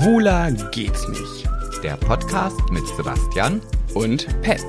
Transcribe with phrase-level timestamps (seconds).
[0.00, 1.46] Schwuler geht's nicht.
[1.84, 3.60] Der Podcast mit Sebastian
[3.92, 4.64] Und Pet.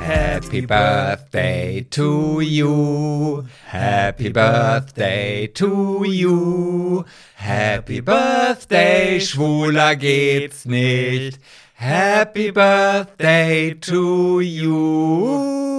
[0.00, 3.44] Happy Birthday to you.
[3.66, 7.04] Happy Birthday to you.
[7.36, 11.38] Happy Birthday, schwuler geht's nicht.
[11.74, 15.76] Happy Birthday to you.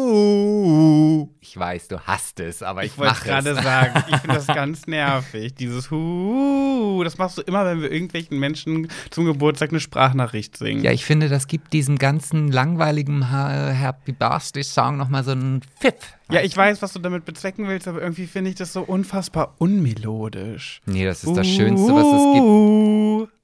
[1.49, 4.85] Ich weiß, du hasst es, aber ich, Ich wollte gerade sagen, ich finde das ganz
[4.85, 5.55] nervig.
[5.55, 10.83] Dieses Hu, das machst du immer, wenn wir irgendwelchen Menschen zum Geburtstag eine Sprachnachricht singen.
[10.83, 15.61] Ja, ich finde, das gibt diesem ganzen langweiligen Ha- Happy Birthday Song nochmal so einen
[15.79, 15.93] Pfiff.
[16.29, 19.55] Ja, ich weiß, was du damit bezwecken willst, aber irgendwie finde ich das so unfassbar
[19.59, 20.81] unmelodisch.
[20.85, 22.33] Nee, das ist das Schönste, was es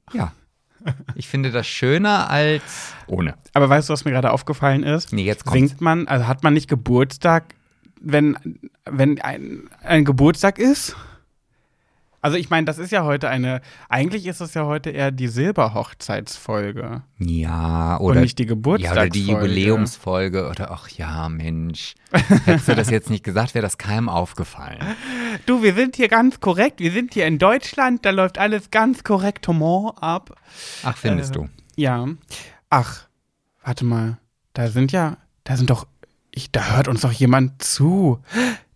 [0.09, 0.15] gibt.
[0.17, 0.33] Ja.
[1.15, 3.35] Ich finde das schöner als ohne.
[3.53, 5.13] Aber weißt du, was mir gerade aufgefallen ist?
[5.13, 5.69] Nee, jetzt kommt's.
[5.69, 7.55] Singt man, also hat man nicht Geburtstag,
[8.03, 8.37] wenn,
[8.85, 10.95] wenn ein, ein Geburtstag ist?
[12.21, 15.27] Also ich meine, das ist ja heute eine, eigentlich ist es ja heute eher die
[15.27, 19.09] Silberhochzeitsfolge Ja, oder, und nicht die ja, oder Geburtstagsfolge.
[19.11, 21.95] die Jubiläumsfolge oder ach ja, Mensch.
[22.45, 24.79] Hättest du das jetzt nicht gesagt, wäre das keinem aufgefallen.
[25.47, 29.03] Du, wir sind hier ganz korrekt, wir sind hier in Deutschland, da läuft alles ganz
[29.03, 30.39] korrektement ab.
[30.83, 31.49] Ach, findest Äh, du?
[31.75, 32.07] Ja.
[32.69, 33.07] Ach,
[33.65, 34.19] warte mal,
[34.53, 35.87] da sind ja, da sind doch,
[36.35, 38.19] ich, da hört uns doch jemand zu.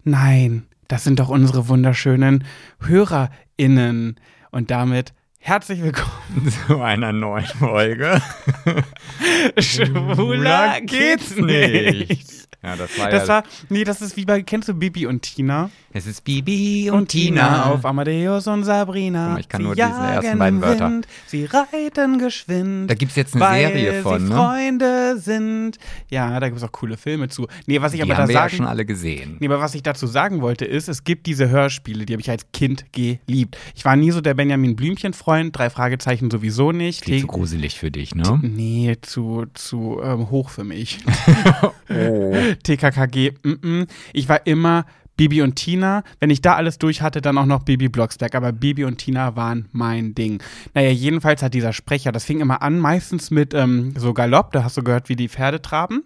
[0.03, 2.43] Nein, das sind doch unsere wunderschönen
[2.81, 4.19] HörerInnen.
[4.51, 6.51] Und damit herzlich willkommen.
[6.67, 8.21] Zu einer neuen Folge.
[9.57, 12.36] Schwuler geht's nicht.
[12.67, 13.27] Ja, das war Das ja.
[13.35, 15.69] war, nee, das ist wie bei, kennst du Bibi und Tina?
[15.93, 17.71] es ist Bibi und, Tina.
[17.71, 19.29] auf Amadeus und Sabrina.
[19.29, 20.89] Mal, ich kann sie nur diese ersten beiden Wörter.
[20.91, 22.91] Wind, sie reiten geschwind.
[22.91, 24.35] Da gibt's jetzt eine weil Serie von, sie ne?
[24.35, 25.77] Freunde sind.
[26.09, 27.47] Ja, da gibt's auch coole Filme zu.
[27.65, 29.37] Nee, was ich Die aber haben da wir ja sagen, schon alle gesehen.
[29.39, 32.29] nee, aber was ich dazu sagen wollte, ist, es gibt diese Hörspiele, die habe ich
[32.29, 33.57] als Kind geliebt.
[33.73, 37.05] Ich war nie so der Benjamin Blümchen-Freund, drei Fragezeichen sowieso nicht.
[37.05, 38.39] Viel zu gruselig für dich, ne?
[38.43, 40.99] Nee, zu, zu ähm, hoch für mich.
[41.89, 42.35] Oh.
[42.63, 43.87] TKKG, mm -mm.
[44.13, 44.85] ich war immer
[45.17, 46.03] Bibi und Tina.
[46.19, 48.35] Wenn ich da alles durch hatte, dann auch noch Bibi Blocksberg.
[48.35, 50.41] Aber Bibi und Tina waren mein Ding.
[50.73, 54.51] Naja, jedenfalls hat dieser Sprecher, das fing immer an, meistens mit ähm, so Galopp.
[54.53, 56.03] Da hast du gehört, wie die Pferde traben.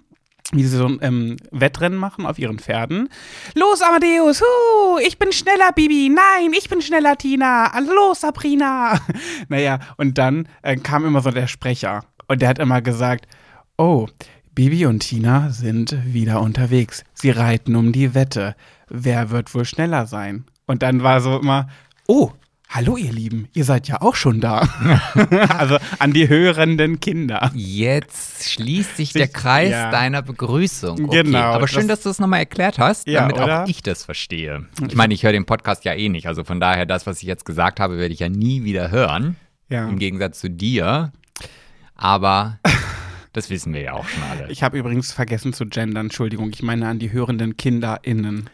[0.53, 3.07] Wie sie so ein ähm, Wettrennen machen auf ihren Pferden.
[3.55, 6.09] Los, Amadeus, hu, ich bin schneller, Bibi.
[6.09, 7.71] Nein, ich bin schneller, Tina.
[7.79, 8.99] Los, Sabrina.
[9.49, 12.03] naja, und dann äh, kam immer so der Sprecher.
[12.27, 13.27] Und der hat immer gesagt,
[13.77, 14.07] oh,
[14.53, 17.03] Bibi und Tina sind wieder unterwegs.
[17.13, 18.55] Sie reiten um die Wette.
[18.89, 20.45] Wer wird wohl schneller sein?
[20.65, 21.69] Und dann war so immer,
[22.05, 22.31] oh,
[22.67, 24.67] hallo ihr Lieben, ihr seid ja auch schon da.
[25.57, 27.49] also an die hörenden Kinder.
[27.53, 29.89] Jetzt schließt sich der Kreis ja.
[29.89, 31.05] deiner Begrüßung.
[31.05, 31.23] Okay.
[31.23, 33.63] Genau, Aber schön, das- dass du es nochmal erklärt hast, Ja, damit oder?
[33.63, 34.65] auch ich das verstehe.
[34.85, 36.27] Ich meine, ich höre den Podcast ja eh nicht.
[36.27, 39.37] Also von daher, das, was ich jetzt gesagt habe, werde ich ja nie wieder hören.
[39.69, 39.87] Ja.
[39.87, 41.13] Im Gegensatz zu dir.
[41.95, 42.59] Aber
[43.33, 44.51] das wissen wir ja auch schon alle.
[44.51, 48.49] Ich habe übrigens vergessen zu gendern, Entschuldigung, ich meine an die hörenden KinderInnen.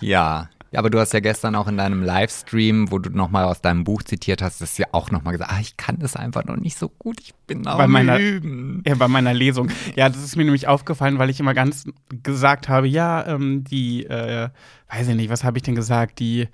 [0.00, 0.48] Ja.
[0.72, 3.84] Ja, aber du hast ja gestern auch in deinem Livestream, wo du nochmal aus deinem
[3.84, 6.76] Buch zitiert hast, das ja auch nochmal gesagt, ah, ich kann das einfach noch nicht
[6.76, 8.82] so gut, ich bin am Bei meiner- Üben.
[8.84, 9.70] Ja, bei meiner Lesung.
[9.94, 11.84] Ja, das ist mir nämlich aufgefallen, weil ich immer ganz
[12.24, 14.48] gesagt habe, ja, ähm, die, äh,
[14.92, 16.18] weiß ich nicht, was habe ich denn gesagt?
[16.18, 16.48] Die,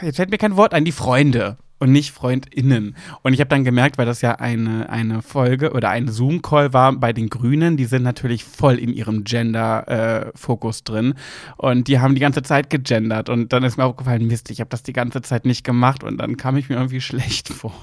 [0.00, 2.94] jetzt fällt mir kein Wort ein, die Freunde und nicht FreundInnen.
[3.22, 6.92] Und ich habe dann gemerkt, weil das ja eine, eine Folge oder ein Zoom-Call war
[6.92, 11.14] bei den Grünen, die sind natürlich voll in ihrem Gender-Fokus drin.
[11.56, 13.28] Und die haben die ganze Zeit gegendert.
[13.28, 16.04] Und dann ist mir aufgefallen, Mist, ich habe das die ganze Zeit nicht gemacht.
[16.04, 17.74] Und dann kam ich mir irgendwie schlecht vor.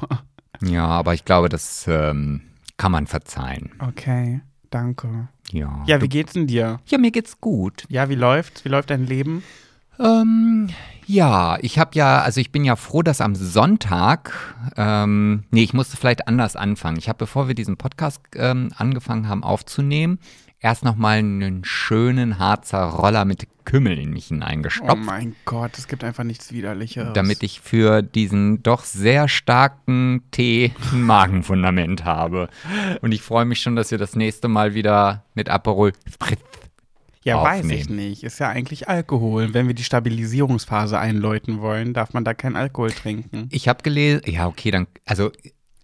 [0.61, 2.39] Ja, aber ich glaube, das ähm,
[2.77, 3.71] kann man verzeihen.
[3.79, 4.39] Okay,
[4.69, 5.27] danke.
[5.51, 5.83] Ja.
[5.87, 6.79] Ja, wie geht's denn dir?
[6.85, 7.83] ja, mir geht's gut.
[7.89, 8.63] Ja, wie läuft's?
[8.63, 9.43] Wie läuft dein Leben?
[9.99, 10.69] Ähm,
[11.05, 14.33] ja, ich habe ja, also ich bin ja froh, dass am Sonntag,
[14.77, 16.97] ähm, nee, ich musste vielleicht anders anfangen.
[16.97, 20.19] Ich habe, bevor wir diesen Podcast ähm, angefangen haben aufzunehmen,
[20.59, 24.97] erst nochmal einen schönen Harzer Roller mit Kümmel in mich Oh hineingestopft.
[24.97, 27.13] mein Gott, es gibt einfach nichts Widerlicheres.
[27.13, 32.49] damit ich für diesen doch sehr starken Tee ein Magenfundament habe.
[33.01, 36.39] Und ich freue mich schon, dass wir das nächste Mal wieder mit Aperol Spritz
[37.23, 37.95] ja, weiß ich aufnehmen.
[37.95, 38.23] nicht.
[38.23, 39.53] Ist ja eigentlich Alkohol.
[39.53, 43.49] Wenn wir die Stabilisierungsphase einläuten wollen, darf man da keinen Alkohol trinken.
[43.51, 45.31] Ich habe gelesen, ja, okay, dann, also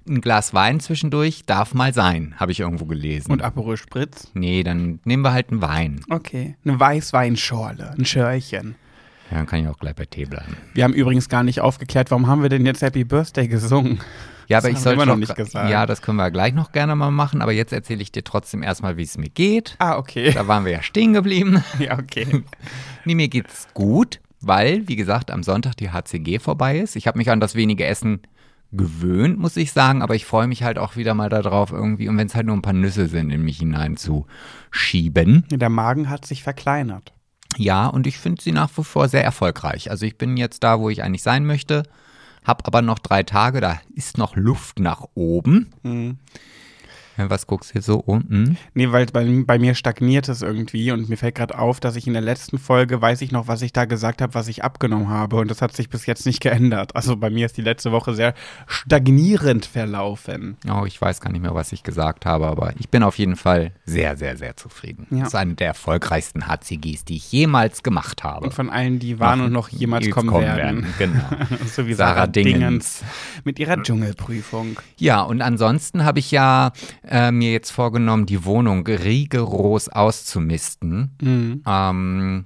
[0.08, 3.32] ein Glas Wein zwischendurch darf mal sein, habe ich irgendwo gelesen.
[3.32, 4.30] Und Aperol Spritz?
[4.34, 6.02] nee, dann nehmen wir halt einen Wein.
[6.10, 6.56] Okay.
[6.64, 8.76] Eine Weißweinschorle, ein Schörchen.
[9.32, 10.56] Ja, dann kann ich auch gleich bei Tee bleiben.
[10.76, 14.00] Wir haben übrigens gar nicht aufgeklärt, warum haben wir denn jetzt Happy Birthday gesungen?
[14.48, 15.70] Ja, aber Das ich sollte immer noch noch nicht gesagt.
[15.70, 18.64] Ja, das können wir gleich noch gerne mal machen, aber jetzt erzähle ich dir trotzdem
[18.64, 19.76] erstmal, wie es mir geht.
[19.80, 20.32] Ah, okay.
[20.32, 21.64] Da waren wir ja stehen geblieben.
[21.80, 22.44] Ja, okay.
[23.06, 26.96] Nee, mir geht's gut, weil, wie gesagt, am Sonntag die HCG vorbei ist.
[26.96, 28.22] Ich habe mich an das wenige Essen
[28.72, 32.18] gewöhnt, muss ich sagen, aber ich freue mich halt auch wieder mal darauf irgendwie, und
[32.18, 35.46] wenn es halt nur ein paar Nüsse sind, in mich hineinzuschieben.
[35.52, 37.14] Der Magen hat sich verkleinert.
[37.58, 39.90] Ja, und ich finde sie nach wie vor sehr erfolgreich.
[39.92, 41.84] Also ich bin jetzt da, wo ich eigentlich sein möchte,
[42.46, 45.74] habe aber noch drei Tage, da ist noch Luft nach oben.
[45.84, 46.18] Mhm.
[47.18, 48.58] Ja, was guckst du hier so unten?
[48.74, 52.08] Nee, weil bei, bei mir stagniert es irgendwie und mir fällt gerade auf, dass ich
[52.08, 55.10] in der letzten Folge, weiß ich noch, was ich da gesagt habe, was ich abgenommen
[55.10, 56.96] habe und das hat sich bis jetzt nicht geändert.
[56.96, 58.34] Also bei mir ist die letzte Woche sehr
[58.68, 60.58] stagnierend verlaufen.
[60.70, 63.36] Oh, ich weiß gar nicht mehr, was ich gesagt habe, aber ich bin auf jeden
[63.36, 65.08] Fall sehr, sehr, sehr zufrieden.
[65.12, 65.20] Ja.
[65.20, 68.46] Das ist eine der erfolgreichsten HCGs, die ich jemals gemacht habe.
[68.46, 70.86] Und von allen, die waren und noch jemals Jetzt kommen, werden.
[70.98, 71.24] Genau.
[71.66, 72.60] so wie Sarah Sarah, Dingens.
[72.60, 73.04] Dingens.
[73.44, 74.80] mit ihrer Dschungelprüfung.
[74.98, 76.72] Ja, und ansonsten habe ich ja
[77.08, 81.12] äh, mir jetzt vorgenommen, die Wohnung rigoros auszumisten.
[81.22, 81.64] Mhm.
[81.66, 82.46] Ähm,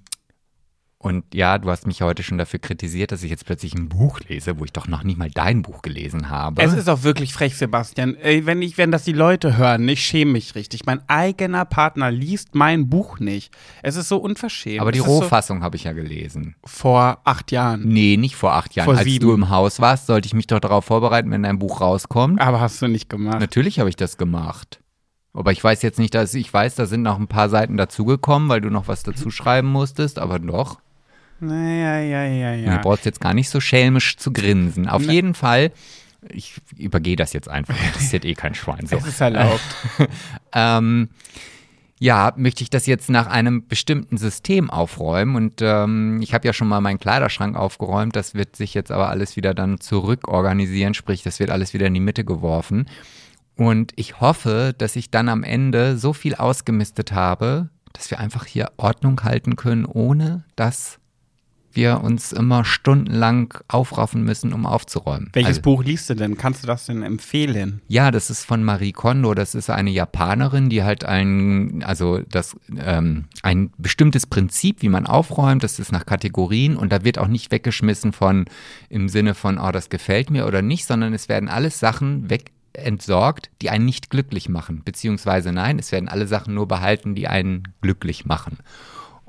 [1.02, 4.20] und ja, du hast mich heute schon dafür kritisiert, dass ich jetzt plötzlich ein Buch
[4.28, 6.62] lese, wo ich doch noch nicht mal dein Buch gelesen habe.
[6.62, 8.18] Es ist auch wirklich frech, Sebastian.
[8.22, 10.86] Wenn ich, wenn das die Leute hören, ich schäme mich richtig.
[10.86, 13.56] Mein eigener Partner liest mein Buch nicht.
[13.82, 14.82] Es ist so unverschämt.
[14.82, 16.56] Aber die Es ist so Rohfassung habe ich ja gelesen.
[16.66, 17.88] vor acht Jahren.
[17.88, 18.86] Nee, nicht vor acht Jahren.
[18.86, 19.26] Vor Als sieben.
[19.26, 22.42] du im Haus warst, sollte ich mich doch darauf vorbereiten, wenn dein Buch rauskommt.
[22.42, 23.40] Aber hast du nicht gemacht.
[23.40, 24.82] Natürlich habe ich das gemacht.
[25.32, 28.50] Aber ich weiß jetzt nicht, dass ich weiß, da sind noch ein paar Seiten dazugekommen,
[28.50, 30.80] weil du noch was dazu schreiben musstest, aber doch.
[31.40, 32.76] Naja, ja, ja, ja.
[32.78, 34.88] Du brauchst jetzt gar nicht so schelmisch zu grinsen.
[34.88, 35.14] Auf Ne.
[35.14, 35.72] jeden Fall,
[36.30, 38.86] ich übergehe das jetzt einfach, interessiert eh kein Schwein.
[38.88, 38.98] So.
[38.98, 39.62] Es ist erlaubt.
[40.54, 41.10] ähm,
[42.02, 46.54] ja, möchte ich das jetzt nach einem bestimmten System aufräumen und ähm, ich habe ja
[46.54, 51.24] schon mal meinen Kleiderschrank aufgeräumt, das wird sich jetzt aber alles wieder dann zurückorganisieren, sprich,
[51.24, 52.86] das wird alles wieder in die Mitte geworfen.
[53.58, 58.46] Und ich hoffe, dass ich dann am Ende so viel ausgemistet habe, dass wir einfach
[58.46, 61.00] hier Ordnung halten können, ohne dass
[61.74, 65.30] wir uns immer stundenlang aufraffen müssen, um aufzuräumen.
[65.34, 66.38] Welches Also- Buch liest du denn?
[66.38, 67.82] Kannst du das denn empfehlen?
[67.88, 69.34] ja, das ist von Marie Kondo.
[69.34, 75.06] Das ist eine Japanerin, die halt ein, also das, ähm, ein bestimmtes Prinzip, wie man
[75.06, 78.46] aufräumt, das ist nach Kategorien und da wird auch nicht weggeschmissen von
[78.90, 82.52] im Sinne von, oh, das gefällt mir oder nicht, sondern es werden alles Sachen weg
[82.74, 84.84] entsorgt, die einen nicht glücklich machen.
[84.86, 88.58] Beziehungsweise nein, es werden alle Sachen nur behalten, die einen glücklich machen.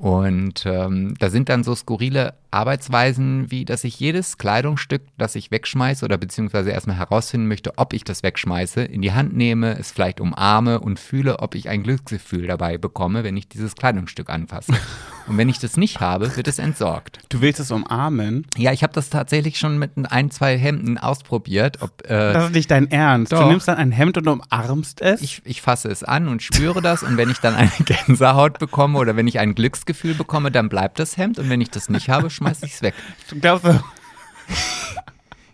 [0.00, 5.50] Und ähm, da sind dann so skurrile Arbeitsweisen, wie dass ich jedes Kleidungsstück, das ich
[5.50, 9.93] wegschmeiße oder beziehungsweise erstmal herausfinden möchte, ob ich das wegschmeiße, in die Hand nehme, es
[9.93, 14.73] vielleicht umarme und fühle, ob ich ein Glücksgefühl dabei bekomme, wenn ich dieses Kleidungsstück anfasse.
[15.31, 17.20] Und wenn ich das nicht habe, wird es entsorgt.
[17.29, 18.47] Du willst es umarmen?
[18.56, 21.79] Ja, ich habe das tatsächlich schon mit ein, zwei Hemden ausprobiert.
[21.82, 23.31] Ob, äh, Das ist nicht dein Ernst.
[23.31, 23.43] Doch.
[23.43, 25.23] Du nimmst dann ein Hemd und umarmst es?
[25.23, 28.99] ich, ich fasse es an und spüre das und wenn ich dann eine Gänsehaut bekomme
[28.99, 32.08] oder wenn ich ein Glücksgefühl bekomme, dann bleibt das Hemd und wenn ich das nicht
[32.08, 32.95] habe, schmeiße ich es weg.
[33.29, 33.85] du, glaubst, doch-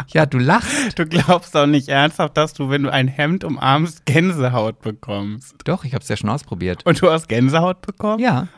[0.08, 0.98] Ja, du lachst.
[0.98, 5.54] du glaubst doch nicht ernsthaft, dass du, wenn du ein Hemd umarmst, Gänsehaut bekommst.
[5.64, 6.86] Doch, ich habe es ja schon ausprobiert.
[6.86, 8.20] Und du hast Gänsehaut bekommen?
[8.22, 8.48] Ja,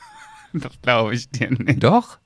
[0.52, 1.82] Das glaube ich dir nicht.
[1.82, 2.18] doch.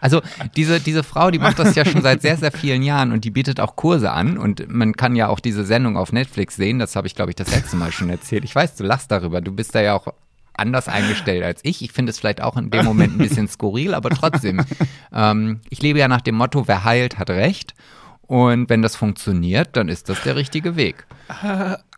[0.00, 0.22] Also
[0.56, 3.30] diese, diese Frau, die macht das ja schon seit sehr, sehr vielen Jahren und die
[3.30, 6.94] bietet auch Kurse an und man kann ja auch diese Sendung auf Netflix sehen, das
[6.96, 8.44] habe ich, glaube ich, das letzte Mal schon erzählt.
[8.44, 10.06] Ich weiß, du lachst darüber, du bist da ja auch
[10.60, 11.82] anders eingestellt als ich.
[11.82, 14.64] Ich finde es vielleicht auch in dem Moment ein bisschen skurril, aber trotzdem.
[15.12, 17.74] Ähm, ich lebe ja nach dem Motto, wer heilt, hat recht.
[18.22, 21.04] Und wenn das funktioniert, dann ist das der richtige Weg.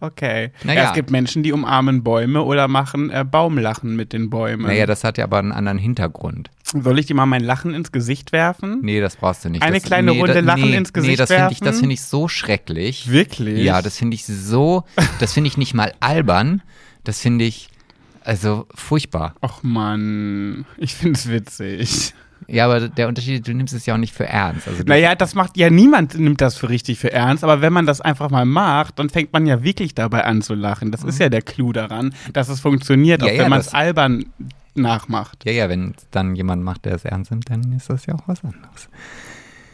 [0.00, 0.50] Okay.
[0.64, 0.82] Naja.
[0.82, 4.66] Ja, es gibt Menschen, die umarmen Bäume oder machen äh, Baumlachen mit den Bäumen.
[4.66, 6.50] Naja, das hat ja aber einen anderen Hintergrund.
[6.64, 8.80] Soll ich dir mal mein Lachen ins Gesicht werfen?
[8.82, 9.62] Nee, das brauchst du nicht.
[9.62, 11.66] Eine das, kleine nee, Runde da, Lachen nee, ins Nee, Gesicht das finde ich, das
[11.66, 11.80] werfen?
[11.80, 13.10] finde ich so schrecklich.
[13.10, 13.62] Wirklich?
[13.62, 14.84] Ja, das finde ich so,
[15.20, 16.62] das finde ich nicht mal albern.
[17.06, 17.68] Das finde ich,
[18.22, 19.34] also furchtbar.
[19.42, 22.14] Och Mann, ich finde es witzig.
[22.48, 24.68] Ja, aber der Unterschied, du nimmst es ja auch nicht für ernst.
[24.68, 27.86] Also Naja, das macht ja niemand nimmt das für richtig für ernst, aber wenn man
[27.86, 30.90] das einfach mal macht, dann fängt man ja wirklich dabei an zu lachen.
[30.92, 33.72] Das ist ja der Clou daran, dass es funktioniert, Ja, auch ja, wenn man es
[33.72, 34.26] albern
[34.74, 35.44] nachmacht.
[35.46, 38.26] ja, ja, wenn dann jemand macht, der es ernst nimmt, dann ist das ja auch
[38.26, 38.88] was anderes.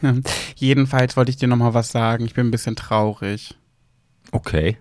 [0.02, 0.14] Ja.
[0.56, 2.24] Jedenfalls wollte ich dir noch mal was sagen.
[2.24, 3.56] Ich bin ein bisschen traurig.
[4.32, 4.76] Okay.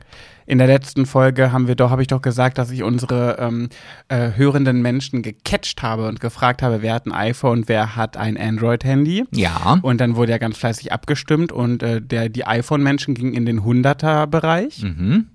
[0.48, 3.70] In der letzten Folge haben wir doch, habe ich doch gesagt, dass ich unsere ähm,
[4.10, 8.38] äh, hörenden Menschen gecatcht habe und gefragt habe, wer hat ein iPhone, wer hat ein
[8.38, 9.26] Android-Handy.
[9.34, 9.80] Ja.
[9.82, 13.62] Und dann wurde ja ganz fleißig abgestimmt und äh, der, die iPhone-Menschen gingen in den
[13.62, 14.84] 100er-Bereich.
[14.84, 15.28] Mhm.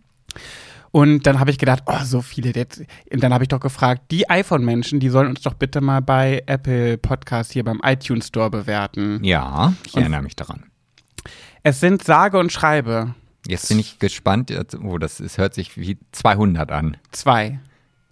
[0.91, 2.53] Und dann habe ich gedacht, oh, so viele.
[2.55, 2.83] Jetzt.
[3.13, 6.43] Und dann habe ich doch gefragt, die iPhone-Menschen, die sollen uns doch bitte mal bei
[6.47, 9.23] Apple Podcast hier beim iTunes Store bewerten.
[9.23, 10.65] Ja, ich Und- erinnere mich daran.
[11.63, 13.15] Es sind sage und schreibe
[13.49, 14.53] Jetzt bin ich gespannt.
[14.83, 16.97] Oh, das ist, hört sich wie 200 an.
[17.13, 17.59] zwei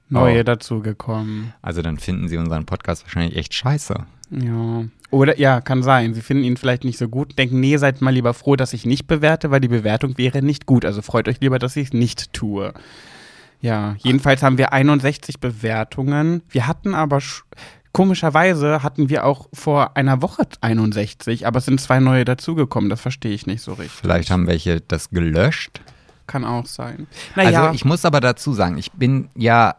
[0.08, 0.44] neue Oh.
[0.44, 1.52] dazugekommen.
[1.62, 3.94] Also dann finden Sie unseren Podcast wahrscheinlich echt scheiße.
[4.30, 4.84] Ja.
[5.10, 6.14] Oder ja, kann sein.
[6.14, 7.38] Sie finden ihn vielleicht nicht so gut.
[7.38, 10.66] Denken, nee, seid mal lieber froh, dass ich nicht bewerte, weil die Bewertung wäre nicht
[10.66, 10.84] gut.
[10.84, 12.72] Also freut euch lieber, dass ich es nicht tue.
[13.60, 16.42] Ja, jedenfalls haben wir 61 Bewertungen.
[16.50, 17.20] Wir hatten aber
[17.94, 22.90] komischerweise hatten wir auch vor einer Woche 61, aber es sind zwei neue dazugekommen.
[22.90, 23.92] Das verstehe ich nicht so richtig.
[24.02, 25.80] Vielleicht haben welche das gelöscht.
[26.26, 27.06] Kann auch sein.
[27.36, 29.76] Naja, Also ich muss aber dazu sagen, ich bin ja,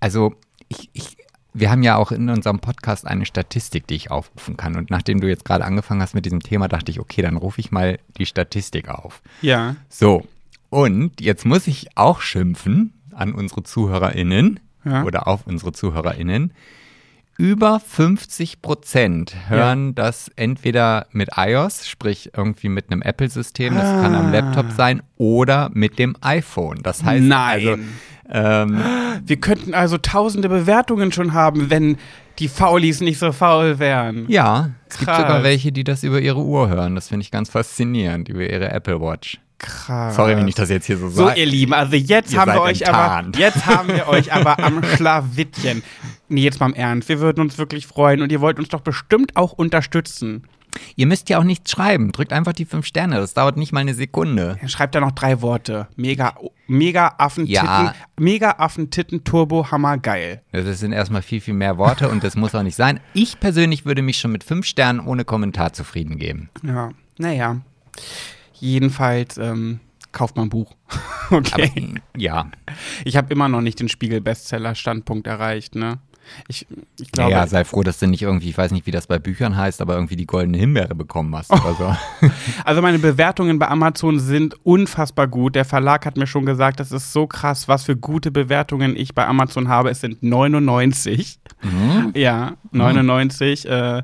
[0.00, 0.34] also
[0.68, 1.16] ich, ich,
[1.54, 4.76] wir haben ja auch in unserem Podcast eine Statistik, die ich aufrufen kann.
[4.76, 7.60] Und nachdem du jetzt gerade angefangen hast mit diesem Thema, dachte ich, okay, dann rufe
[7.60, 9.22] ich mal die Statistik auf.
[9.40, 9.76] ja.
[9.88, 10.24] So,
[10.68, 15.04] und jetzt muss ich auch schimpfen an unsere ZuhörerInnen Ja.
[15.04, 16.52] oder auf unsere ZuhörerInnen.
[17.38, 24.14] Über 50 Prozent hören das entweder mit iOS, sprich irgendwie mit einem Apple-System, das kann
[24.14, 26.78] am Laptop sein, oder mit dem iPhone.
[26.82, 27.68] Das heißt, Nein.
[27.68, 27.76] also,
[28.30, 28.80] ähm,
[29.24, 31.98] Wir könnten also tausende Bewertungen schon haben, wenn
[32.38, 34.24] die Faulis nicht so faul wären.
[34.28, 35.18] ja, es gibt Krass.
[35.22, 36.94] sogar welche, die das über ihre Uhr hören.
[36.94, 39.38] Das finde ich ganz faszinierend, über ihre Apple Watch.
[39.58, 40.16] Krass.
[40.16, 41.40] Sorry, wenn ich das jetzt hier so So, sage.
[41.40, 45.82] ihr Lieben, also jetzt haben wir euch aber, jetzt haben wir euch aber am Schlawittchen.
[46.28, 47.08] Nee, jetzt mal im Ernst.
[47.08, 50.44] Wir würden uns wirklich freuen und ihr wollt uns doch bestimmt auch unterstützen.
[50.94, 52.12] Ihr müsst ja auch nichts schreiben.
[52.12, 53.16] Drückt einfach die fünf Sterne.
[53.16, 54.58] Das dauert nicht mal eine Sekunde.
[54.66, 55.88] Schreibt da noch drei Worte.
[55.96, 56.34] Mega,
[56.66, 57.94] mega Affentitten, Ja.
[58.18, 60.42] mega Affentitten, Turbo, Hammer, geil.
[60.52, 63.00] Das sind erstmal viel, viel mehr Worte und das muss auch nicht sein.
[63.14, 66.50] Ich persönlich würde mich schon mit fünf Sternen ohne Kommentar zufrieden geben.
[66.62, 67.60] Ja, naja.
[68.54, 69.80] Jedenfalls, ähm,
[70.12, 70.74] kauft mal ein Buch.
[71.30, 71.70] okay.
[71.74, 72.50] Aber ja,
[73.04, 75.98] ich habe immer noch nicht den Spiegel-Bestseller-Standpunkt erreicht, ne?
[76.48, 76.66] Ich,
[77.00, 79.18] ich glaube, naja, sei froh, dass du nicht irgendwie, ich weiß nicht, wie das bei
[79.18, 81.96] Büchern heißt, aber irgendwie die goldene Himbeere bekommen hast oder so.
[82.64, 85.54] Also meine Bewertungen bei Amazon sind unfassbar gut.
[85.54, 89.14] Der Verlag hat mir schon gesagt, das ist so krass, was für gute Bewertungen ich
[89.14, 89.90] bei Amazon habe.
[89.90, 91.38] Es sind 99.
[92.14, 94.02] Ja, 99 äh,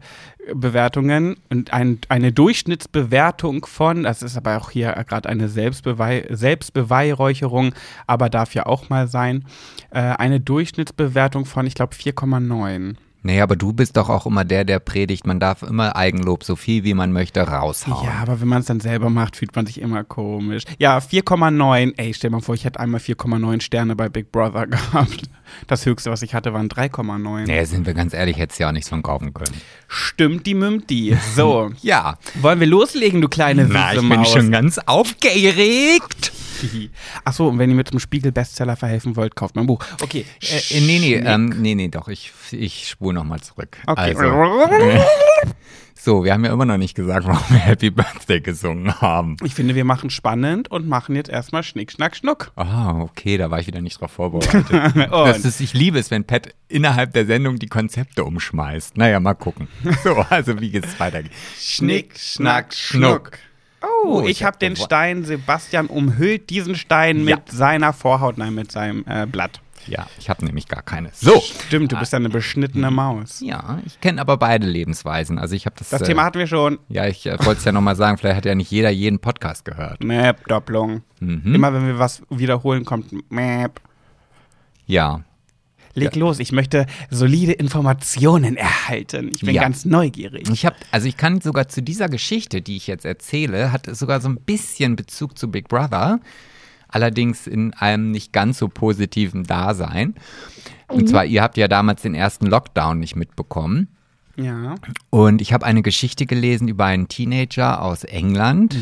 [0.54, 7.74] Bewertungen und ein, eine Durchschnittsbewertung von, das ist aber auch hier gerade eine Selbstbewei Selbstbeweihräucherung,
[8.06, 9.44] aber darf ja auch mal sein,
[9.92, 12.94] äh, eine Durchschnittsbewertung von, ich glaube, 4,9.
[13.24, 16.56] Nee, aber du bist doch auch immer der, der predigt, man darf immer Eigenlob so
[16.56, 18.04] viel wie man möchte raushauen.
[18.04, 20.64] Ja, aber wenn man es dann selber macht, fühlt man sich immer komisch.
[20.80, 21.92] Ja, 4,9.
[21.98, 25.22] Ey, stell mal vor, ich hätte einmal 4,9 Sterne bei Big Brother gehabt.
[25.68, 27.46] Das höchste, was ich hatte, waren 3,9.
[27.46, 29.54] Nee, sind wir ganz ehrlich, hättest du ja auch nichts von kaufen können.
[29.86, 31.16] Stimmt die Mümti.
[31.36, 32.18] So, Ja.
[32.40, 36.32] wollen wir loslegen, du kleine Na, ich bin schon ganz aufgeregt.
[37.24, 39.84] Achso, und wenn ihr mir zum Spiegel-Bestseller verhelfen wollt, kauft mein Buch.
[40.00, 40.24] Okay.
[40.40, 43.78] Äh, nee, nee, ähm, nee, nee, doch, ich, ich spule nochmal zurück.
[43.86, 44.14] Okay.
[44.16, 45.52] Also,
[45.94, 49.36] so, wir haben ja immer noch nicht gesagt, warum wir Happy Birthday gesungen haben.
[49.44, 52.52] Ich finde, wir machen spannend und machen jetzt erstmal Schnick, Schnack, Schnuck.
[52.56, 54.66] Ah, okay, da war ich wieder nicht drauf vorbereitet.
[55.10, 58.96] Das ist, ich liebe es, wenn Pat innerhalb der Sendung die Konzepte umschmeißt.
[58.96, 59.68] Naja, mal gucken.
[60.02, 61.22] So, also wie geht's weiter?
[61.58, 63.38] Schnick, Schnack, Schnuck.
[63.82, 67.36] Oh, Oh, ich, ich habe hab den Stein, Sebastian umhüllt diesen Stein Ja.
[67.36, 69.60] mit seiner Vorhaut, nein, mit seinem äh, Blatt.
[69.86, 71.10] Ja, ich habe nämlich gar keine.
[71.12, 71.40] So.
[71.40, 73.40] Stimmt, du bist ja eine beschnittene Maus.
[73.40, 75.38] Ja, ich kenne aber beide Lebensweisen.
[75.40, 75.88] Also ich habe das.
[75.90, 76.78] Das äh, Thema hatten wir schon.
[76.88, 79.64] Ja, ich äh, wollte es ja nochmal sagen, vielleicht hat ja nicht jeder jeden Podcast
[79.64, 80.02] gehört.
[80.04, 81.02] Map, Doppelung.
[81.18, 81.54] Mhm.
[81.54, 83.80] Immer wenn wir was wiederholen, kommt Map.
[84.86, 85.22] Ja.
[85.94, 89.30] Leg los, ich möchte solide Informationen erhalten.
[89.34, 89.62] Ich bin Ja.
[89.62, 90.48] ganz neugierig.
[90.50, 93.98] Ich habe, also ich kann sogar zu dieser Geschichte, die ich jetzt erzähle, hat es
[93.98, 96.20] sogar so ein bisschen Bezug zu Big Brother.
[96.88, 100.14] Allerdings in einem nicht ganz so positiven Dasein.
[100.88, 103.88] Und zwar, ihr habt ja damals den ersten Lockdown nicht mitbekommen.
[104.36, 104.74] Ja.
[105.10, 108.76] Und ich habe eine Geschichte gelesen über einen Teenager aus England,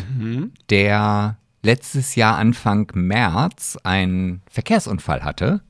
[0.70, 5.60] der letztes Jahr Anfang März einen Verkehrsunfall hatte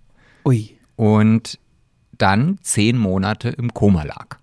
[0.44, 0.76] Ui.
[1.00, 1.58] Und
[2.18, 4.36] dann zehn Monate im Koma lag.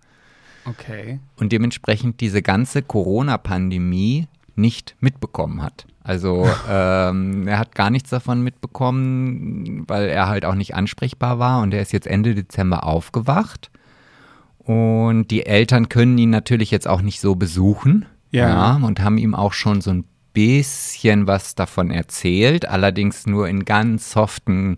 [0.66, 1.20] Okay.
[1.36, 5.86] Und dementsprechend diese ganze Corona-Pandemie nicht mitbekommen hat.
[6.04, 11.62] Also ähm, er hat gar nichts davon mitbekommen, weil er halt auch nicht ansprechbar war
[11.62, 13.70] und er ist jetzt Ende Dezember aufgewacht.
[14.58, 18.08] Und die Eltern können ihn natürlich jetzt auch nicht so besuchen.
[18.32, 18.76] Ja.
[18.76, 24.12] und haben ihm auch schon so ein bisschen was davon erzählt, allerdings nur in ganz
[24.12, 24.78] soften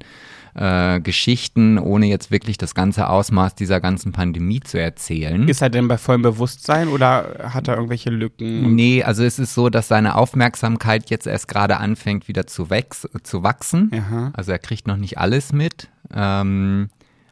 [0.60, 5.48] äh, Geschichten, ohne jetzt wirklich das ganze Ausmaß dieser ganzen Pandemie zu erzählen.
[5.48, 8.76] Ist er denn bei vollem Bewusstsein oder hat er irgendwelche Lücken?
[8.76, 13.08] Nee, also es ist so, dass seine Aufmerksamkeit jetzt erst gerade anfängt wieder zu, wächs
[13.24, 13.90] zu wachsen.
[13.94, 14.32] Aha.
[14.36, 15.88] Also er kriegt noch nicht alles mit.
[16.14, 16.90] Ähm,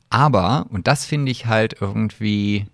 [0.10, 2.68] aber, und das finde ich halt irgendwie,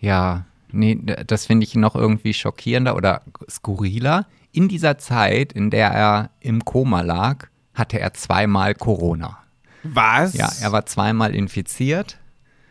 [0.00, 4.26] ja, nee, das finde ich noch irgendwie schockierender oder skurriler.
[4.52, 9.38] In dieser Zeit, in der er im Koma lag, hatte er zweimal Corona.
[9.84, 10.34] Was?
[10.34, 12.18] Ja, er war zweimal infiziert.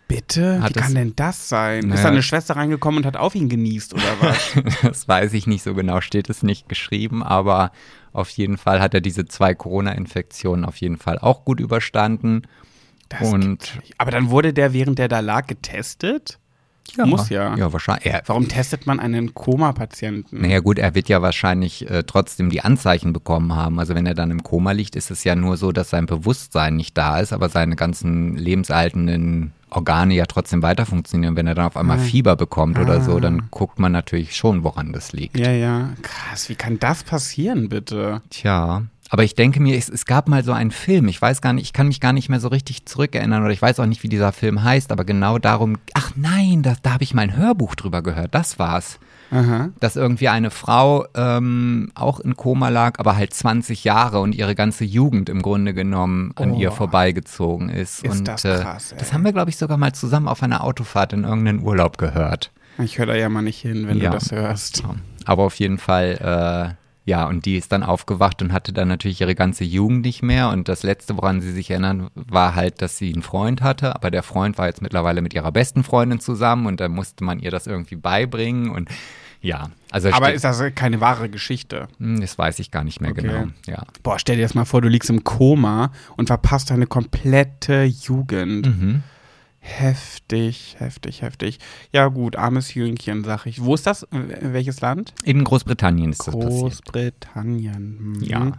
[0.07, 0.61] Bitte?
[0.61, 1.85] Hat Wie kann denn das sein?
[1.85, 1.95] Naja.
[1.95, 4.53] Ist seine Schwester reingekommen und hat auf ihn genießt oder was?
[4.81, 7.71] Das weiß ich nicht so genau, steht es nicht geschrieben, aber
[8.11, 12.43] auf jeden Fall hat er diese zwei Corona-Infektionen auf jeden Fall auch gut überstanden.
[13.09, 13.79] Das Und.
[13.97, 16.39] Aber dann wurde der, während der da lag, getestet?
[17.05, 17.55] Muss ja.
[17.55, 18.05] Ja, wahrscheinlich.
[18.05, 20.41] Er, Warum testet man einen Koma-Patienten?
[20.41, 23.79] Naja gut, er wird ja wahrscheinlich äh, trotzdem die Anzeichen bekommen haben.
[23.79, 26.75] Also wenn er dann im Koma liegt, ist es ja nur so, dass sein Bewusstsein
[26.75, 31.35] nicht da ist, aber seine ganzen lebenserhaltenden Organe ja trotzdem weiter funktionieren.
[31.35, 34.93] Wenn er dann auf einmal Fieber bekommt oder so, dann guckt man natürlich schon, woran
[34.93, 35.37] das liegt.
[35.37, 35.89] Ja, ja.
[36.03, 38.21] Krass, wie kann das passieren, bitte?
[38.29, 41.53] Tja, aber ich denke mir, es, es gab mal so einen Film, ich weiß gar
[41.53, 44.01] nicht, ich kann mich gar nicht mehr so richtig zurückerinnern oder ich weiß auch nicht,
[44.01, 47.37] wie dieser Film heißt, aber genau darum, ach nein, das, da habe ich mal ein
[47.37, 48.99] Hörbuch drüber gehört, das war's.
[49.31, 49.69] Aha.
[49.79, 54.53] dass irgendwie eine Frau ähm, auch in Koma lag, aber halt 20 Jahre und ihre
[54.53, 56.59] ganze Jugend im Grunde genommen an Oh.
[56.59, 58.03] ihr vorbeigezogen ist.
[58.03, 58.97] Ist und das äh, krass, ey.
[58.99, 62.51] das haben wir, glaube ich, sogar mal zusammen auf einer Autofahrt in irgendeinen Urlaub gehört.
[62.77, 64.11] Ich höre da ja mal nicht hin, wenn Ja.
[64.11, 64.83] du das hörst.
[65.25, 69.19] Aber auf jeden Fall, äh, ja, und die ist dann aufgewacht und hatte dann natürlich
[69.21, 70.49] ihre ganze Jugend nicht mehr.
[70.49, 73.95] Und das Letzte, woran sie sich erinnern, war halt, dass sie einen Freund hatte.
[73.95, 77.39] Aber der Freund war jetzt mittlerweile mit ihrer besten Freundin zusammen und da musste man
[77.39, 78.69] ihr das irgendwie beibringen.
[78.69, 78.89] Und
[79.41, 81.89] ja, also Aber ist das keine wahre Geschichte?
[81.99, 83.21] Hm, Das weiß ich gar nicht mehr Okay.
[83.23, 83.47] genau.
[83.67, 83.83] Ja.
[84.01, 88.65] Boah, stell dir das mal vor, du liegst im Koma und verpasst deine komplette Jugend.
[88.67, 89.03] Mhm.
[89.65, 91.57] Heftig, heftig, heftig.
[91.93, 93.63] Ja gut, armes Jüngchen, sag ich.
[93.63, 94.05] Wo ist das?
[94.11, 95.13] Welches Land?
[95.23, 96.51] In Großbritannien ist das passiert.
[96.51, 98.13] Großbritannien.
[98.17, 98.23] Mhm.
[98.23, 98.51] Ja.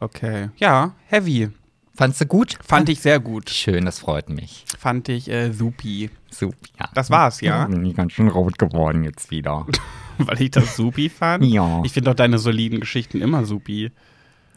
[0.00, 0.50] Okay.
[0.56, 1.50] Ja, heavy.
[1.94, 2.58] Fandst du gut?
[2.64, 3.48] Fand ich sehr gut.
[3.48, 4.64] Schön, das freut mich.
[4.76, 6.10] Fand ich äh, supi.
[6.30, 6.56] Super.
[6.80, 6.88] Ja.
[6.94, 7.66] Das war's, ja?
[7.66, 9.66] Bin ich ganz schön rot geworden jetzt wieder.
[10.18, 11.44] Weil ich das supi fand.
[11.44, 11.80] Ja.
[11.84, 13.92] Ich finde doch deine soliden Geschichten immer supi.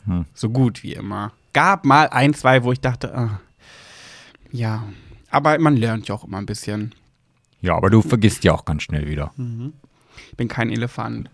[0.05, 0.25] Hm.
[0.33, 1.33] So gut wie immer.
[1.53, 3.39] Gab mal ein, zwei, wo ich dachte, ah,
[4.51, 4.87] ja.
[5.33, 6.93] Aber man lernt ja auch immer ein bisschen.
[7.59, 9.33] Ja, aber du vergisst ja auch ganz schnell wieder.
[10.29, 11.29] Ich bin kein Elefant.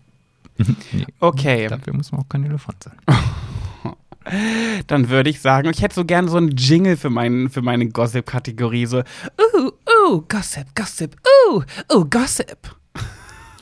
[0.92, 1.06] Nee.
[1.20, 2.98] Okay, Dafür muss man auch kein Elefant sein.
[4.86, 7.88] dann würde ich sagen, ich hätte so gerne so einen Jingle für, meinen, für meine
[7.88, 8.84] Gossip-Kategorie.
[8.84, 9.70] So, uh,
[10.10, 11.16] uh, Gossip, Gossip,
[11.50, 12.76] uh, uh, Gossip.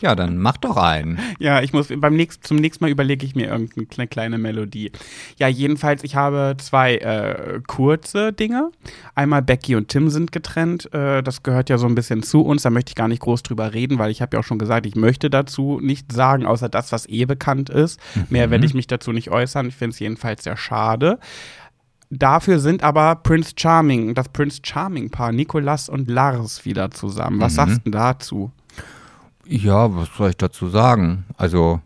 [0.00, 1.18] Ja, dann mach doch einen.
[1.38, 4.92] Ja, ich muss beim nächsten, zum nächsten Mal überlege ich mir irgendeine kle- kleine Melodie.
[5.38, 8.70] Ja, jedenfalls, ich habe zwei äh, kurze Dinge.
[9.14, 10.92] Einmal Becky und Tim sind getrennt.
[10.94, 12.62] Äh, das gehört ja so ein bisschen zu uns.
[12.62, 14.86] Da möchte ich gar nicht groß drüber reden, weil ich habe ja auch schon gesagt,
[14.86, 17.98] ich möchte dazu nichts sagen, außer das, was eh bekannt ist.
[18.30, 19.66] Mehr werde ich mich dazu nicht äußern.
[19.68, 21.18] Ich finde es jedenfalls sehr schade.
[22.10, 27.38] Dafür sind aber Prince Charming, das Prince Charming Paar, Nicolas und Lars wieder zusammen.
[27.40, 27.56] Was Mhm.
[27.56, 28.50] sagst du dazu?
[29.48, 31.24] Ja, was soll ich dazu sagen?
[31.36, 31.80] Also,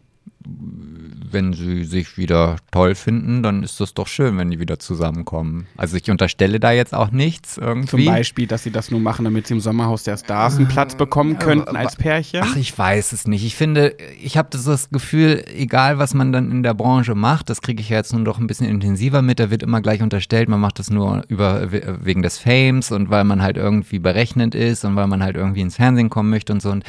[1.31, 5.66] wenn sie sich wieder toll finden, dann ist das doch schön, wenn die wieder zusammenkommen.
[5.79, 7.88] Also ich unterstelle da jetzt auch nichts irgendwie.
[7.88, 10.94] Zum Beispiel, dass sie das nur machen, damit sie im Sommerhaus der Stars einen Platz
[10.94, 12.40] bekommen könnten als Pärchen.
[12.44, 13.44] Ach, ich weiß es nicht.
[13.46, 17.48] Ich finde, ich habe das, das Gefühl, egal was man dann in der Branche macht,
[17.48, 20.03] das kriege ich ja jetzt nun doch ein bisschen intensiver mit, da wird immer gleich
[20.03, 24.01] unterstellt, man macht das nur über, we- wegen des Fames und weil man halt irgendwie
[24.01, 26.70] berechnend ist und weil man halt irgendwie ins Fernsehen kommen möchte und so.
[26.70, 26.85] Und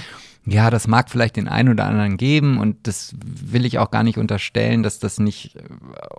[0.46, 4.04] ja, das mag vielleicht den einen oder anderen geben und das will ich auch gar
[4.04, 5.62] nicht unterstellen, dass das nicht äh,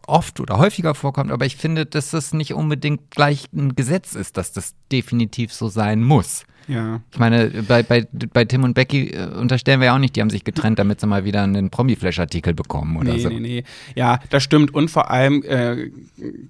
[0.07, 4.37] oft oder häufiger vorkommt, aber ich finde, dass das nicht unbedingt gleich ein Gesetz ist,
[4.37, 6.45] dass das definitiv so sein muss.
[6.69, 7.01] Ja.
[7.13, 10.21] Ich meine, bei, bei, bei Tim und Becky äh, unterstellen wir ja auch nicht, die
[10.21, 13.29] haben sich getrennt, damit sie mal wieder einen Promi-Flash-Artikel bekommen oder Nee, so.
[13.29, 13.65] nee, nee.
[13.95, 14.73] Ja, das stimmt.
[14.75, 15.91] Und vor allem äh,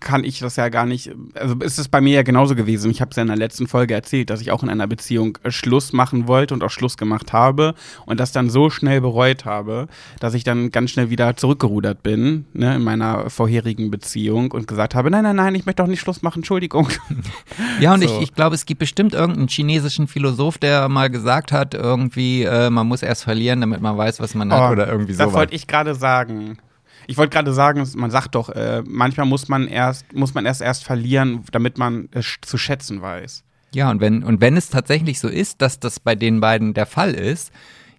[0.01, 1.11] kann ich das ja gar nicht.
[1.35, 2.91] Also ist es bei mir ja genauso gewesen.
[2.91, 5.39] Ich habe es ja in der letzten Folge erzählt, dass ich auch in einer Beziehung
[5.43, 7.75] äh, Schluss machen wollte und auch Schluss gemacht habe
[8.07, 9.89] und das dann so schnell bereut habe,
[10.21, 14.95] dass ich dann ganz schnell wieder zurückgerudert bin ne, in meiner vorherigen Beziehung und gesagt
[14.95, 16.89] habe, nein, nein, nein, ich möchte doch nicht Schluss machen, Entschuldigung.
[17.81, 18.17] Ja, und So.
[18.17, 22.71] ich, ich glaube, es gibt bestimmt irgendeinen chinesischen Philosoph, der mal gesagt hat, irgendwie, äh,
[22.71, 25.35] man muss erst verlieren, damit man weiß, was man hat Oh, oder irgendwie Das sowas.
[25.35, 26.59] wollte ich gerade sagen.
[27.07, 30.63] Ich wollte gerade sagen, man sagt doch, äh, manchmal muss man erst, muss man erst
[30.63, 33.45] erst verlieren, damit man es zu schätzen weiß.
[33.75, 36.87] Ja, und wenn, und wenn es tatsächlich so ist, dass das bei den beiden der
[36.87, 37.53] Fall ist,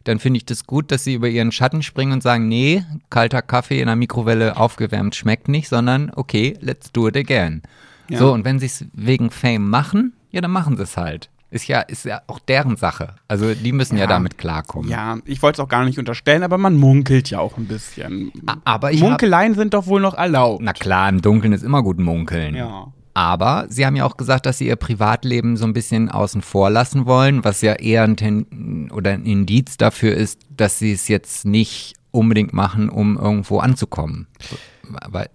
[0.06, 3.42] dann finde ich das gut, dass sie über ihren Schatten springen und sagen, nee, kalter
[3.42, 7.62] Kaffee in der Mikrowelle aufgewärmt schmeckt nicht, sondern okay, let's do it again.
[8.10, 8.20] Ja.
[8.20, 11.30] So, und wenn sie es wegen Fame machen, ja, dann machen sie es halt.
[11.56, 13.16] Ist ja, ist ja auch deren Sache.
[13.30, 14.08] Also die müssen ja, Ja.
[14.08, 14.90] damit klarkommen.
[14.92, 18.34] Ja, ich wollte es auch gar nicht unterstellen, aber man munkelt ja auch ein bisschen.
[18.66, 20.62] Aber ich hab, Munkeleien sind doch wohl noch erlaubt.
[20.62, 22.56] Na klar, im Dunkeln ist immer gut munkeln.
[22.56, 22.88] Ja.
[23.14, 26.70] Aber sie haben ja auch gesagt, dass sie ihr Privatleben so ein bisschen außen vor
[26.70, 31.08] lassen wollen, was ja eher ein Ten oder ein Indiz dafür ist, dass sie es
[31.08, 34.28] jetzt nicht unbedingt machen, um irgendwo anzukommen.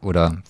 [0.03, 0.43] Oder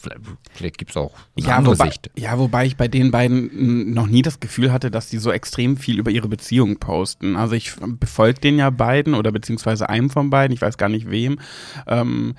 [0.52, 2.10] vielleicht, gibt es auch eine Ja andere wobei, Sicht.
[2.16, 5.76] ja, wobei ich bei den beiden noch nie das Gefühl hatte, dass die so extrem
[5.76, 7.36] viel über ihre Beziehung posten.
[7.36, 11.10] Also ich befolge den ja beiden oder beziehungsweise einem von beiden, ich weiß gar nicht
[11.10, 11.38] wem.
[11.86, 12.34] Ähm,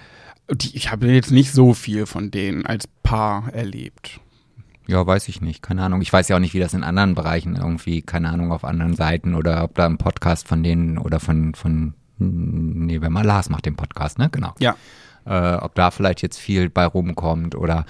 [0.50, 4.19] die, ich habe jetzt nicht so viel von denen als Paar erlebt.
[4.88, 6.02] Ja, weiß ich nicht, keine Ahnung.
[6.02, 8.95] Ich weiß ja auch nicht, wie das in anderen Bereichen irgendwie, keine Ahnung, auf anderen
[8.95, 13.50] Seiten oder ob da ein Podcast von denen oder von, von nee, wer mal Lars
[13.50, 14.30] macht den Podcast, ne?
[14.32, 14.54] Genau.
[14.60, 14.76] Ja.
[15.26, 17.86] Äh, ob da vielleicht jetzt viel bei rumkommt oder.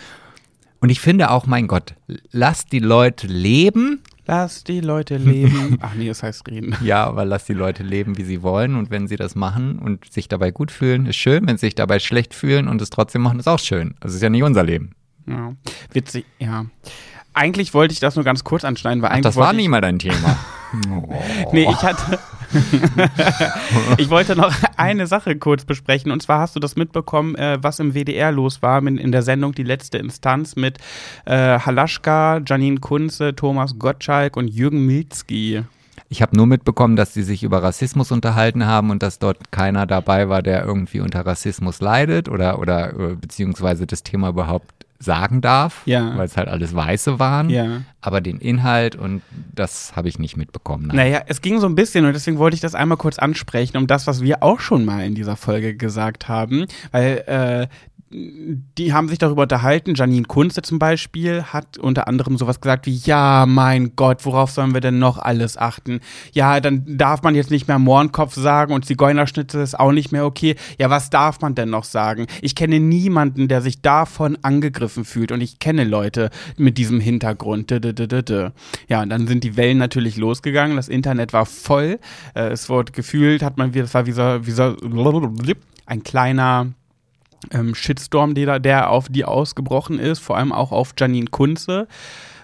[0.79, 1.93] Und ich finde auch, mein Gott,
[2.31, 4.01] lass die Leute leben.
[4.25, 5.77] Lass die Leute leben.
[5.81, 6.75] Ach nee, das heißt reden.
[6.83, 8.75] Ja, aber lass die Leute leben, wie sie wollen.
[8.75, 11.47] Und wenn sie das machen und sich dabei gut fühlen, ist schön.
[11.47, 13.95] Wenn sie sich dabei schlecht fühlen und es trotzdem machen, ist auch schön.
[13.99, 14.91] Das ist ja nicht unser Leben.
[15.27, 15.53] Ja.
[15.93, 16.65] Witzig, ja.
[17.33, 19.81] Eigentlich wollte ich das nur ganz kurz anschneiden, weil Ach, eigentlich das war ich, mal
[19.81, 20.37] dein Thema.
[21.51, 22.17] Nee, ich hatte.
[23.97, 26.11] ich wollte noch eine Sache kurz besprechen.
[26.11, 29.21] Und zwar hast du das mitbekommen, äh, was im WDR los war in, in der
[29.21, 30.77] Sendung Die letzte Instanz mit
[31.25, 35.63] äh, Halaschka, Janine Kunze, Thomas Gottschalk und Jürgen Milzki.
[36.09, 39.85] Ich habe nur mitbekommen, dass sie sich über Rassismus unterhalten haben und dass dort keiner
[39.85, 45.41] dabei war, der irgendwie unter Rassismus leidet oder, oder äh, beziehungsweise das Thema überhaupt sagen
[45.41, 46.15] darf, Ja.
[46.17, 47.49] weil es halt alles Weiße waren.
[47.49, 47.81] Ja.
[48.01, 49.21] Aber den Inhalt und
[49.53, 50.87] das habe ich nicht mitbekommen.
[50.87, 50.95] Nein.
[50.97, 53.87] Naja, es ging so ein bisschen und deswegen wollte ich das einmal kurz ansprechen, um
[53.87, 57.67] das, was wir auch schon mal in dieser Folge gesagt haben, weil äh,
[58.13, 59.95] die haben sich darüber unterhalten.
[59.95, 64.73] Janine Kunze zum Beispiel hat unter anderem sowas gesagt wie, ja, mein Gott, worauf sollen
[64.73, 66.01] wir denn noch alles achten?
[66.33, 70.25] Ja, dann darf man jetzt nicht mehr Mohrenkopf sagen und Zigeunerschnitzel ist auch nicht mehr
[70.25, 70.55] okay.
[70.77, 72.27] Ja, was darf man denn noch sagen?
[72.41, 77.71] Ich kenne niemanden, der sich davon angegriffen fühlt und ich kenne Leute mit diesem Hintergrund.
[78.89, 80.75] Ja, und dann sind die Wellen natürlich losgegangen.
[80.75, 81.99] Das Internet war voll.
[82.35, 84.75] Äh, es wurde gefühlt, hat man, wie- das war wie so, wie so
[85.85, 86.67] ein kleiner
[87.51, 91.87] ähm, Shitstorm, der, der auf die ausgebrochen ist, vor allem auch auf Janine Kunze,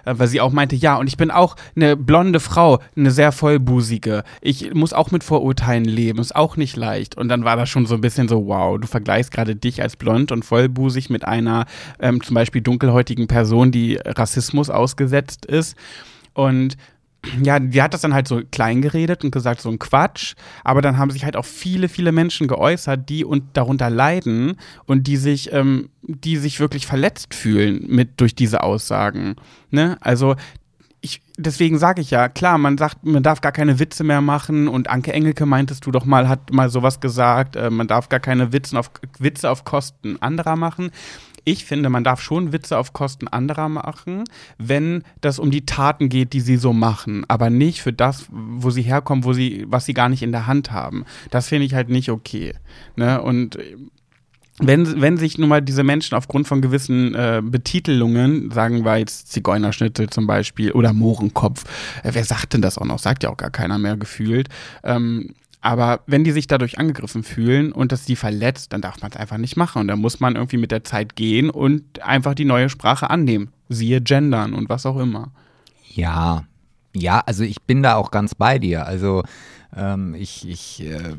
[0.06, 3.32] äh, weil sie auch meinte, ja, und ich bin auch eine blonde Frau, eine sehr
[3.32, 4.24] vollbusige.
[4.42, 7.16] Ich muss auch mit Vorurteilen leben, ist auch nicht leicht.
[7.18, 9.96] Und dann war das schon so ein bisschen so, wow, du vergleichst gerade dich als
[9.96, 11.66] blond und vollbusig mit einer
[12.00, 15.76] ähm, zum Beispiel dunkelhäutigen Person, die Rassismus ausgesetzt ist.
[16.34, 16.78] Und
[17.44, 20.36] ja, die hat das dann halt so klein geredet und gesagt, so ein Quatsch.
[20.64, 25.08] Aber dann haben sich halt auch viele, viele Menschen geäußert, die und darunter leiden und
[25.08, 29.36] die sich, ähm, die sich wirklich verletzt fühlen mit durch diese Aussagen.
[29.72, 29.98] Ne?
[30.02, 30.36] Also
[31.02, 34.68] ich, deswegen sage ich ja, klar, man sagt, man darf gar keine Witze mehr machen
[34.68, 38.20] und Anke Engelke meintest du doch mal, hat mal sowas gesagt, äh, man darf gar
[38.20, 40.92] keine Witze auf, Witze auf Kosten anderer machen.
[41.48, 44.26] Ich finde, man darf schon Witze auf Kosten anderer machen,
[44.58, 48.70] wenn das um die Taten geht, die sie so machen, aber nicht für das, wo
[48.70, 51.06] sie herkommen, wo sie, was sie gar nicht in der Hand haben.
[51.32, 52.54] Das finde ich halt nicht okay.
[52.98, 53.22] Ne?
[53.22, 53.78] Und äh,
[54.60, 59.32] wenn, wenn sich nun mal diese Menschen aufgrund von gewissen äh, Betitelungen, sagen wir jetzt
[59.32, 61.64] Zigeunerschnitzel zum Beispiel oder Mohrenkopf,
[62.04, 63.00] äh, wer sagt denn das auch noch?
[63.00, 64.50] Sagt ja auch gar keiner mehr gefühlt.
[64.84, 69.12] Ähm, aber wenn die sich dadurch angegriffen fühlen und das sie verletzt, dann darf man
[69.12, 69.82] es einfach nicht machen.
[69.82, 73.50] Und dann muss man irgendwie mit der Zeit gehen und einfach die neue Sprache annehmen.
[73.68, 75.32] Siehe Gendern und was auch immer.
[75.94, 76.46] Ja,
[76.96, 78.86] ja, also ich bin da auch ganz bei dir.
[78.86, 79.24] Also
[79.76, 81.16] ähm, ich, ich äh,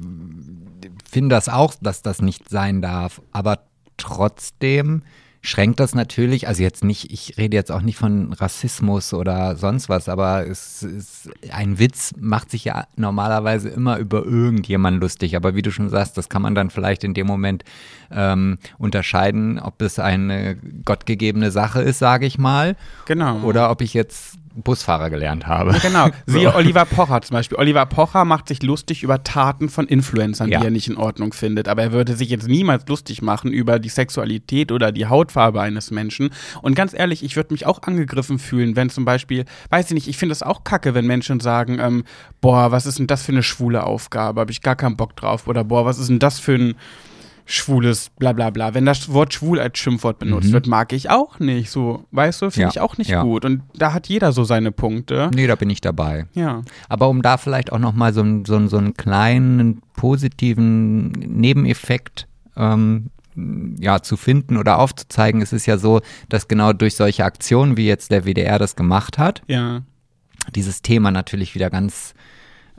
[1.09, 3.20] finde das auch, dass das nicht sein darf.
[3.33, 3.64] Aber
[3.96, 5.03] trotzdem
[5.40, 9.88] schränkt das natürlich, also jetzt nicht, ich rede jetzt auch nicht von Rassismus oder sonst
[9.88, 15.37] was, aber es ist, ein Witz macht sich ja normalerweise immer über irgendjemand lustig.
[15.37, 17.64] Aber wie du schon sagst, das kann man dann vielleicht in dem Moment
[18.11, 23.40] ähm, unterscheiden, ob es eine gottgegebene Sache ist, sage ich mal, Genau.
[23.42, 25.79] oder ob ich jetzt Busfahrer gelernt habe.
[25.81, 26.09] Genau.
[26.27, 27.59] Siehe Oliver Pocher zum Beispiel.
[27.59, 30.61] Oliver Pocher macht sich lustig über Taten von Influencern, Ja.
[30.61, 31.68] die er nicht in Ordnung findet.
[31.68, 35.90] Aber er würde sich jetzt niemals lustig machen über die Sexualität oder die Hautfarbe eines
[35.90, 36.31] Menschen.
[36.62, 40.09] Und ganz ehrlich, ich würde mich auch angegriffen fühlen, wenn zum Beispiel, weiß ich nicht,
[40.09, 42.05] ich finde es auch kacke, wenn Menschen sagen, ähm,
[42.40, 44.40] boah, was ist denn das für eine schwule Aufgabe?
[44.40, 45.47] Habe ich gar keinen Bock drauf.
[45.47, 46.75] Oder boah, was ist denn das für ein
[47.51, 48.75] schwules bla bla bla.
[48.75, 50.53] Wenn das Wort schwul als Schimpfwort benutzt Mhm.
[50.53, 51.71] wird, mag ich auch nicht.
[51.71, 53.23] So, weißt du, finde Ja, ich auch nicht ja.
[53.23, 53.45] gut.
[53.47, 55.31] Und da hat jeder so seine Punkte.
[55.35, 56.27] Nee, da bin ich dabei.
[56.35, 56.63] Ja.
[56.91, 62.27] Aber um da vielleicht auch nochmal so, einen- so, einen- so einen kleinen positiven Nebeneffekt
[62.57, 63.11] ähm,
[63.79, 67.87] ja, zu finden oder aufzuzeigen, es ist ja so, dass genau durch solche Aktionen, wie
[67.87, 69.83] jetzt der WDR das gemacht hat, Ja.
[70.57, 72.15] dieses Thema natürlich wieder ganz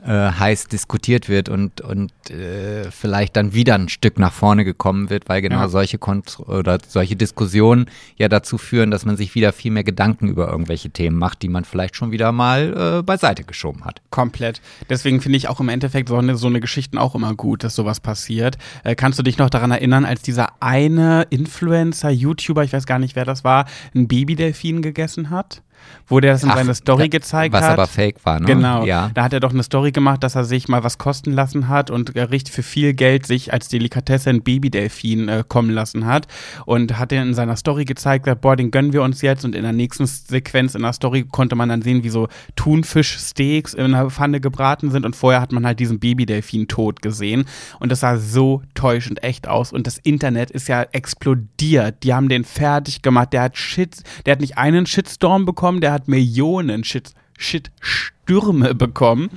[0.04, 5.10] äh, heiß diskutiert wird und, und äh, vielleicht dann wieder ein Stück nach vorne gekommen
[5.10, 5.68] wird, weil genau Ja.
[5.68, 7.86] solche Kont oder solche Diskussionen
[8.16, 11.48] ja dazu führen, dass man sich wieder viel mehr Gedanken über irgendwelche Themen macht, die
[11.48, 14.00] man vielleicht schon wieder mal äh, beiseite geschoben hat.
[14.10, 14.60] Komplett.
[14.88, 17.74] Deswegen finde ich auch im Endeffekt so eine, so eine Geschichten auch immer gut, dass
[17.74, 18.58] sowas passiert.
[18.84, 22.98] Äh, kannst du dich noch daran erinnern, als dieser eine Influencer, YouTuber, ich weiß gar
[22.98, 25.62] nicht, wer das war, ein Babydelfin gegessen hat?
[26.06, 27.72] Wo der das in Ach, seiner Story da- gezeigt was hat.
[27.72, 28.46] aber fake war, ne?
[28.46, 28.84] Genau.
[28.84, 29.10] Ja.
[29.14, 31.90] Da hat er doch eine Story gemacht, dass er sich mal was kosten lassen hat
[31.90, 36.26] und äh, richtig für viel Geld sich als Delikatesse ein Babydelfin äh, kommen lassen hat.
[36.66, 39.44] Und hat er in seiner Story gezeigt, gesagt, boah, den gönnen wir uns jetzt.
[39.44, 43.74] Und in der nächsten Sequenz in der Story konnte man dann sehen, wie so Thunfischsteaks
[43.74, 45.06] in einer Pfanne gebraten sind.
[45.06, 47.44] Und vorher hat man halt diesen Babydelfin tot gesehen.
[47.78, 49.72] Und das sah so täuschend echt aus.
[49.72, 52.02] Und das Internet ist ja explodiert.
[52.02, 53.32] Die haben den fertig gemacht.
[53.32, 59.30] Der hat Shit, der hat nicht einen Shitstorm bekommen, der hat Millionen Shit, Shitstürme bekommen.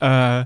[0.00, 0.44] Äh,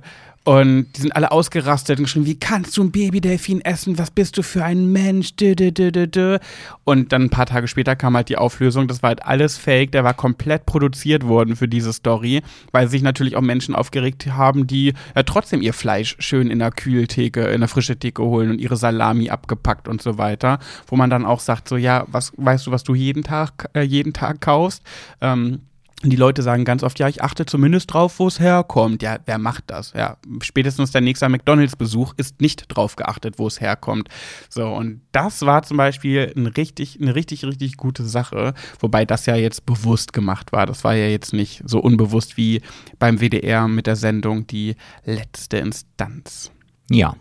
[0.50, 4.00] und die sind alle ausgerastet und geschrieben, wie kannst du ein Babydelfin essen?
[4.00, 5.36] Was bist du für ein Mensch?
[5.36, 6.38] Dö, dö, dö.
[6.82, 9.92] Und dann ein paar Tage später kam halt die Auflösung, das war halt alles fake,
[9.92, 14.66] der war komplett produziert worden für diese Story, weil sich natürlich auch Menschen aufgeregt haben,
[14.66, 18.60] die ja trotzdem ihr Fleisch schön in der Kühltheke, in der frische Theke holen und
[18.60, 20.58] ihre Salami abgepackt und so weiter,
[20.88, 23.82] wo man dann auch sagt, so ja, was weißt du, was du jeden Tag, äh,
[23.82, 24.82] jeden Tag kaufst?
[25.20, 25.60] Ähm,
[26.02, 29.02] die Leute sagen ganz oft, ja, ich achte zumindest drauf, wo es herkommt.
[29.02, 29.92] Ja, wer macht das?
[29.92, 34.08] Ja, spätestens der nächste McDonalds-Besuch ist nicht drauf geachtet, wo es herkommt.
[34.48, 39.26] So, und das war zum Beispiel ein richtig, eine richtig, richtig gute Sache, wobei das
[39.26, 40.64] ja jetzt bewusst gemacht war.
[40.64, 42.62] Das war ja jetzt nicht so unbewusst wie
[42.98, 46.50] beim WDR mit der Sendung Die letzte Instanz.
[46.90, 47.14] Ja.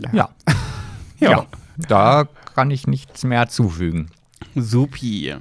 [0.00, 0.10] Ja.
[0.12, 0.28] Ja.
[1.20, 1.30] Ja.
[1.30, 1.46] ja.
[1.88, 4.08] Da kann ich nichts mehr zufügen.
[4.54, 5.34] Supi.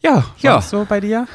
[0.00, 0.60] Ja, Ja.
[0.60, 1.26] so bei dir?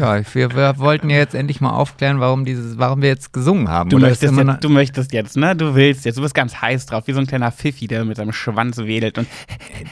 [0.00, 3.68] Ja, wir, wir wollten ja jetzt endlich mal aufklären, warum dieses, warum wir jetzt gesungen
[3.68, 3.90] haben.
[3.90, 5.54] Du möchtest, jetzt, du möchtest jetzt, ne?
[5.54, 6.18] Du willst jetzt.
[6.18, 9.18] Du bist ganz heiß drauf, wie so ein kleiner Pfiffi, der mit seinem Schwanz wedelt.
[9.18, 9.28] Und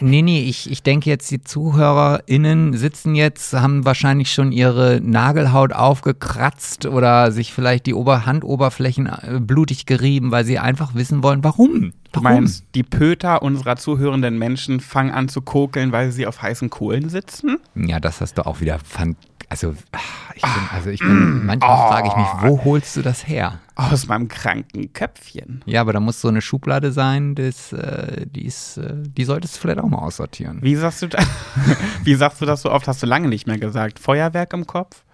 [0.01, 5.73] Nee, nee, ich, ich denke jetzt, die ZuhörerInnen sitzen jetzt, haben wahrscheinlich schon ihre Nagelhaut
[5.73, 11.45] aufgekratzt oder sich vielleicht die Ober Handoberflächen äh, blutig gerieben, weil sie einfach wissen wollen,
[11.45, 11.93] warum.
[12.21, 17.09] Meinst, die Pöter unserer zuhörenden Menschen fangen an zu kokeln, weil sie auf heißen Kohlen
[17.09, 17.59] sitzen?
[17.75, 19.17] Ja, das hast du auch wieder fand.
[19.49, 19.99] Also, ah,
[20.35, 23.61] ich bin, also ich bin, manchmal frage ich mich, wo holst du das her?
[23.77, 25.63] Aus meinem kranken Köpfchen.
[25.67, 29.57] Ja, aber da muss so eine Schublade sein, das, äh, die, ist, äh, die solltest
[29.57, 30.59] du vielleicht auch mal aussortieren.
[30.63, 31.23] Wie sagst du, da,
[32.03, 32.89] wie sagst du das so oft?
[32.89, 34.01] Hast du lange nicht mehr gesagt.
[34.01, 35.05] Feuerwerk im Kopf?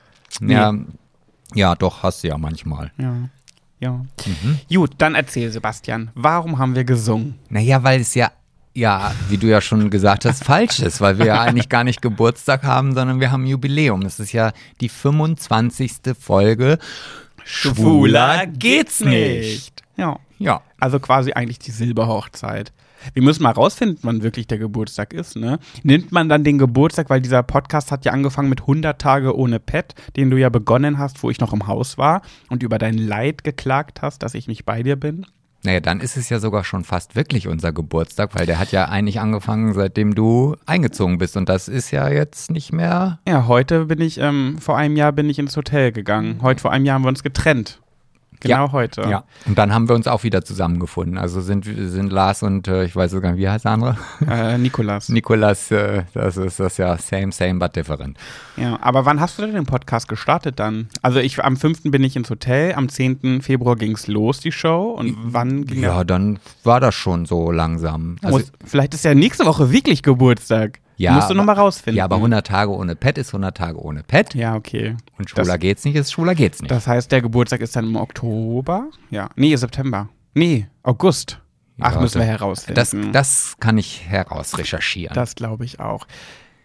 [0.40, 0.74] Ja,
[1.54, 2.90] ja, doch, hast du ja manchmal.
[2.96, 3.28] Ja.
[3.82, 4.04] Ja.
[4.24, 4.60] Mhm.
[4.72, 6.12] Gut, dann erzähl, Sebastian.
[6.14, 7.34] Warum haben wir gesungen?
[7.48, 8.30] Naja, weil es ja,
[8.74, 12.00] ja, wie du ja schon gesagt hast, falsch ist, weil wir ja eigentlich gar nicht
[12.00, 14.02] Geburtstag haben, sondern wir haben Jubiläum.
[14.02, 15.94] Es ist ja die 25.
[16.16, 16.78] Folge.
[19.96, 20.16] Ja.
[20.38, 20.62] Ja.
[20.78, 22.72] Also quasi eigentlich die Silberhochzeit.
[23.14, 25.58] Wir müssen mal rausfinden, wann wirklich der Geburtstag ist, ne?
[25.82, 29.60] Nimmt man dann den Geburtstag, weil dieser Podcast hat ja angefangen mit 100 Tage ohne
[29.60, 32.98] Pet, den du ja begonnen hast, wo ich noch im Haus war und über dein
[32.98, 35.26] Leid geklagt hast, dass ich nicht bei dir bin?
[35.64, 38.86] Naja, dann ist es ja sogar schon fast wirklich unser Geburtstag, weil der hat ja
[38.86, 41.36] eigentlich angefangen, seitdem du eingezogen bist.
[41.36, 43.20] Und das ist ja jetzt nicht mehr.
[43.28, 46.40] Ja, heute bin ich, ähm, vor einem Jahr bin ich ins Hotel gegangen.
[46.42, 47.81] Heute vor einem Jahr haben wir uns getrennt.
[48.48, 49.02] Genau heute.
[49.02, 49.24] Ja.
[49.46, 51.18] Und dann haben wir uns auch wieder zusammengefunden.
[51.18, 53.96] Also sind, sind Lars und äh, ich weiß sogar, nicht, wie heißt der andere?
[54.28, 55.08] Äh, Nikolas.
[55.10, 58.18] Nikolas, äh, das ist das ja same, same, but different.
[58.56, 60.88] Ja, aber wann hast du denn den Podcast gestartet dann?
[61.02, 61.82] Also ich am 5.
[61.84, 63.42] bin ich ins Hotel, am 10.
[63.42, 64.92] Februar ging's los, die Show.
[64.98, 68.16] Und wann ging Ja, dann war das schon so langsam.
[68.22, 70.80] Also, Muss, vielleicht ist ja nächste Woche wirklich Geburtstag.
[71.02, 71.96] Ja, Musst du noch mal rausfinden.
[71.98, 74.34] ja, aber 100 Tage ohne Pet ist 100 Tage ohne Pet.
[74.34, 74.96] Ja, okay.
[75.18, 76.70] Und schwuler Das- geht's nicht, ist schwuler geht's nicht.
[76.70, 78.88] Das heißt, der Geburtstag ist dann im Oktober?
[79.10, 79.28] Ja.
[79.34, 80.08] Nee, September.
[80.34, 81.40] Nee, August.
[81.80, 82.74] Ach, Ja, müssen wir herausfinden.
[82.76, 85.14] das, das kann ich herausrecherchieren.
[85.14, 86.06] Das glaube ich auch.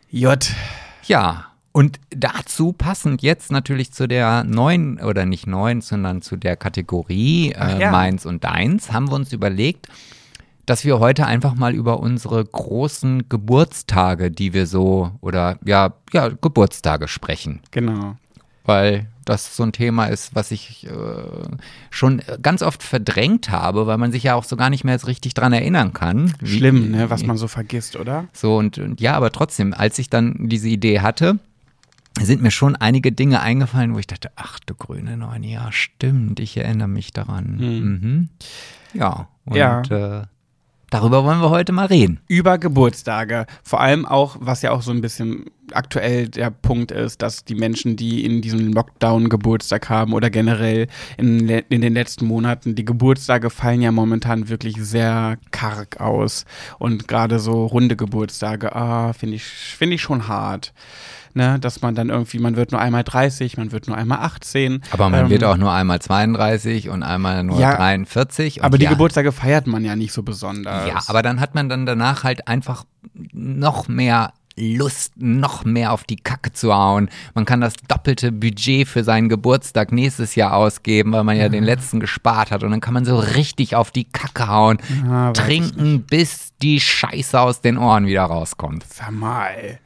[0.10, 0.38] J.
[1.06, 6.56] Ja, und dazu passend jetzt natürlich zu der neuen, oder nicht neuen, sondern zu der
[6.58, 7.92] Kategorie äh, ja.
[7.92, 9.88] Meins und Deins, haben wir uns überlegt,
[10.68, 16.28] dass wir heute einfach mal über unsere großen Geburtstage, die wir so, oder ja, ja,
[16.30, 17.62] Geburtstage sprechen.
[17.72, 18.18] Genau.
[18.66, 20.90] Weil das so ein Thema ist, was ich äh,
[21.90, 25.08] schon ganz oft verdrängt habe, weil man sich ja auch so gar nicht mehr so
[25.08, 26.34] richtig dran erinnern kann.
[26.40, 28.26] wie- Schlimm, ne, was man so vergisst, oder?
[28.34, 31.40] so und, und ja, aber trotzdem, als ich dann diese Idee hatte,
[32.20, 36.40] sind mir schon einige Dinge eingefallen, wo ich dachte, ach du grüne Neun, ja, stimmt,
[36.40, 37.56] ich erinnere mich daran.
[37.58, 38.30] Mhm.
[38.94, 39.82] Ja, und Ja.
[40.22, 40.24] Äh,
[40.90, 42.20] darüber wollen wir heute mal reden.
[42.28, 43.46] über Geburtstage.
[43.64, 47.56] Vor allem auch, was ja auch so ein bisschen aktuell der Punkt ist, dass die
[47.56, 52.86] Menschen, die in diesem Lockdown Geburtstag haben oder generell in, in den letzten Monaten, die
[52.86, 56.46] Geburtstage fallen ja momentan wirklich sehr karg aus.
[56.80, 60.74] Und gerade so runde Geburtstage, ah, finde ich, finde ich schon hart.
[61.38, 64.82] Ne, dass man dann irgendwie, man wird nur einmal 30, man wird nur einmal 18.
[64.90, 68.58] Aber man Ähm, wird auch nur einmal 32 und einmal nur Ja, 43.
[68.58, 70.88] Und Aber die ja, Geburtstage feiert man ja nicht so besonders.
[70.88, 72.86] Ja, aber dann hat man dann danach halt einfach
[73.34, 77.10] noch mehr Lust, noch mehr auf die Kacke zu hauen.
[77.36, 81.64] Man kann das doppelte Budget für seinen Geburtstag nächstes Jahr ausgeben, weil man ja den
[81.64, 82.64] letzten gespart hat.
[82.64, 87.40] Und dann kann man so richtig auf die Kacke hauen, weiß trinken, bis die Scheiße
[87.40, 88.86] aus den Ohren wieder rauskommt.
[88.92, 89.78] Sag mal.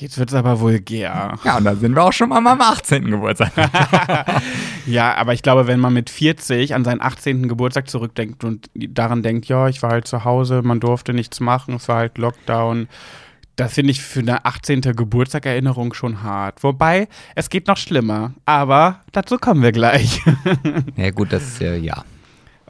[0.00, 1.34] Jetzt wird's aber vulgär.
[1.44, 3.10] Ja, und dann sind wir auch schon mal am 18.
[3.10, 3.52] Geburtstag.
[4.86, 7.46] Ja, aber ich glaube, wenn man mit 40 an seinen 18.
[7.46, 11.74] Geburtstag zurückdenkt und daran denkt, ja, ich war halt zu Hause, man durfte nichts machen,
[11.74, 12.88] es war halt Lockdown.
[13.56, 14.80] Das finde ich für eine 18.
[14.80, 16.62] Geburtstag-Erinnerung schon hart.
[16.62, 18.32] Wobei, es geht noch schlimmer.
[18.46, 20.22] Aber dazu kommen wir gleich.
[20.96, 22.04] Ja gut, das ist ja, ja.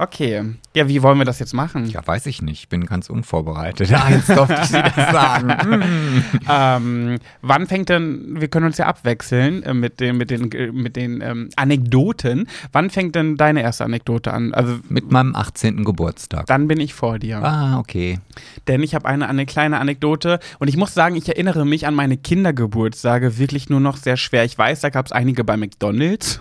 [0.00, 0.54] Okay.
[0.76, 1.87] Ja, wie wollen wir das jetzt machen?
[1.87, 2.61] Ja, weiß ich nicht.
[2.61, 3.88] Ich bin ganz unvorbereitet.
[3.98, 5.50] Ja, jetzt durfte ich Sie das sagen.
[5.50, 6.24] Hm.
[6.50, 10.72] Ähm, wann fängt denn, wir können uns ja abwechseln äh, mit den, mit den, äh,
[10.72, 12.48] mit den ähm, Anekdoten.
[12.72, 14.54] Wann fängt denn deine erste Anekdote an?
[14.54, 15.84] Also, Mit meinem 18.
[15.84, 16.46] Geburtstag.
[16.46, 17.42] dann bin ich vor dir.
[17.42, 18.18] Ah, okay.
[18.66, 21.94] Denn ich habe eine, eine kleine Anekdote und ich muss sagen, ich erinnere mich an
[21.94, 24.44] meine Kindergeburtstage wirklich nur noch sehr schwer.
[24.44, 26.40] Ich weiß, da gab es einige bei McDonalds.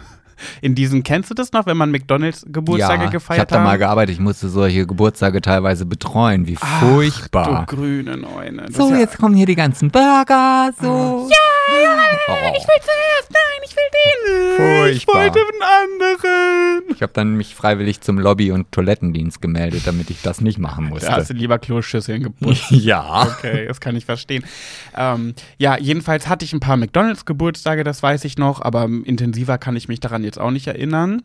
[0.62, 3.69] In diesen, kennst du das noch, wenn man McDonalds Geburtstage ja, gefeiert ich habe da
[3.69, 4.13] mal gearbeitet.
[4.15, 6.47] Ich musste solche Geburtstage teilweise betreuen.
[6.47, 7.65] Wie Ach, furchtbar.
[7.67, 8.65] Du grüne Neune.
[8.71, 11.28] So, ja- jetzt kommen hier die ganzen Burger, so.
[11.30, 12.54] Ja, ja, oh.
[12.58, 14.96] Ich will zuerst, nein, ich will den.
[14.96, 15.16] Ich Furchtbar.
[15.24, 16.84] wollte einen anderen.
[16.96, 20.90] Ich habe dann mich freiwillig zum Lobby- und Toilettendienst gemeldet, damit ich das nicht machen
[20.90, 21.34] Da hast musste.
[21.34, 22.66] du lieber Kloschüsseln geputzt.
[22.72, 23.28] ja.
[23.38, 24.44] Okay, das kann ich verstehen.
[24.96, 29.76] Ähm, ja, jedenfalls hatte ich ein paar McDonalds-Geburtstage, das weiß ich noch, aber intensiver kann
[29.76, 31.22] ich mich daran jetzt auch nicht erinnern.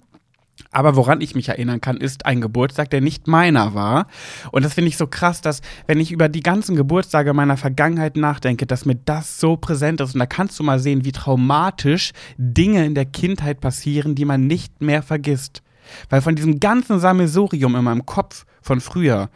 [0.70, 4.06] Aber woran ich mich erinnern kann, ist ein Geburtstag, der nicht meiner war.
[4.52, 8.16] Und das finde ich so krass, dass, wenn ich über die ganzen Geburtstage meiner Vergangenheit
[8.16, 10.14] nachdenke, dass mir das so präsent ist.
[10.14, 14.46] Und da kannst du mal sehen, wie traumatisch Dinge in der Kindheit passieren, die man
[14.46, 15.62] nicht mehr vergisst.
[16.08, 19.28] Weil von diesem ganzen Sammelsurium in meinem Kopf von früher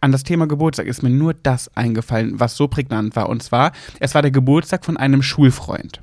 [0.00, 3.28] an das Thema Geburtstag ist mir nur das eingefallen, was so prägnant war.
[3.28, 6.02] Und zwar, es war der Geburtstag von einem Schulfreund.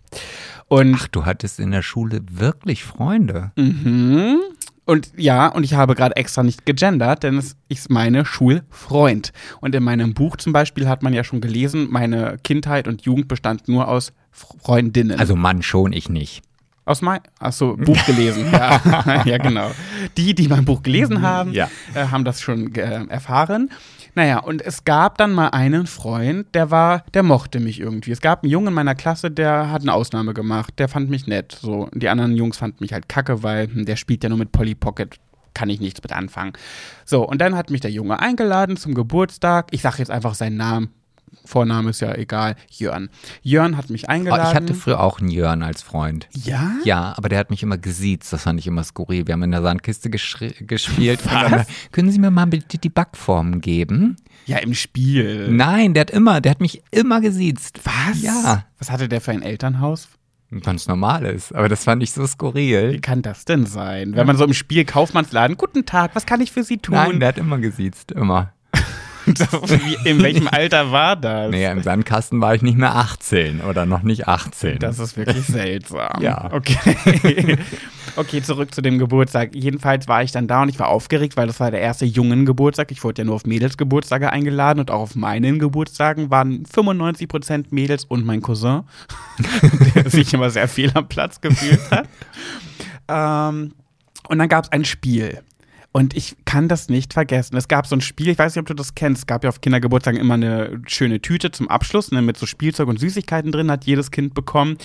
[0.68, 3.52] Und Ach, du hattest in der Schule wirklich Freunde.
[3.56, 4.40] Mhm.
[4.86, 9.34] Und ja, und ich habe gerade extra nicht gegendert, denn es ist meine Schulfreund.
[9.60, 13.28] Und in meinem Buch zum Beispiel hat man ja schon gelesen, meine Kindheit und Jugend
[13.28, 15.20] bestand nur aus Freundinnen.
[15.20, 16.44] Also Mann schon, ich nicht.
[16.86, 18.46] aus mein, achso, Buch gelesen.
[18.52, 19.24] ja.
[19.26, 19.72] ja, genau.
[20.18, 21.68] Die, die mein Buch gelesen haben, Ja.
[21.96, 23.72] äh, haben das schon äh, erfahren.
[24.16, 28.12] Naja, und es gab dann mal einen Freund, der war, der mochte mich irgendwie.
[28.12, 30.74] Es gab einen Jungen in meiner Klasse, der hat eine Ausnahme gemacht.
[30.78, 31.58] Der fand mich nett.
[31.62, 34.54] So, die anderen Jungs fanden mich halt kacke, weil hm, der spielt ja nur mit
[34.54, 35.20] Polly Pocket.
[35.54, 36.54] Kann ich nichts mit anfangen.
[37.06, 39.68] So, und dann hat mich der Junge eingeladen zum Geburtstag.
[39.72, 40.90] Ich sage jetzt einfach seinen Namen.
[41.46, 42.56] Vorname ist ja egal.
[42.70, 43.10] Jörn.
[43.42, 44.48] Jörn hat mich Oh, eingeladen.
[44.50, 46.28] ich hatte früher auch einen Jörn als Freund.
[46.34, 46.72] ja?
[46.84, 48.32] Ja, aber der hat mich immer gesiezt.
[48.34, 49.28] Das fand ich immer skurril.
[49.28, 51.20] Wir haben in der Sandkiste gespielt.
[51.30, 54.18] Dann, können Sie mir mal bitte die Backformen geben?
[54.46, 55.48] Ja, im Spiel.
[55.52, 57.80] Nein, der hat immer, der hat mich immer gesiezt.
[57.84, 58.22] Was?
[58.22, 58.66] Ja.
[58.78, 60.08] Was hatte der für ein Elternhaus?
[60.62, 61.52] Ganz normales.
[61.52, 63.00] Aber das fand ich so Wie skurril.
[63.02, 64.16] kann das denn sein?
[64.16, 66.94] Wenn man so im Spiel Kaufmannsladen, guten Tag, was kann ich für Sie tun?
[66.96, 68.12] Nein, der hat immer gesiezt.
[68.12, 68.54] Immer.
[69.26, 71.52] Wie, in welchem Alter war das?
[71.52, 74.80] Naja, im Sandkasten war ich nicht mehr 18 oder noch nicht 18.
[74.80, 76.22] Das ist wirklich seltsam.
[76.22, 76.52] Ja.
[76.52, 77.58] Okay.
[78.16, 79.56] okay, zurück zu dem Geburtstag.
[79.56, 82.92] Jedenfalls war ich dann da und ich war aufgeregt, weil das war der erste Jungen-Geburtstag.
[82.92, 88.06] Ich wurde ja nur auf Mädels-Geburtstage eingeladen und auch auf meinen Geburtstagen waren 95% Mädels
[88.06, 88.84] und mein Cousin,
[89.96, 92.08] der sich immer sehr fehl am Platz gefühlt hat.
[93.08, 93.74] ähm,
[94.28, 95.42] und dann gab es ein Spiel.
[95.96, 97.56] Und ich kann das nicht vergessen.
[97.56, 99.20] Es gab so ein Spiel, ich weiß nicht, ob du das kennst.
[99.20, 102.90] Es gab ja auf Kindergeburtstagen immer eine schöne Tüte zum Abschluss, ne, mit so Spielzeug
[102.90, 104.78] und Süßigkeiten drin, hat jedes Kind bekommen.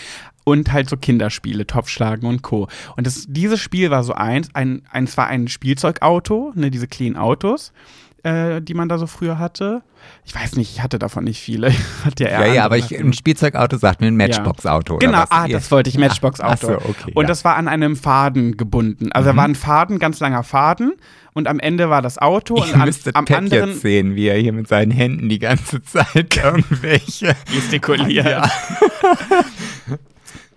[0.44, 2.68] Und halt so Kinderspiele, Topfschlagen und Co.
[2.96, 7.16] Und das, dieses Spiel war so eins, ein, eins war ein Spielzeugauto, ne, diese clean
[7.16, 7.72] Autos,
[8.22, 9.82] äh, die man da so früher hatte.
[10.24, 11.68] Ich weiß nicht, ich hatte davon nicht viele.
[12.00, 14.98] Ich hatte ja, eher ja, ja, aber ich, ein Spielzeugauto sagt mir ein Matchbox-Auto.
[14.98, 16.66] Genau, ah, das wollte ich, Matchbox-Auto.
[16.66, 17.28] So, okay, und ja.
[17.28, 19.12] das war an einem Faden gebunden.
[19.12, 20.94] Also da war ein Faden, ganz langer Faden.
[21.32, 22.56] Und am Ende war das Auto.
[22.56, 25.28] Ihr und an, müsstet am Pep anderen jetzt sehen, wie er hier mit seinen Händen
[25.28, 27.36] die ganze Zeit irgendwelche.
[27.54, 28.26] gestikuliert.
[28.26, 28.50] Ja.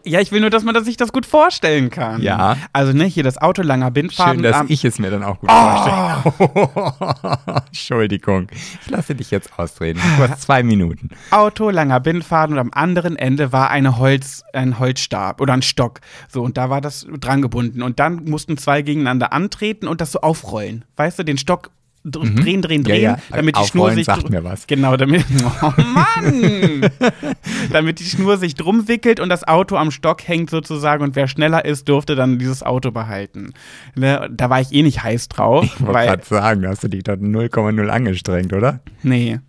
[0.06, 2.22] Ja, ich will nur, dass man das sich das gut vorstellen kann.
[2.22, 2.58] Ja.
[2.74, 4.36] Also, ne, hier das Auto langer Bindfaden.
[4.36, 5.54] Schön, dass am- ich es mir dann auch gut Oh.
[5.54, 6.84] vorstelle.
[7.68, 8.48] Entschuldigung.
[8.84, 10.02] Ich lasse dich jetzt ausreden.
[10.18, 11.10] Du hast zwei Minuten.
[11.32, 16.02] Auto, langer Bindfaden und am anderen Ende war eine Holz, ein Holzstab oder ein Stock.
[16.28, 17.82] So, und da war das dran gebunden.
[17.82, 20.86] Und dann mussten zwei gegeneinander antreten und das so aufrollen.
[20.98, 21.72] Weißt du, den Stock
[22.04, 22.88] dr- drehen, drehen, Mhm.
[22.88, 23.18] Ja, drehen, ja.
[23.32, 24.06] damit die Schnur sich.
[24.06, 24.68] sagt mir was.
[24.68, 25.24] Genau, damit.
[25.62, 26.90] Oh Mann!
[27.72, 31.28] damit die Schnur sich drum wickelt und das Auto am Stock hängt sozusagen und wer
[31.28, 33.54] schneller ist, durfte dann dieses Auto behalten.
[33.96, 34.30] Ne?
[34.32, 35.64] Da war ich eh nicht heiß drauf.
[35.66, 38.80] Ich wollte gerade sagen, hast du dich dort 0,0 angestrengt, oder?
[39.04, 39.40] Nee.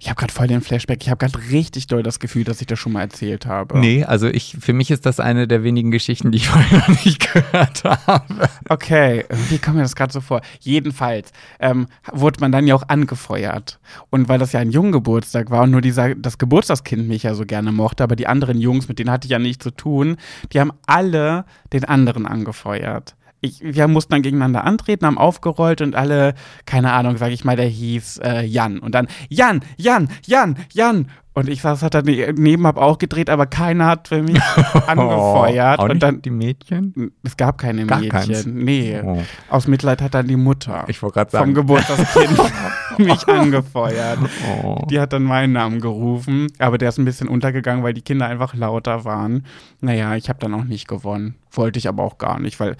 [0.00, 1.02] Ich habe gerade voll den Flashback.
[1.02, 3.80] Ich habe gerade richtig doll das Gefühl, dass ich das schon mal erzählt habe.
[3.80, 7.04] Nee, also ich, für mich ist das eine der wenigen Geschichten, die ich vorher noch
[7.04, 8.48] nicht gehört habe.
[8.68, 10.40] Okay, wie kommt mir das gerade so vor?
[10.60, 13.80] Jedenfalls ähm, wurde man dann ja auch angefeuert.
[14.10, 17.44] Und weil das ja ein Junggeburtstag war und nur dieser, das Geburtstagskind mich ja so
[17.44, 20.16] gerne mochte, aber die anderen Jungs, mit denen hatte ich ja nichts zu tun,
[20.52, 23.16] die haben alle den anderen angefeuert.
[23.40, 26.34] Ich, wir mussten dann gegeneinander antreten, haben aufgerollt und alle,
[26.66, 28.78] keine Ahnung, sag ich mal, der hieß äh, Jan.
[28.78, 31.08] Und dann Jan, Jan, Jan, Jan.
[31.38, 34.42] Und ich saß hat dann neben, hab auch gedreht, aber keiner hat für mich
[34.88, 35.78] angefeuert.
[35.78, 37.12] Oh, und dann, die Mädchen?
[37.22, 38.10] es gab keine Gar Mädchen.
[38.10, 38.46] keins?
[38.46, 39.00] Nee.
[39.04, 39.22] Oh.
[39.48, 41.54] Aus Mitleid hat dann die Mutter Ich gerade vom sagen.
[41.54, 42.40] Geburtstagskind
[42.98, 44.18] mich angefeuert.
[44.64, 44.84] Oh.
[44.90, 48.26] Die hat dann meinen Namen gerufen, aber der ist ein bisschen untergegangen, weil die Kinder
[48.26, 49.46] einfach lauter waren.
[49.80, 51.36] Naja, ich habe dann auch nicht gewonnen.
[51.52, 52.76] Wollte ich aber auch gar nicht, weil,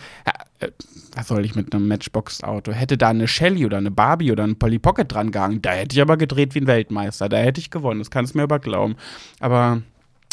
[0.61, 0.71] äh,
[1.15, 2.73] was soll ich mit einem Matchbox-Auto?
[2.73, 5.95] Hätte da eine Shelly oder eine Barbie oder ein Polly Pocket dran gehangen, da hätte
[5.97, 7.29] ich aber gedreht wie ein Weltmeister.
[7.29, 8.97] Da hätte ich gewonnen, das kannst du mir aber glauben.
[9.41, 9.83] Aber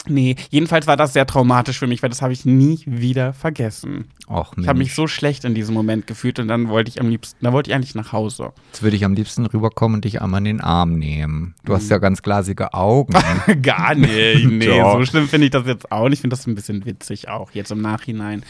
[0.08, 4.06] nee, jedenfalls war das sehr traumatisch für mich, weil das habe ich nie wieder vergessen.
[4.28, 7.10] Och, Ich habe mich so schlecht in diesem Moment gefühlt und dann wollte ich am
[7.10, 8.52] liebsten, da wollte ich eigentlich nach Hause.
[8.72, 11.54] Jetzt würde ich am liebsten rüberkommen und dich einmal in den Arm nehmen.
[11.66, 13.14] Du hast ja ganz glasige Augen.
[13.62, 14.46] Gar nicht.
[14.46, 16.16] Nee, so schlimm finde ich das jetzt auch nicht.
[16.16, 18.44] Ich finde das ein bisschen witzig auch, jetzt im Nachhinein.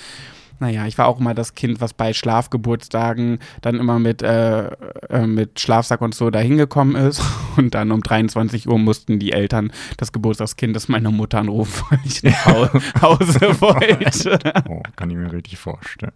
[0.60, 4.68] Naja, ich war auch immer das Kind, was bei Schlafgeburtstagen dann immer mit, äh,
[5.10, 7.22] äh, mit Schlafsack und so dahin gekommen ist.
[7.58, 12.22] Und dann um 23 Uhr mussten die Eltern des Geburtstagskindes meine Mutter anrufen, weil ich
[12.22, 12.70] nach Hau-
[13.02, 14.38] Hause wollte.
[14.70, 16.12] Oh, kann ich mir richtig vorstellen.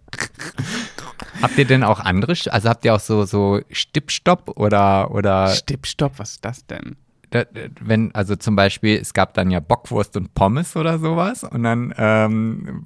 [1.40, 5.86] habt ihr denn auch andere, also habt ihr auch so, so Stippstopp oder, oder Stipp,
[5.86, 6.96] stopp, was ist das denn?
[7.80, 11.94] Wenn, also zum Beispiel, es gab dann ja Bockwurst und Pommes oder sowas und dann
[11.96, 12.84] ähm,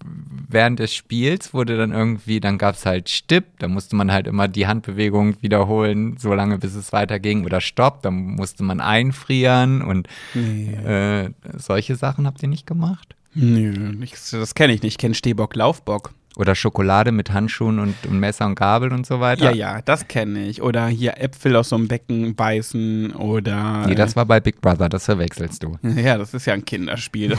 [0.49, 4.27] während des Spiels wurde dann irgendwie, dann gab es halt Stipp, da musste man halt
[4.27, 9.83] immer die Handbewegung wiederholen, so lange bis es weiterging oder Stopp, dann musste man einfrieren
[9.83, 13.15] und äh, solche Sachen habt ihr nicht gemacht?
[13.35, 14.95] Nö, ich, das kenne ich nicht.
[14.95, 16.13] Ich kenne Stehbock, Laufbock.
[16.37, 19.53] Oder Schokolade mit Handschuhen und, und Messer und Gabel und so weiter?
[19.53, 20.63] Ja, ja, das kenne ich.
[20.63, 23.87] Oder hier Äpfel aus so einem Becken beißen oder.
[23.87, 25.79] Nee, das war bei Big Brother, das verwechselst du.
[26.05, 27.39] Ja, das ist ja ein Kinderspiel.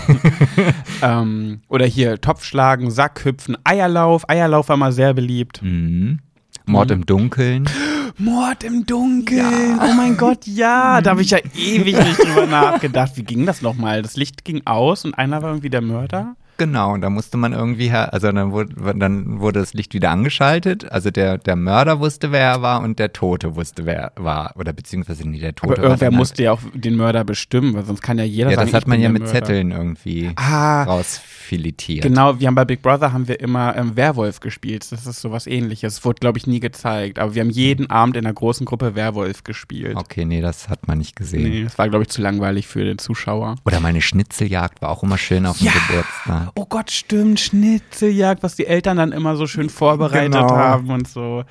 [1.01, 4.27] ähm, oder hier Topfschlagen, Sackhüpfen, Eierlauf.
[4.29, 5.61] Eierlauf war mal sehr beliebt.
[5.61, 6.19] Mhm.
[6.65, 7.69] Mord im Dunkeln.
[8.17, 9.77] Mord im Dunkeln.
[9.79, 11.01] Oh mein Gott, ja.
[11.01, 13.17] Da habe ich ja ewig nicht drüber nachgedacht.
[13.17, 14.01] Wie ging das nochmal?
[14.01, 16.35] Das Licht ging aus und einer war irgendwie der Mörder?
[16.57, 20.11] Genau, und da musste man irgendwie, her- also dann wurde, dann wurde das Licht wieder
[20.11, 20.89] angeschaltet.
[20.91, 24.53] Also der, der Mörder wusste, wer er war und der Tote wusste, wer er war.
[24.55, 25.73] Oder beziehungsweise nie der Tote.
[25.73, 28.67] Aber irgendwer musste ja auch den Mörder bestimmen, weil sonst kann ja jeder Ja, sagen,
[28.71, 29.39] das hat man ja mit Mörder.
[29.39, 32.03] Zetteln irgendwie Ah, rausfiletiert.
[32.03, 34.89] Genau, wir haben bei Big Brother haben wir immer ähm, Werwolf gespielt.
[34.91, 35.93] Das ist sowas ähnliches.
[35.99, 37.19] Es wurde, glaube ich, nie gezeigt.
[37.19, 39.95] Aber wir haben jeden Abend in einer großen Gruppe Werwolf gespielt.
[39.97, 41.43] Okay, nee, das hat man nicht gesehen.
[41.49, 43.55] Nee, das war, glaube ich, zu langweilig für den Zuschauer.
[43.65, 45.73] Oder meine Schnitzeljagd war auch immer schön auf dem Ja.
[45.73, 46.44] Geburtstag.
[46.55, 47.39] Oh Gott, stimmt.
[47.39, 50.55] Schnitzeljagd, was die Eltern dann immer so schön vorbereitet Genau.
[50.55, 51.43] haben und so.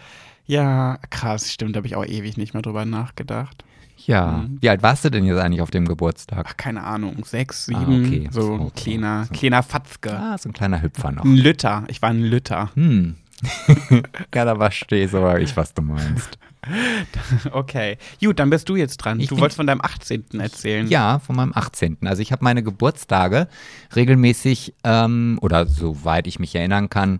[0.47, 1.75] Ja, krass, stimmt.
[1.75, 3.65] Da habe ich auch ewig nicht mehr drüber nachgedacht.
[4.07, 4.45] Ja.
[4.61, 6.45] Wie alt warst du denn jetzt eigentlich auf dem Geburtstag?
[6.49, 7.25] Ach, keine Ahnung.
[7.25, 8.05] Sechs, Ah, sieben.
[8.07, 8.29] okay.
[8.31, 9.33] So ein So, kleiner, so.
[9.35, 10.13] kleiner Fatzke.
[10.19, 11.25] Ah, so ein kleiner Hüpfer noch.
[11.25, 11.85] Ein Lütter.
[11.89, 12.71] Ich war ein Lütter.
[12.75, 13.15] Hm.
[14.35, 16.39] ja, da verstehe sogar ich, was du meinst.
[17.53, 17.99] Okay.
[18.21, 19.21] Gut, dann bist du jetzt dran.
[19.21, 20.41] Ich du wolltest von deinem 18.
[20.41, 20.87] erzählen.
[20.89, 21.99] Ja, von meinem 18.
[22.05, 23.49] Also ich habe meine Geburtstage
[23.95, 27.19] regelmäßig, ähm, oder soweit ich mich erinnern kann,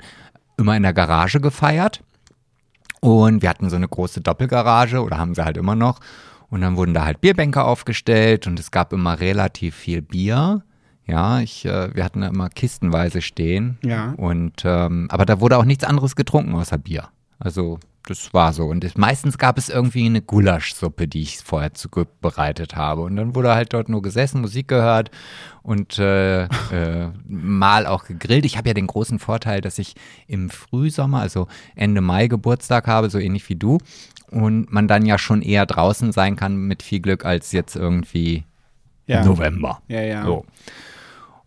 [0.57, 2.03] immer in der Garage gefeiert.
[3.01, 6.01] Und wir hatten so eine große Doppelgarage oder haben sie halt immer noch.
[6.49, 10.63] Und dann wurden da halt Bierbänke aufgestellt und es gab immer relativ viel Bier.
[11.07, 13.79] Ja, ich, äh, wir hatten da immer kistenweise stehen.
[13.83, 14.15] Ja.
[14.17, 17.09] Und ähm, aber da wurde auch nichts anderes getrunken außer Bier.
[17.39, 18.67] Also das war so.
[18.67, 23.03] Und meistens gab es irgendwie eine Gulaschsuppe, die ich vorher zubereitet habe.
[23.03, 25.11] Und dann wurde halt dort nur gesessen, Musik gehört
[25.63, 28.45] und äh, äh, mal auch gegrillt.
[28.45, 29.95] Ich habe ja den großen Vorteil, dass ich
[30.27, 33.79] im Frühsommer, also Ende Mai Geburtstag habe, so ähnlich wie du.
[34.31, 38.45] Und man dann ja schon eher draußen sein kann mit viel Glück als jetzt irgendwie
[39.07, 39.25] Ja.
[39.25, 39.81] November.
[39.89, 40.25] Ja, ja.
[40.25, 40.45] So.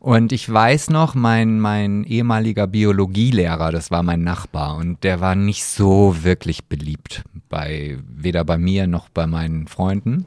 [0.07, 5.35] Und ich weiß noch, mein, mein ehemaliger Biologielehrer, das war mein Nachbar und der war
[5.35, 10.25] nicht so wirklich beliebt bei, weder bei mir noch bei meinen Freunden.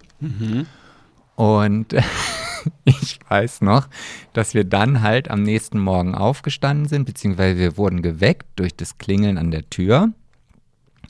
[1.35, 1.95] Und
[2.85, 3.89] ich weiß noch,
[4.35, 8.99] dass wir dann halt am nächsten Morgen aufgestanden sind, beziehungsweise wir wurden geweckt durch das
[8.99, 10.13] Klingeln an der Tür.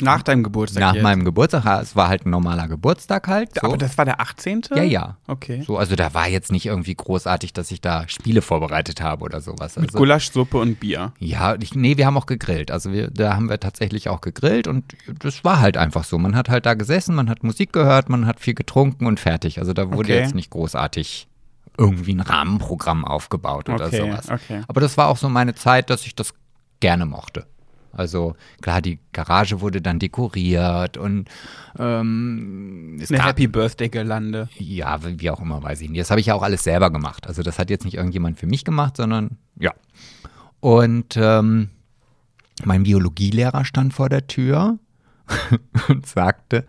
[0.02, 1.02] Nach deinem Geburtstag Nach jetzt.
[1.02, 3.54] meinem Geburtstag, es war halt ein normaler Geburtstag halt.
[3.54, 3.66] So.
[3.66, 4.62] Aber das war der 18.?
[4.74, 5.16] ja, ja.
[5.26, 5.62] Okay.
[5.66, 9.40] So, also da war jetzt nicht irgendwie großartig, dass ich da Spiele vorbereitet habe oder
[9.40, 9.76] sowas.
[9.76, 11.12] Mit Also, Gulaschsuppe und Bier.
[11.18, 12.70] ja, ich, nee, wir haben auch gegrillt.
[12.70, 14.84] Also wir, da haben wir tatsächlich auch gegrillt und
[15.20, 16.18] das war halt einfach so.
[16.18, 19.58] Man hat halt da gesessen, man hat Musik gehört, man hat viel getrunken und fertig.
[19.58, 20.20] Also da wurde Okay.
[20.20, 21.26] jetzt nicht großartig
[21.78, 24.28] irgendwie ein Rahmenprogramm aufgebaut oder Okay, sowas.
[24.28, 24.62] okay.
[24.68, 26.34] Aber das war auch so meine Zeit, dass ich das
[26.80, 27.46] gerne mochte.
[27.92, 31.28] Also klar, die Garage wurde dann dekoriert und
[31.78, 34.48] ähm, es Eine gab Happy Birthday Gelande.
[34.58, 36.00] ja, wie wie auch immer, weiß ich nicht.
[36.00, 37.26] Das habe ich ja auch alles selber gemacht.
[37.26, 39.72] Also das hat jetzt nicht irgendjemand für mich gemacht, sondern ja.
[40.60, 41.70] Und ähm,
[42.64, 44.78] mein Biologielehrer stand vor der Tür
[45.88, 46.66] und sagte,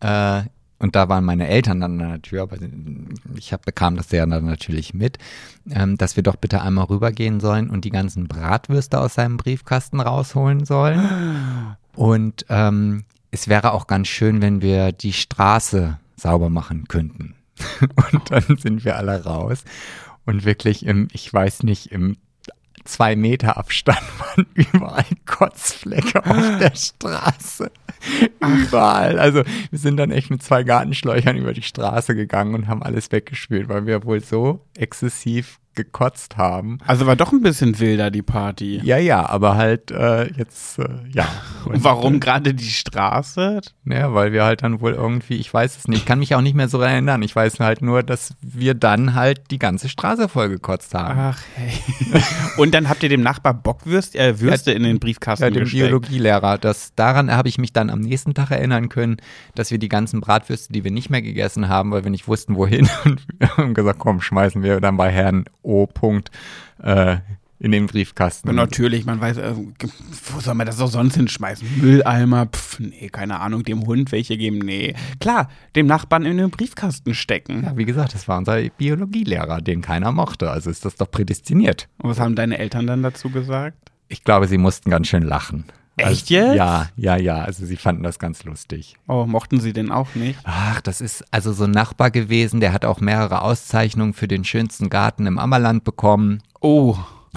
[0.00, 0.42] äh,
[0.82, 2.56] und da waren meine Eltern dann an der Tür, aber
[3.36, 5.16] ich hab, bekam das ja dann natürlich mit,
[5.70, 10.00] ähm, dass wir doch bitte einmal rübergehen sollen und die ganzen Bratwürste aus seinem Briefkasten
[10.00, 11.76] rausholen sollen.
[11.94, 17.36] Und ähm, es wäre auch ganz schön, wenn wir die Straße sauber machen könnten.
[18.12, 19.62] Und dann sind wir alle raus
[20.24, 22.16] und wirklich im, ich weiß nicht, im
[22.84, 27.70] zwei Meter Abstand waren überall Kotzflecke auf der Straße.
[28.40, 29.18] Überall.
[29.18, 33.12] Also wir sind dann echt mit zwei Gartenschläuchern über die Straße gegangen und haben alles
[33.12, 36.78] weggespült, weil wir wohl so exzessiv gekotzt haben.
[36.86, 38.80] Also war doch ein bisschen wilder, die Party.
[38.82, 41.26] Ja, ja, aber halt äh, jetzt, äh, ja.
[41.64, 43.60] Und warum gerade die Straße?
[43.84, 46.40] Ja, weil wir halt dann wohl irgendwie, ich weiß es nicht, ich kann mich auch
[46.40, 47.22] nicht mehr so erinnern.
[47.22, 51.18] Ich weiß halt nur, dass wir dann halt die ganze Straße voll gekotzt haben.
[51.18, 52.22] Ach, hey.
[52.56, 55.84] Und dann habt ihr dem Nachbar Bockwürste, äh, Würste in den Briefkasten Ja, dem gesteckt.
[55.84, 56.58] Biologielehrer.
[56.58, 59.16] Das, daran habe ich mich dann am nächsten Tag erinnern können,
[59.54, 62.56] dass wir die ganzen Bratwürste, die wir nicht mehr gegessen haben, weil wir nicht wussten,
[62.56, 65.86] wohin, und wir haben gesagt, komm, schmeißen wir dann bei Herrn O.
[65.86, 66.30] Punkt,
[66.82, 67.18] äh,
[67.62, 68.48] in den Briefkasten.
[68.48, 71.80] Und natürlich, man weiß, äh, wo soll man das auch sonst hinschmeißen?
[71.80, 74.94] Mülleimer, pf, nee, keine Ahnung, dem Hund welche geben, nee.
[75.20, 77.62] Klar, dem Nachbarn in den Briefkasten stecken.
[77.62, 80.50] Ja, wie gesagt, das war unser Biologielehrer, den keiner mochte.
[80.50, 81.88] Also ist das doch prädestiniert.
[81.98, 83.76] Und was haben deine Eltern dann dazu gesagt?
[84.08, 85.64] Ich glaube, sie mussten ganz schön lachen.
[85.96, 86.56] Echt also, jetzt?
[86.56, 87.36] Ja, ja, ja.
[87.42, 88.96] Also sie fanden das ganz lustig.
[89.08, 90.38] Oh, mochten sie den auch nicht?
[90.44, 94.44] Ach, das ist also so ein Nachbar gewesen, der hat auch mehrere Auszeichnungen für den
[94.44, 96.42] schönsten Garten im Ammerland bekommen.
[96.60, 96.96] Oh,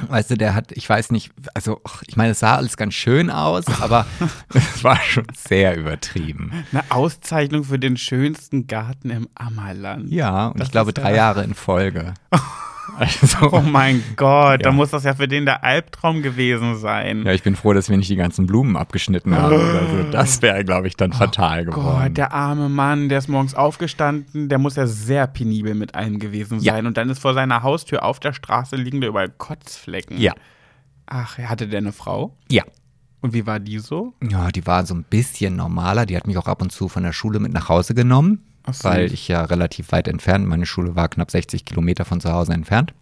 [0.09, 3.29] Weißt du, der hat, ich weiß nicht, also ich meine, es sah alles ganz schön
[3.29, 4.05] aus, aber
[4.53, 6.51] es war schon sehr übertrieben.
[6.73, 10.11] eine Auszeichnung für den schönsten Garten im Ammerland.
[10.11, 12.13] Ja, und Das ich glaube drei Jahre in Folge.
[12.87, 14.69] Oh Also, mein Gott, Ja.
[14.69, 17.23] da muss das ja für den der Albtraum gewesen sein.
[17.25, 19.55] ja, ich bin froh, dass wir nicht die ganzen Blumen abgeschnitten haben.
[19.55, 20.11] oder so.
[20.11, 21.85] das wäre, glaube ich, dann fatal geworden.
[21.97, 25.95] Oh Gott, der arme Mann, der ist morgens aufgestanden, der muss ja sehr penibel mit
[25.95, 26.73] allem gewesen Ja.
[26.73, 26.85] sein.
[26.85, 30.17] Und dann ist vor seiner Haustür auf der Straße liegen da überall Kotzflecken.
[30.17, 30.33] ja,
[31.07, 32.37] Ach, hatte der eine Frau?
[32.49, 32.63] ja.
[33.21, 34.13] Und wie war die so?
[34.21, 36.05] Ja, die war so ein bisschen normaler.
[36.05, 38.89] Die hat mich auch ab und zu von der Schule mit nach Hause genommen, so.
[38.89, 42.53] weil ich ja relativ weit entfernt, meine Schule war knapp 60 Kilometer von zu Hause
[42.53, 42.93] entfernt.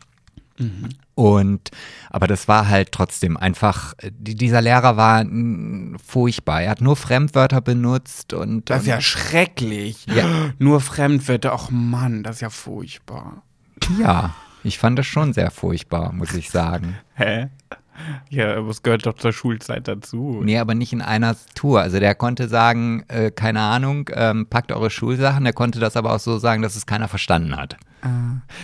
[1.15, 1.71] Und,
[2.09, 5.25] aber das war halt trotzdem einfach, die, dieser Lehrer war
[6.03, 6.61] furchtbar.
[6.61, 8.69] Er hat nur Fremdwörter benutzt und.
[8.69, 10.05] Das ist ja und, schrecklich.
[10.05, 10.51] Ja.
[10.59, 11.53] Nur Fremdwörter.
[11.53, 13.43] Ach Mann, das ist ja furchtbar.
[13.99, 16.97] ja, ich fand das schon sehr furchtbar, muss ich sagen.
[17.15, 17.47] Hä?
[18.29, 20.41] Ja, aber es gehört doch zur Schulzeit dazu.
[20.43, 21.81] Nee, aber nicht in einer Tour.
[21.81, 25.43] Also der konnte sagen, äh, keine Ahnung, ähm, packt eure Schulsachen.
[25.43, 27.77] Der konnte das aber auch so sagen, dass es keiner verstanden hat.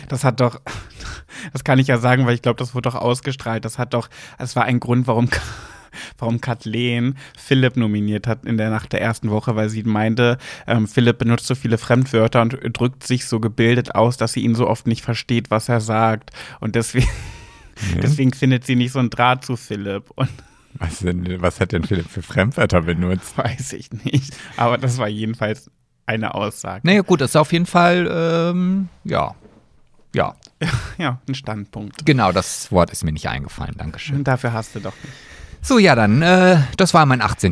[0.09, 0.59] Das hat doch,
[1.53, 3.63] das kann ich ja sagen, weil ich glaube, das wurde doch ausgestrahlt.
[3.65, 5.29] Das hat doch, es war ein Grund, warum,
[6.17, 10.87] warum Kathleen Philipp nominiert hat in der Nacht der ersten Woche, weil sie meinte, ähm,
[10.87, 14.67] Philipp benutzt so viele Fremdwörter und drückt sich so gebildet aus, dass sie ihn so
[14.67, 16.31] oft nicht versteht, was er sagt.
[16.59, 17.07] Und deswegen,
[18.01, 20.11] deswegen findet sie nicht so einen Draht zu Philipp.
[20.15, 20.29] Und
[20.75, 23.37] Was, denn, was hat denn Philipp für Fremdwörter benutzt?
[23.37, 24.35] weiß ich nicht.
[24.55, 25.69] Aber das war jedenfalls
[26.05, 26.81] eine Aussage.
[26.85, 29.33] Naja, gut, das ist auf jeden Fall, ähm, ja.
[30.13, 30.35] Ja,
[30.97, 32.05] Ja, ein Standpunkt.
[32.05, 33.75] genau, das Wort ist mir nicht eingefallen.
[33.77, 34.17] Dankeschön.
[34.17, 35.13] Und dafür hast du doch nicht.
[35.61, 37.51] So, ja, dann, äh, das war mein 18.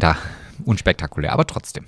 [0.66, 1.86] Unspektakulär, aber trotzdem.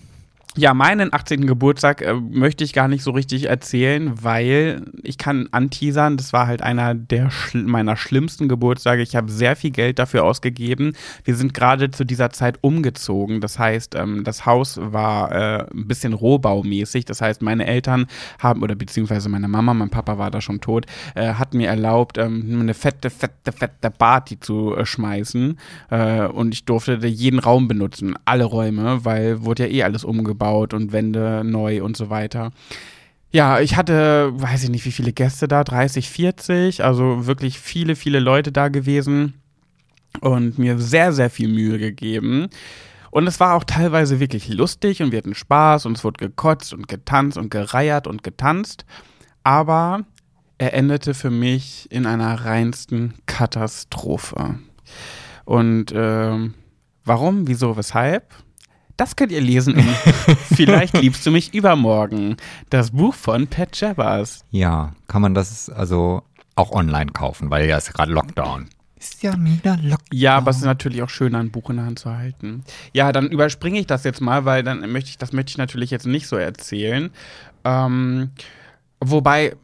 [0.57, 1.45] Ja, meinen 18.
[1.45, 6.47] Geburtstag äh, möchte ich gar nicht so richtig erzählen, weil ich kann anteasern, das war
[6.47, 9.03] halt einer der schl meiner schlimmsten Geburtstage.
[9.03, 10.93] Ich habe sehr viel Geld dafür ausgegeben.
[11.23, 13.41] Wir sind gerade zu dieser Zeit umgezogen.
[13.41, 17.05] Das heißt, ähm, das Haus war äh, ein bisschen rohbaumäßig.
[17.05, 18.07] Das heißt, meine Eltern
[18.39, 22.17] haben, oder beziehungsweise meine Mama, mein Papa war da schon tot, äh, hat mir erlaubt,
[22.17, 25.59] ähm, eine fette, fette, fette Party zu äh, schmeißen.
[25.91, 30.38] Äh, und ich durfte jeden Raum benutzen, alle Räume, weil wurde ja eh alles umgebaut
[30.39, 32.51] umgebaut und Wände neu und so weiter.
[33.31, 37.95] Ja, ich hatte, weiß ich nicht, wie viele Gäste da, 30, 40, also wirklich viele,
[37.95, 39.35] viele Leute da gewesen
[40.21, 42.49] und mir sehr, sehr viel Mühe gegeben.
[43.11, 46.73] Und es war auch teilweise wirklich lustig und wir hatten Spaß und es wurde gekotzt
[46.73, 48.85] und getanzt und gereiert und getanzt.
[49.43, 50.05] Aber
[50.57, 54.59] er endete für mich in einer reinsten Katastrophe.
[55.45, 56.49] Und äh,
[57.05, 58.33] warum, wieso, weshalb?
[58.99, 59.85] Das könnt ihr lesen in
[60.53, 62.35] Vielleicht liebst du mich übermorgen.
[62.69, 64.43] Das Buch von Pat Jabbers.
[64.51, 66.23] Ja, kann man das also
[66.55, 68.67] auch online kaufen, weil ja ist gerade Lockdown.
[68.99, 69.99] Ist ja wieder Lockdown.
[70.11, 72.65] Ja, aber es ist natürlich auch schön, ein Buch in der Hand zu halten.
[72.91, 75.91] Ja, dann überspringe ich das jetzt mal, weil dann möchte ich, das möchte ich natürlich
[75.91, 77.09] jetzt nicht so erzählen.
[77.63, 78.31] Ähm,
[78.99, 79.55] wobei,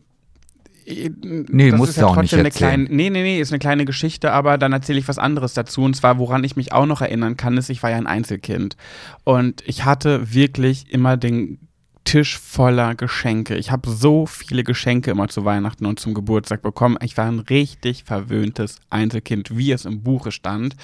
[0.88, 4.32] Nee, das muss ja auch nicht eine kleine, Nee, nee, nee, ist eine kleine Geschichte,
[4.32, 5.82] aber dann erzähle ich was anderes dazu.
[5.82, 8.78] Und zwar, woran ich mich auch noch erinnern kann, ist, ich war ja ein Einzelkind.
[9.24, 11.64] Und ich hatte wirklich immer den
[12.06, 13.56] Tisch voller Geschenke.
[13.56, 16.97] Ich habe so viele Geschenke immer zu Weihnachten und zum Geburtstag bekommen.
[17.01, 20.76] Ich war ein richtig verwöhntes Einzelkind, wie es im Buche stand.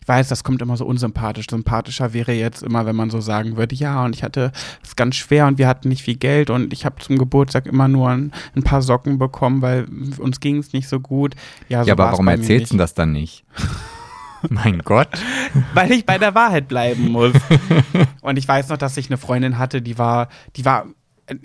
[0.00, 1.46] Ich weiß, das kommt immer so unsympathisch.
[1.50, 4.52] Sympathischer wäre jetzt immer, wenn man so sagen würde, ja, und ich hatte
[4.82, 7.86] es ganz schwer und wir hatten nicht viel Geld und ich habe zum Geburtstag immer
[7.86, 9.86] nur ein, ein, paar Socken bekommen, weil
[10.18, 11.34] uns ging es nicht so gut.
[11.68, 13.44] Ja, so ja aber warum erzählst du das dann nicht?
[14.48, 15.08] Mein Gott.
[15.74, 17.34] Weil ich bei der Wahrheit bleiben muss.
[18.22, 20.86] Und ich weiß noch, dass ich eine Freundin hatte, die war, die war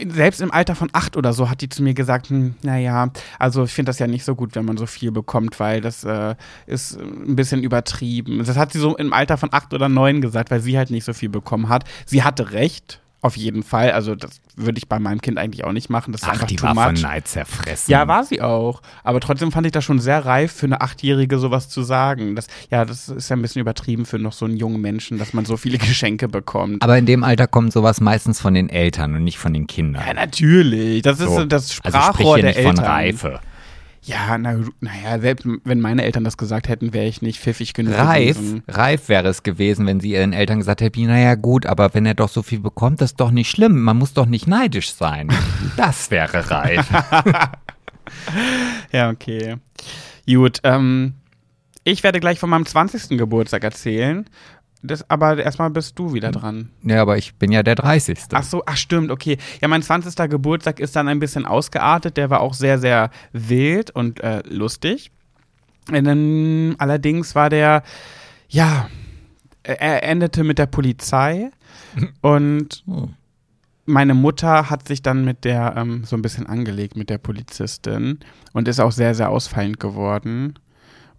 [0.08, 3.64] selbst im Alter von acht oder so hat die zu mir gesagt, hm, naja, also
[3.64, 6.36] ich finde das ja nicht so gut, wenn man so viel bekommt, weil das äh,
[6.66, 8.40] ist ein bisschen übertrieben.
[8.44, 11.06] Das hat sie so im Alter von acht oder neun gesagt, weil sie halt nicht
[11.06, 11.84] so viel bekommen hat.
[12.06, 13.92] Sie hatte recht, auf jeden Fall.
[13.92, 16.12] Also, das würde ich bei meinem Kind eigentlich auch nicht machen.
[16.12, 16.84] Das ist Ach, einfach die too war much.
[16.84, 17.92] von Neid zerfressen.
[17.92, 18.82] Ja, war sie auch.
[19.04, 22.36] Aber trotzdem fand ich das schon sehr reif für eine Achtjährige sowas zu sagen.
[22.36, 25.34] Das, ja, das ist ja ein bisschen übertrieben für noch so einen jungen Menschen, dass
[25.34, 26.82] man so viele Geschenke bekommt.
[26.82, 30.04] Aber in dem Alter kommt sowas meistens von den Eltern und nicht von den Kindern.
[30.06, 31.02] Ja, natürlich.
[31.02, 31.46] Das ist so.
[31.46, 32.76] das also Sprachrohr also der Eltern.
[32.78, 33.40] Von Reife.
[34.06, 37.96] Ja, naja, na selbst wenn meine Eltern das gesagt hätten, wäre ich nicht pfiffig genug
[37.96, 38.64] reif, gewesen.
[38.68, 42.14] Reif wäre es gewesen, wenn sie ihren Eltern gesagt hätten, naja gut, aber wenn er
[42.14, 43.82] doch so viel bekommt, das ist doch nicht schlimm.
[43.82, 45.30] Man muss doch nicht neidisch sein.
[45.78, 46.88] das wäre reif.
[48.92, 49.56] ja, okay.
[50.28, 51.16] Gut, ähm,
[51.84, 53.18] ich werde gleich von meinem 20.
[53.18, 54.30] Geburtstag erzählen.
[54.86, 56.70] Das, aber erstmal bist du wieder dran.
[56.84, 58.18] Ja, aber ich bin ja der 30.
[58.34, 59.38] Ach so, ach stimmt, okay.
[59.62, 60.16] Ja, mein 20.
[60.30, 62.18] Geburtstag ist dann ein bisschen ausgeartet.
[62.18, 65.12] Der war auch sehr, sehr wild und äh, lustig.
[65.90, 67.84] Und dann, allerdings war der,
[68.50, 68.88] ja,
[69.64, 71.52] er endete mit der Polizei
[72.22, 73.10] und oh.
[73.86, 78.20] meine Mutter hat sich dann mit der ähm, so ein bisschen angelegt mit der Polizistin
[78.54, 80.56] und ist auch sehr, sehr ausfallend geworden.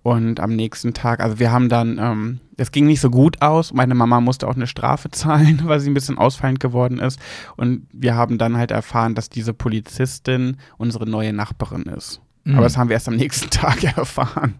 [0.06, 3.72] Und am nächsten Tag, also wir haben dann, ähm, es ging nicht so gut aus.
[3.72, 7.18] Meine Mama musste auch eine Strafe zahlen, weil sie ein bisschen ausfallend geworden ist.
[7.56, 12.20] Und wir haben dann halt erfahren, dass diese Polizistin unsere neue Nachbarin ist.
[12.44, 12.54] Mhm.
[12.54, 14.54] Aber das haben wir erst am nächsten Tag erfahren.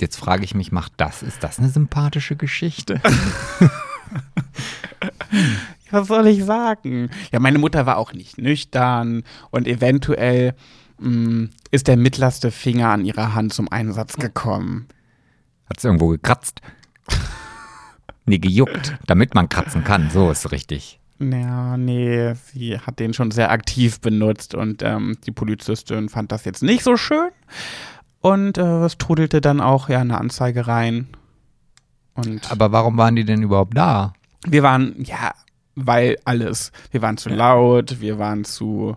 [0.00, 2.98] Jetzt frage ich mich, macht das, ist das eine sympathische Geschichte?
[5.90, 7.10] Was soll ich sagen?
[7.30, 10.54] Ja, meine Mutter war auch nicht nüchtern und eventuell
[11.70, 14.88] ist der mittlerste Finger an ihrer Hand zum Einsatz gekommen.
[15.68, 16.60] Hat es irgendwo gekratzt?
[18.26, 20.10] nee, gejuckt, damit man kratzen kann.
[20.10, 20.98] So ist richtig.
[21.20, 26.44] Ja, nee, sie hat den schon sehr aktiv benutzt und ähm, die Polizistin fand das
[26.44, 27.30] jetzt nicht so schön.
[28.20, 31.08] Und äh, es trudelte dann auch ja eine Anzeige rein.
[32.14, 34.12] Und Aber warum waren die denn überhaupt da?
[34.46, 35.34] Wir waren, ja,
[35.74, 36.72] weil alles.
[36.90, 38.96] Wir waren zu laut, wir waren zu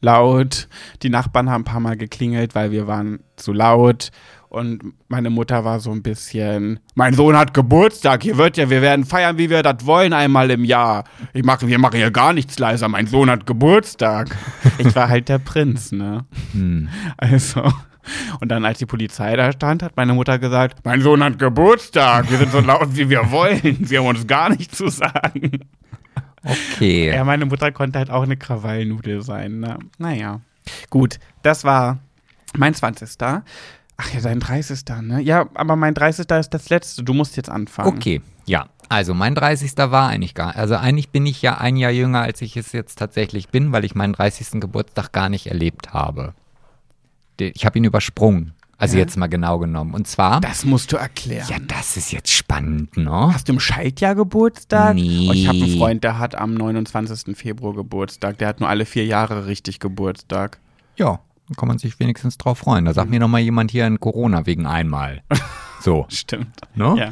[0.00, 0.68] laut.
[1.02, 4.10] Die Nachbarn haben ein paar Mal geklingelt, weil wir waren zu laut.
[4.50, 8.82] Und meine Mutter war so ein bisschen, mein Sohn hat Geburtstag, hier wird ja, wir
[8.82, 11.04] werden feiern, wie wir das wollen, einmal im Jahr.
[11.32, 14.36] Ich mache, wir machen ja gar nichts leiser, mein Sohn hat Geburtstag.
[14.78, 16.24] Ich war halt der Prinz, ne?
[16.52, 16.88] Hm.
[17.16, 17.70] Also.
[18.40, 22.30] Und dann, als die Polizei da stand, hat meine Mutter gesagt, mein Sohn hat Geburtstag,
[22.30, 25.60] wir sind so laut, wie wir wollen, wir haben uns gar nichts zu sagen.
[26.42, 27.12] Okay.
[27.14, 29.60] Ja, meine Mutter konnte halt auch eine Krawallnudel sein.
[29.60, 29.78] Ne?
[29.98, 30.40] Naja.
[30.88, 31.98] Gut, das war
[32.56, 33.08] mein 20.
[33.22, 34.82] Ach ja, dein 30.
[35.02, 35.20] Ne?
[35.20, 36.26] Ja, aber mein 30.
[36.30, 37.02] ist das letzte.
[37.02, 37.88] Du musst jetzt anfangen.
[37.88, 39.76] Okay, Ja, also mein 30.
[39.76, 42.98] war eigentlich gar, also eigentlich bin ich ja ein Jahr jünger, als ich es jetzt
[42.98, 44.60] tatsächlich bin, weil ich meinen 30.
[44.60, 46.34] Geburtstag gar nicht erlebt habe.
[47.38, 48.52] Ich habe ihn übersprungen.
[48.80, 49.00] Also Ja?
[49.02, 49.94] jetzt mal genau genommen.
[49.94, 51.46] Und zwar, Das musst du erklären.
[51.48, 53.10] ja, das ist jetzt spannend, ne?
[53.32, 54.94] Hast du im Schaltjahr Geburtstag?
[54.96, 55.28] Nee.
[55.28, 57.36] Oh, ich habe einen Freund, der hat am 29.
[57.36, 58.38] Februar Geburtstag.
[58.38, 60.58] Der hat nur alle vier Jahre richtig Geburtstag.
[60.96, 62.84] Ja, da kann man sich wenigstens drauf freuen.
[62.86, 65.22] Da sagt mir noch mal jemand hier in Corona wegen einmal.
[65.82, 66.60] So, Stimmt.
[66.74, 66.94] ne?
[66.98, 67.10] Ja.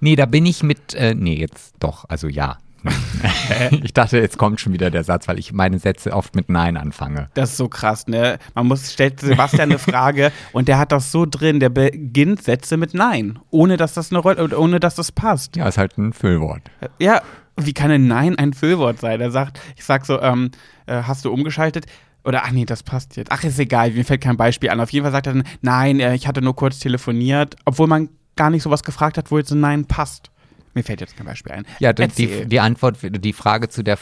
[0.00, 2.56] Nee, da bin ich mit, äh, nee, jetzt doch, also ja.
[3.82, 6.76] ich dachte, jetzt kommt schon wieder der Satz, weil ich meine Sätze oft mit Nein
[6.76, 7.28] anfange.
[7.34, 8.38] Das ist so krass, ne?
[8.54, 12.76] Man muss, stellt Sebastian eine Frage und der hat das so drin, der beginnt Sätze
[12.76, 15.56] mit Nein, ohne dass das eine Rolle, ohne dass das passt.
[15.56, 16.62] Ja, ist halt ein Füllwort.
[16.98, 17.22] Ja,
[17.56, 19.20] wie kann ein Nein ein Füllwort sein?
[19.20, 20.50] Er sagt, ich sag so, ähm,
[20.86, 21.86] äh, hast du umgeschaltet?
[22.24, 23.32] Oder, ach nee, das passt jetzt.
[23.32, 24.80] Ach, ist egal, mir fällt kein Beispiel an.
[24.80, 28.10] Auf jeden Fall sagt er dann, nein, äh, ich hatte nur kurz telefoniert, obwohl man
[28.36, 30.30] gar nicht sowas gefragt hat, wo jetzt ein Nein passt.
[30.74, 31.66] Mir fällt jetzt kein Beispiel ein.
[31.78, 33.98] Ja, die, die, die Antwort, die Frage zu der,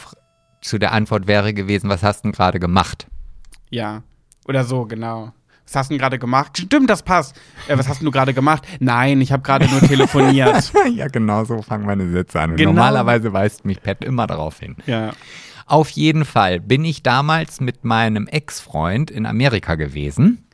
[0.61, 3.07] zu der Antwort wäre gewesen, was hast du denn gerade gemacht?
[3.69, 4.03] Ja,
[4.47, 5.33] oder so, genau.
[5.65, 6.57] Was hast du denn gerade gemacht?
[6.57, 7.39] Stimmt, das passt.
[7.67, 8.63] Äh, was hast denn du gerade gemacht?
[8.79, 10.71] Nein, ich habe gerade nur telefoniert.
[10.95, 12.55] ja, genau so fangen meine Sätze an.
[12.55, 12.71] Genau.
[12.71, 14.75] Normalerweise weist mich Pat immer darauf hin.
[14.85, 15.11] ja.
[15.67, 20.47] Auf jeden Fall bin ich damals mit meinem Ex-Freund in Amerika gewesen.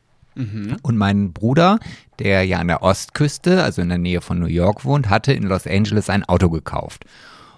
[0.81, 1.79] Und mein Bruder,
[2.19, 5.43] der ja an der Ostküste, also in der Nähe von New York wohnt, hatte in
[5.43, 7.05] Los Angeles ein Auto gekauft.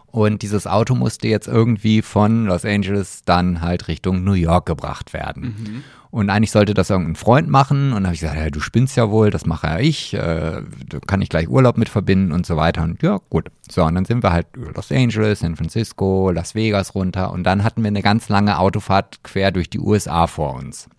[0.09, 5.13] Und dieses Auto musste jetzt irgendwie von Los Angeles dann halt Richtung New York gebracht
[5.13, 5.83] werden.
[6.09, 7.93] Und eigentlich sollte das irgendein Freund machen.
[7.93, 10.13] Und habe ich gesagt, ja, du spinnst ja wohl, das mache ja ich.
[10.13, 12.83] Äh, da kann ich gleich Urlaub mit verbinden und so weiter.
[12.83, 13.51] Und ja, gut.
[13.69, 17.31] So, und dann sind wir halt über Los Angeles, San Francisco, Las Vegas runter.
[17.31, 20.89] Und dann hatten wir eine ganz lange Autofahrt quer durch die USA vor uns.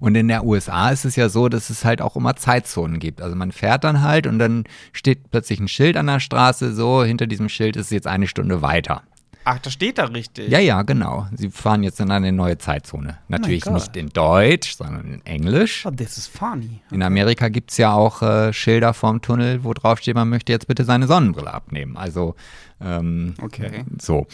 [0.00, 3.20] Und in der USA ist es ja so, dass es halt auch immer Zeitzonen gibt.
[3.20, 7.02] Also man fährt dann halt und dann steht plötzlich ein Schild an der Straße, so
[7.02, 9.02] hinter diesem Schild ist es jetzt eine Stunde weiter.
[9.50, 10.50] Ach, das steht da richtig.
[10.50, 11.26] Ja, ja, genau.
[11.34, 13.16] Sie fahren jetzt in eine neue Zeitzone.
[13.28, 13.72] Natürlich Gott.
[13.74, 15.86] nicht in Deutsch, sondern in Englisch.
[15.86, 16.82] Oh, this is funny.
[16.90, 20.52] In Amerika gibt es ja auch äh, Schilder vorm Tunnel, wo drauf steht, man möchte
[20.52, 21.96] jetzt bitte seine Sonnenbrille abnehmen.
[21.96, 22.34] Also
[22.80, 23.84] ähm, Okay.
[23.98, 24.26] so.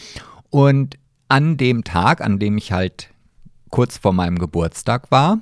[0.49, 0.97] Und
[1.29, 3.09] an dem Tag, an dem ich halt
[3.75, 5.39] kurz vor meinem Geburtstag war,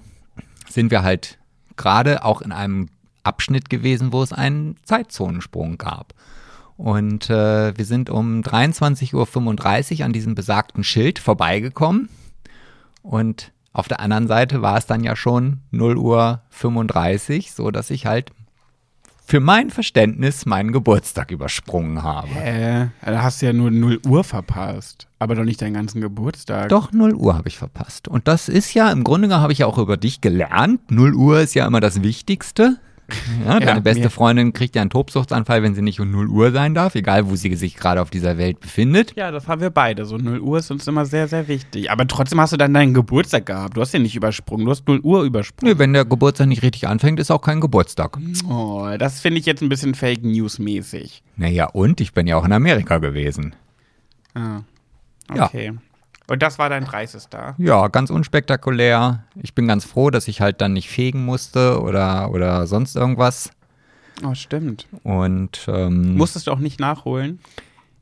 [0.67, 1.37] sind wir halt
[1.75, 2.89] gerade auch in einem
[3.21, 6.15] Abschnitt gewesen, wo es einen Zeitzonensprung gab.
[6.75, 12.09] Und äh, wir sind um 23.35 Uhr an diesem besagten Schild vorbeigekommen.
[13.03, 18.07] Und auf der anderen Seite war es dann ja schon 0 Uhr 35, so ich
[18.07, 18.31] halt
[19.33, 22.27] für mein Verständnis meinen Geburtstag übersprungen habe.
[22.35, 25.07] Äh, da hast du ja nur 0 Uhr verpasst.
[25.17, 26.69] Aber doch nicht deinen ganzen Geburtstag.
[26.69, 28.07] Doch, 0 Uhr habe ich verpasst.
[28.07, 30.91] Und das ist ja, im Grunde genommen habe ich ja auch über dich gelernt.
[30.91, 32.77] 0 Uhr ist ja immer das Wichtigste.
[33.45, 36.27] Ja, deine Ja, beste mir- Freundin kriegt ja einen Tobsuchtsanfall, wenn sie nicht um 0
[36.29, 39.13] Uhr sein darf, egal wo sie sich gerade auf dieser Welt befindet.
[39.15, 40.05] Ja, das haben wir beide.
[40.05, 41.91] So 0 Uhr ist uns immer sehr, sehr wichtig.
[41.91, 43.75] Aber trotzdem hast du dann deinen Geburtstag gehabt.
[43.77, 44.65] Du hast ja nicht übersprungen.
[44.65, 45.73] Du hast 0 Uhr übersprungen.
[45.73, 48.17] Nö, wenn der Geburtstag nicht richtig anfängt, ist auch kein Geburtstag.
[48.49, 51.23] Oh, das finde ich jetzt ein bisschen Fake News mäßig.
[51.35, 53.55] Naja, und ich bin ja auch in Amerika gewesen.
[54.33, 54.61] Ah.
[55.35, 55.49] Ja.
[56.27, 57.23] Und das war dein 30.
[57.57, 59.23] Ja, ganz unspektakulär.
[59.41, 63.51] Ich bin ganz froh, dass ich halt dann nicht fegen musste oder, oder sonst irgendwas.
[64.25, 64.87] Oh, stimmt.
[65.03, 67.39] Und ähm, Musstest du auch nicht nachholen?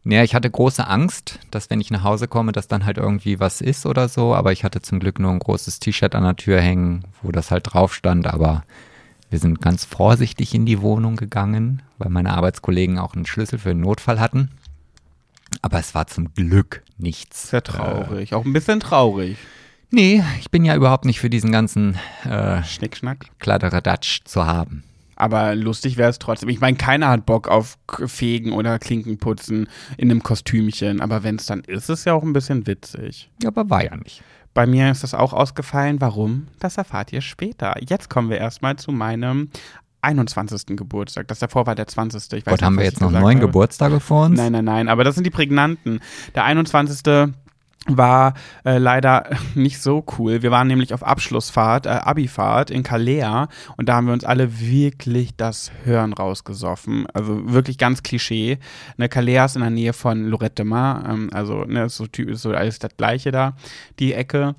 [0.04, 3.40] Ja, ich hatte große Angst, dass wenn ich nach Hause komme, dass dann halt irgendwie
[3.40, 4.36] was ist oder so.
[4.36, 7.52] Aber ich hatte zum Glück nur ein großes T-Shirt an der Tür hängen, wo das
[7.52, 8.28] halt drauf stand.
[8.28, 8.64] Aber
[9.30, 13.70] wir sind ganz vorsichtig in die Wohnung gegangen, weil meine Arbeitskollegen auch einen Schlüssel für
[13.70, 14.50] den Notfall hatten.
[15.62, 17.50] Aber es war zum Glück nichts.
[17.50, 18.34] Sehr traurig.
[18.34, 19.38] Auch ein bisschen traurig.
[19.90, 23.26] Nee, ich bin ja überhaupt nicht für diesen ganzen äh, Schnickschnack.
[23.40, 24.84] Kladderadatsch zu haben.
[25.18, 26.50] Aber lustig wäre es trotzdem.
[26.50, 27.78] Ich meine, keiner hat Bock auf
[28.08, 31.02] Fegen oder Klinkenputzen in einem Kostümchen.
[31.02, 33.30] Aber wenn es dann ist, ist es ja auch ein bisschen witzig.
[33.44, 34.24] Ja, aber war ja nicht.
[34.54, 36.02] Bei mir ist das auch ausgefallen.
[36.02, 36.48] Warum?
[36.60, 37.76] Das erfahrt ihr später.
[37.88, 39.50] Jetzt kommen wir erstmal zu meinem
[40.02, 40.78] 21.
[40.78, 41.28] Geburtstag.
[41.28, 42.24] Das davor war der 20.
[42.24, 43.40] Ich weiß Gott, nicht, haben wir jetzt noch neun.
[43.40, 44.38] Geburtstage vor uns?
[44.38, 44.88] Nein, nein, nein.
[44.90, 46.00] Aber das sind die prägnanten.
[46.36, 47.00] Der 21.
[47.88, 50.44] war äh, leider nicht so cool.
[50.44, 54.60] Wir waren nämlich auf Abschlussfahrt, äh, Abifahrt in Calais und da haben wir uns alle
[54.60, 57.08] wirklich das Hören rausgesoffen.
[57.14, 58.60] Also wirklich ganz Klischee.
[58.98, 62.06] Ne, Calais ist in der Nähe von Lorette de Mar, ähm, also ne, ist so,
[62.06, 63.56] ty- ist so alles das gleiche da,
[64.00, 64.54] die Ecke.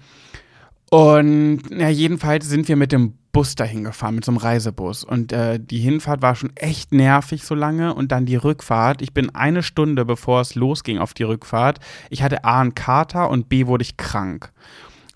[0.93, 5.05] Und ja, jedenfalls sind wir mit dem Bus dahin gefahren, mit so einem Reisebus.
[5.05, 7.95] Und äh, die Hinfahrt war schon echt nervig so lange.
[7.95, 9.01] Und dann die Rückfahrt.
[9.01, 11.79] Ich bin eine Stunde, bevor es losging auf die Rückfahrt.
[12.11, 14.53] Ich hatte A, einen Kater und B, wurde ich krank.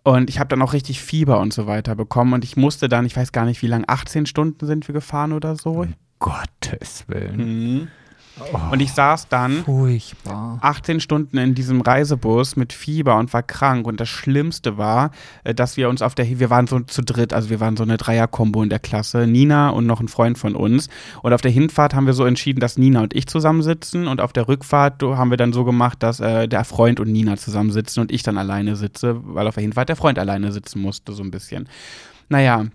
[0.02, 2.32] Und ich habe dann auch richtig Fieber und so weiter bekommen.
[2.32, 5.34] Und ich musste dann, ich weiß gar nicht wie lange, 18 Stunden sind wir gefahren
[5.34, 5.86] oder so.
[6.20, 7.36] Gottes Willen.
[7.36, 7.88] Mhm.
[8.70, 10.58] Und ich saß dann Furchtbar.
[10.60, 13.86] 18 Stunden in diesem Reisebus mit Fieber und war krank.
[13.86, 15.10] Und das Schlimmste war,
[15.44, 17.82] äh, dass wir uns auf der, wir waren so zu dritt, also wir waren so
[17.82, 20.88] eine Dreierkombo in der Klasse, Nina und noch ein Freund von uns.
[21.22, 24.06] Und auf der Hinfahrt haben wir so entschieden, dass Nina und ich zusammensitzen.
[24.06, 27.36] Und auf der Rückfahrt haben wir dann so gemacht, dass äh, der Freund und Nina
[27.36, 31.12] zusammensitzen und ich dann alleine sitze, weil auf der Hinfahrt der Freund alleine sitzen musste,
[31.12, 31.68] so ein bisschen.
[32.28, 32.66] Naja,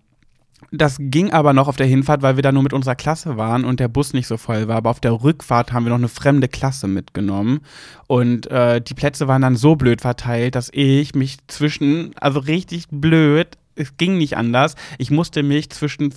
[0.72, 3.65] das ging aber noch auf der Hinfahrt, weil wir da nur mit unserer Klasse waren
[3.65, 4.78] und der Bus nicht so voll war.
[4.78, 7.59] Aber auf der Rückfahrt haben wir noch eine fremde Klasse mitgenommen.
[8.07, 12.88] Und äh, die Plätze waren dann so blöd verteilt, dass ich mich zwischen, also richtig
[12.89, 14.76] blöd, es ging nicht anders.
[14.97, 16.13] Ich musste mich zwischen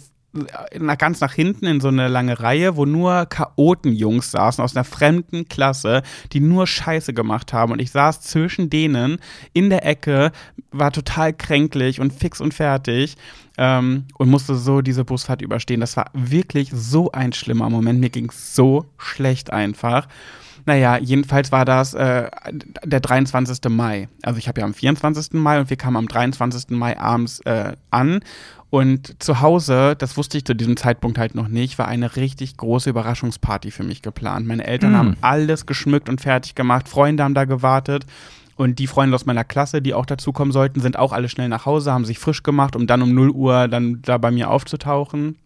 [0.79, 4.85] nach, ganz nach hinten in so eine lange Reihe, wo nur Chaotenjungs saßen aus einer
[4.85, 6.03] fremden Klasse,
[6.33, 7.73] die nur Scheiße gemacht haben.
[7.73, 9.19] Und ich saß zwischen denen
[9.53, 10.33] in der Ecke,
[10.71, 13.17] war total kränklich und fix und fertig
[13.59, 15.81] ähm, und musste so diese Busfahrt überstehen.
[15.81, 18.01] Das war wirklich so ein schlimmer Moment.
[18.01, 20.09] Mir ging so schlecht einfach.
[20.67, 22.31] Naja, jedenfalls war das äh,
[22.85, 23.71] der 23.
[23.71, 24.09] Mai.
[24.23, 25.35] Also ich habe ja am 24.
[25.35, 26.71] Mai und wir kamen am 23.
[26.71, 28.21] Mai abends äh, an
[28.75, 32.57] und zu Hause, das wusste ich zu diesem Zeitpunkt halt noch nicht, war eine richtig
[32.57, 34.49] große Überraschungsparty für mich geplant.
[34.49, 34.97] Meine Eltern mm.
[34.97, 38.05] haben alles geschmückt und fertig gemacht, Freunde haben da gewartet.
[38.57, 41.67] Und die Freunde aus meiner Klasse, die auch dazukommen sollten, sind auch alle schnell nach
[41.67, 45.37] Hause, haben sich frisch gemacht, um dann um 0 Uhr dann da bei mir aufzutauchen.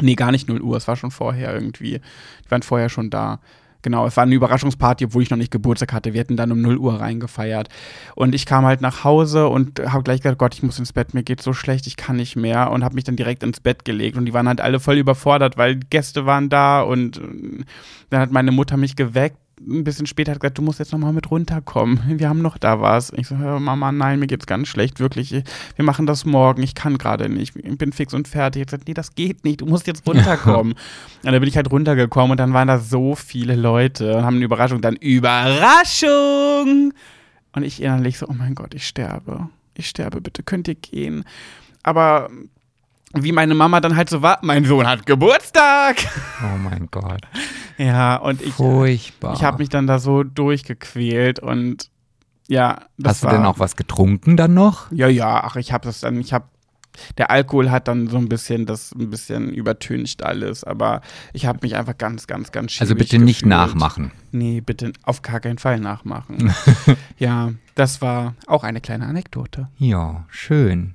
[0.00, 2.00] Nee, gar nicht 0 Uhr, es war schon vorher irgendwie.
[2.44, 3.38] Die waren vorher schon da.
[3.84, 6.14] Genau, es war eine Überraschungsparty, obwohl ich noch nicht Geburtstag hatte.
[6.14, 7.68] Wir hätten dann um 0 Uhr reingefeiert.
[8.14, 11.12] Und ich kam halt nach Hause und habe gleich gesagt, Gott, ich muss ins Bett,
[11.12, 12.70] mir geht so schlecht, ich kann nicht mehr.
[12.70, 14.16] Und habe mich dann direkt ins Bett gelegt.
[14.16, 16.80] Und die waren halt alle voll überfordert, weil Gäste waren da.
[16.80, 17.64] Und äh,
[18.08, 19.36] dann hat meine Mutter mich geweckt
[19.66, 22.18] ein bisschen später hat gesagt, du musst jetzt nochmal mit runterkommen.
[22.18, 23.12] Wir haben noch da was.
[23.16, 25.32] Ich so, Mama, nein, mir geht's ganz schlecht, wirklich.
[25.32, 26.62] Wir machen das morgen.
[26.62, 27.56] Ich kann gerade nicht.
[27.56, 28.62] Ich bin fix und fertig.
[28.62, 29.60] Ich gesagt, nee, das geht nicht.
[29.60, 30.72] Du musst jetzt runterkommen.
[30.72, 30.78] und
[31.22, 34.44] dann bin ich halt runtergekommen und dann waren da so viele Leute und haben eine
[34.44, 34.80] Überraschung.
[34.80, 36.92] Dann Überraschung!
[37.52, 39.48] Und ich innerlich so, oh mein Gott, ich sterbe.
[39.74, 41.24] Ich sterbe, bitte könnt ihr gehen.
[41.82, 42.30] Aber
[43.14, 45.96] wie meine Mama dann halt so war, mein Sohn hat Geburtstag.
[46.42, 47.22] Oh mein Gott.
[47.78, 49.34] Ja, und ich, Furchtbar.
[49.34, 51.90] ich habe mich dann da so durchgequält und
[52.48, 52.80] ja.
[53.02, 54.90] Hast du denn auch was getrunken dann noch?
[54.92, 56.46] Ja, ja, ach, ich habe das dann, ich habe
[57.18, 61.00] der Alkohol hat dann so ein bisschen das ein bisschen übertüncht alles, aber
[61.32, 63.24] ich habe mich einfach ganz, ganz, ganz Also bitte gefühlt.
[63.24, 64.12] nicht nachmachen.
[64.32, 66.54] Nee, bitte auf gar keinen Fall nachmachen.
[67.18, 69.68] ja, das war auch eine kleine Anekdote.
[69.78, 70.94] Ja, schön.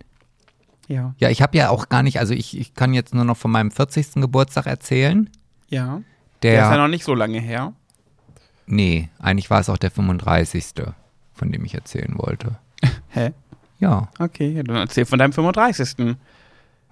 [0.90, 1.14] Ja.
[1.20, 3.52] Ja, ich habe ja auch gar nicht, also ich, ich kann jetzt nur noch von
[3.52, 4.16] meinem 40.
[4.16, 5.30] Geburtstag erzählen.
[5.70, 6.02] Ja.
[6.42, 7.74] Der, der ist ja noch nicht so lange her.
[8.66, 10.66] Nee, eigentlich war es auch der 35.
[11.34, 12.58] von dem ich erzählen wollte.
[13.10, 13.32] Hä?
[13.80, 14.10] Ja.
[14.20, 16.18] Okay, dann erzähl von deinem 35.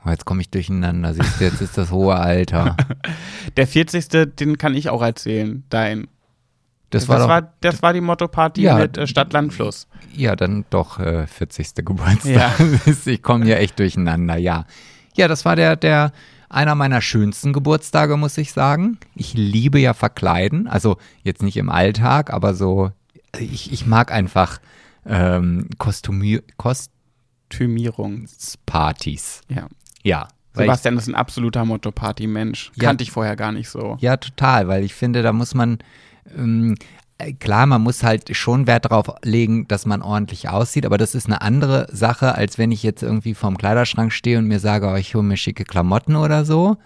[0.06, 2.78] Oh, jetzt komme ich durcheinander, siehst du, jetzt ist das hohe Alter.
[3.58, 4.36] der 40.
[4.36, 6.08] den kann ich auch erzählen, dein.
[6.90, 9.88] Das, das, war, doch, war, das war die Motto-Party ja, mit äh, Stadt, Land, Fluss.
[10.14, 11.76] Ja, dann doch äh, 40.
[11.76, 12.26] Geburtstag.
[12.26, 12.54] Ja.
[13.06, 14.66] ich komme hier echt durcheinander, ja.
[15.16, 16.12] Ja, das war der, der,
[16.50, 19.00] einer meiner schönsten Geburtstage, muss ich sagen.
[19.16, 22.92] Ich liebe ja Verkleiden, also jetzt nicht im Alltag, aber so,
[23.38, 24.60] ich, ich mag einfach
[25.06, 29.42] ähm, Kostümier Kostümierungspartys.
[29.50, 29.68] Ja.
[30.04, 30.28] Ja.
[30.54, 32.72] Sebastian ist ein absoluter Motto-Party-Mensch.
[32.76, 33.98] Ja, Kannte ich vorher gar nicht so.
[34.00, 35.78] Ja, total, weil ich finde, da muss man
[37.40, 41.28] klar, man muss halt schon Wert darauf legen, dass man ordentlich aussieht, aber das ist
[41.28, 44.96] eine andere Sache, als wenn ich jetzt irgendwie vorm Kleiderschrank stehe und mir sage, oh,
[44.96, 46.78] ich hole mir schicke Klamotten oder so.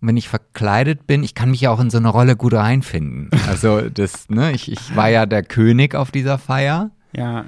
[0.00, 2.54] Und wenn ich verkleidet bin, ich kann mich ja auch in so eine Rolle gut
[2.54, 3.30] reinfinden.
[3.48, 6.90] Also das, ne, ich, ich war ja der König auf dieser Feier.
[7.14, 7.44] Ja.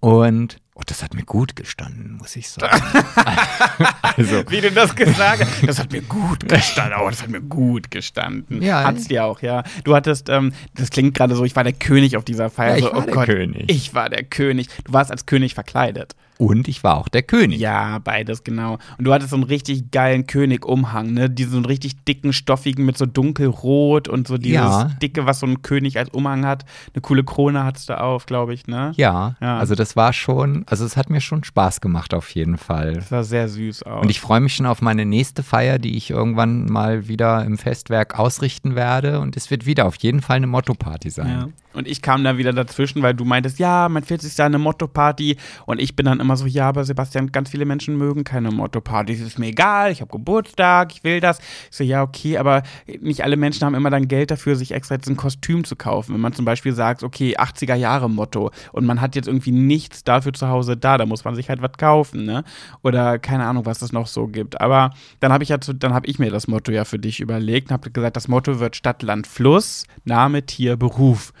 [0.00, 2.82] Und Oh, das hat mir gut gestanden, muss ich sagen.
[4.02, 4.44] also.
[4.48, 5.68] Wie du das gesagt hast.
[5.68, 6.98] Das hat mir gut gestanden.
[6.98, 8.62] Oh, das hat mir gut gestanden.
[8.62, 8.84] Ja.
[8.84, 9.62] Hat's dir auch, ja.
[9.84, 12.70] Du hattest, ähm, das klingt gerade so, ich war der König auf dieser Feier.
[12.70, 13.64] Ja, ich so, war oh der Gott, König.
[13.68, 14.68] Ich war der König.
[14.84, 16.16] Du warst als König verkleidet.
[16.40, 17.60] Und ich war auch der König.
[17.60, 18.78] Ja, beides, genau.
[18.96, 21.28] Und du hattest so einen richtig geilen König-Umhang, ne?
[21.28, 24.84] Diesen richtig dicken, stoffigen mit so dunkelrot und so dieses Ja.
[25.02, 26.64] dicke, was so ein König als Umhang hat.
[26.94, 28.92] Eine coole Krone hattest du auf, glaube ich, ne?
[28.96, 29.58] Ja, Ja.
[29.58, 32.94] also das war schon, also es hat mir schon Spaß gemacht auf jeden Fall.
[32.94, 34.02] Das sah sehr süß aus.
[34.02, 37.58] Und ich freue mich schon auf meine nächste Feier, die ich irgendwann mal wieder im
[37.58, 39.20] Festwerk ausrichten werde.
[39.20, 41.12] Und es wird wieder auf jeden Fall eine Motto-Party ja.
[41.14, 41.52] sein.
[41.72, 44.36] Und ich kam da wieder dazwischen, weil du meintest, ja, mein 40.
[44.36, 45.36] Jahr eine Motto-Party.
[45.66, 48.52] Und ich bin dann immer immer so, ja, aber Sebastian, ganz viele Menschen mögen keine
[48.52, 49.20] Motto-Partys.
[49.20, 51.40] Ist mir egal, ich habe Geburtstag, ich will das.
[51.40, 52.62] Ich so, ja, okay, aber
[53.00, 56.14] nicht alle Menschen haben immer dann Geld dafür, sich extra jetzt ein Kostüm zu kaufen.
[56.14, 60.04] Wenn man zum Beispiel sagt, okay, 80er Jahre Motto und man hat jetzt irgendwie nichts
[60.04, 62.44] dafür zu Hause da, da muss man sich halt was kaufen, ne?
[62.84, 64.60] Oder keine Ahnung, was es noch so gibt.
[64.60, 67.18] Aber dann habe ich ja zu, dann habe ich mir das Motto ja für dich
[67.18, 71.32] überlegt und habe gesagt, das Motto wird Stadt, Land, Fluss, Name, Tier, Beruf.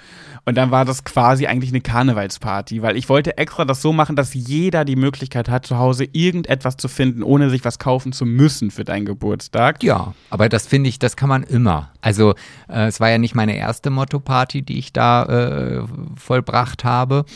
[0.50, 4.16] Und dann war das quasi eigentlich eine Karnevalsparty, weil ich wollte extra das so machen,
[4.16, 8.26] dass jeder die Möglichkeit hat, zu Hause irgendetwas zu finden, ohne sich was kaufen zu
[8.26, 9.80] müssen für deinen Geburtstag.
[9.84, 11.92] Ja, aber das finde ich, das kann man immer.
[12.00, 12.34] Also
[12.68, 15.84] äh, es war ja nicht meine erste Motto-Party, die ich da äh,
[16.16, 17.26] vollbracht habe.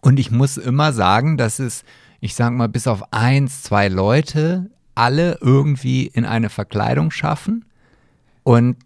[0.00, 1.84] Und ich muss immer sagen, dass es,
[2.18, 7.66] ich sage mal, bis auf eins, zwei Leute alle irgendwie in eine Verkleidung schaffen.
[8.46, 8.76] Und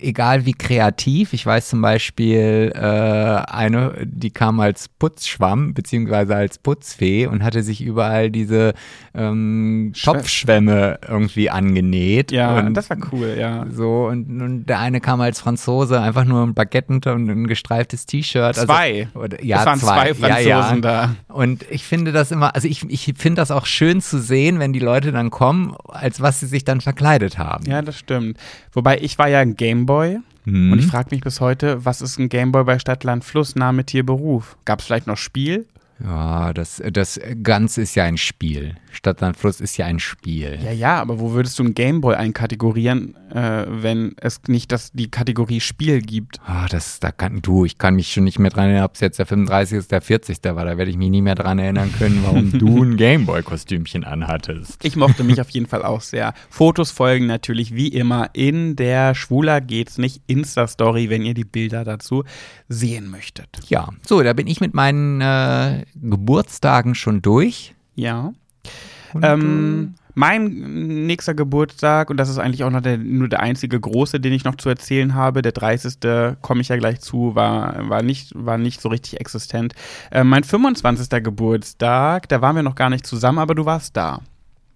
[0.00, 6.56] egal wie kreativ, ich weiß zum Beispiel äh, eine, die kam als Putzschwamm beziehungsweise als
[6.56, 8.72] Putzfee und hatte sich überall diese
[9.12, 12.32] ähm, Topfschwämme irgendwie angenäht.
[12.32, 13.66] Ja, und das war cool, ja.
[13.70, 18.06] So, und, und der eine kam als Franzose, einfach nur ein Baguette und ein gestreiftes
[18.06, 18.56] T-Shirt.
[18.56, 19.08] Zwei.
[19.12, 20.76] Also, oder, ja, es waren zwei, zwei Franzosen ja, ja.
[20.80, 21.16] da.
[21.28, 24.72] Und ich finde das immer, also ich, ich finde das auch schön zu sehen, wenn
[24.72, 27.66] die Leute dann kommen, als was sie sich dann verkleidet haben.
[27.66, 28.38] Ja, das stimmt.
[28.72, 30.72] Wobei ich war ja ein Gameboy Mhm.
[30.72, 33.84] und ich frage mich bis heute, was ist ein Gameboy bei Stadt, Land, Fluss, Name,
[33.84, 34.56] Tier, Beruf?
[34.64, 35.66] Gab es vielleicht noch Spiel?
[36.04, 38.74] Ja, das, das Ganze ist ja ein Spiel.
[38.90, 40.58] Stadtland Fluss ist ja ein Spiel.
[40.62, 45.10] Ja, ja, aber wo würdest du ein Gameboy einkategorieren, äh, wenn es nicht das, die
[45.10, 46.40] Kategorie Spiel gibt?
[46.44, 49.00] Ah, das, da kann du, ich kann mich schon nicht mehr dran erinnern, ob es
[49.00, 49.78] jetzt der 35.
[49.78, 50.38] ist, der 40.
[50.44, 50.64] war.
[50.64, 54.84] Da werde ich mich nie mehr dran erinnern können, warum du ein Gameboy-Kostümchen anhattest.
[54.84, 56.34] Ich mochte mich auf jeden Fall auch sehr.
[56.50, 61.84] Fotos folgen natürlich wie immer in der Schwuler geht's nicht Insta-Story, wenn ihr die Bilder
[61.84, 62.24] dazu
[62.68, 63.48] sehen möchtet.
[63.68, 67.74] Ja, so, da bin ich mit meinen äh, Geburtstagen schon durch.
[67.94, 68.32] Ja.
[69.14, 73.40] Und, äh, Ähm, mein nächster Geburtstag, und das ist eigentlich auch noch der, nur der
[73.40, 76.36] einzige große, den ich noch zu erzählen habe, der 30.
[76.42, 79.74] komme ich ja gleich zu, war, war, nicht, war nicht so richtig existent.
[80.10, 81.08] Äh, mein 25.
[81.22, 84.20] Geburtstag, da waren wir noch gar nicht zusammen, aber du warst da.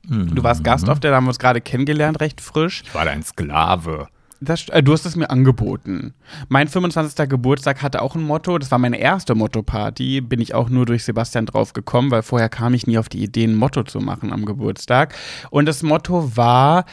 [0.09, 2.85] Du warst Gast auf der, da haben wir uns gerade kennengelernt, recht frisch.
[2.87, 4.07] ich war dein Sklave.
[4.41, 6.15] Das, äh, du hast es mir angeboten.
[6.49, 7.29] Mein 25.
[7.29, 8.59] Geburtstag hatte auch ein Motto.
[8.59, 10.21] Das war meine erste Motto-Party.
[10.21, 13.23] Bin ich auch nur durch Sebastian drauf gekommen, weil vorher kam ich nie auf die
[13.23, 15.15] Idee, ein Motto zu machen am Geburtstag.
[15.51, 16.85] Und das Motto war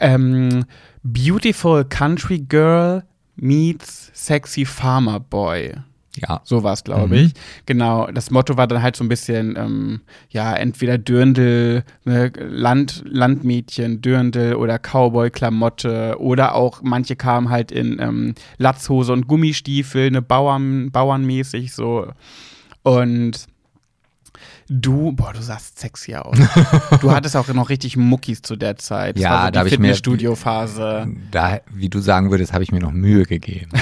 [0.00, 0.64] ähm,
[1.02, 3.04] Beautiful Country Girl
[3.36, 5.74] meets Sexy Farmer Boy.
[6.16, 6.40] Ja.
[6.44, 7.24] So war es, glaube Mhm.
[7.26, 7.32] ich.
[7.66, 10.00] Genau, das Motto war dann halt so ein bisschen, ähm,
[10.30, 17.98] ja, entweder Dürndl, ne, Land, Landmädchen, Dürndl oder Cowboy-Klamotte oder auch manche kamen halt in
[18.00, 22.08] ähm, Latzhose und Gummistiefel, ne, Bauern, Bauernmäßig so.
[22.82, 23.46] Und
[24.68, 26.36] du, boah, du sahst sexy aus.
[27.00, 29.16] du hattest auch noch richtig Muckis zu der Zeit.
[29.16, 31.08] Das Ja, so da hab die ich mir- Fitnessstudio-Phase.
[31.30, 33.70] Da, wie du sagen würdest, habe ich mir noch Mühe gegeben.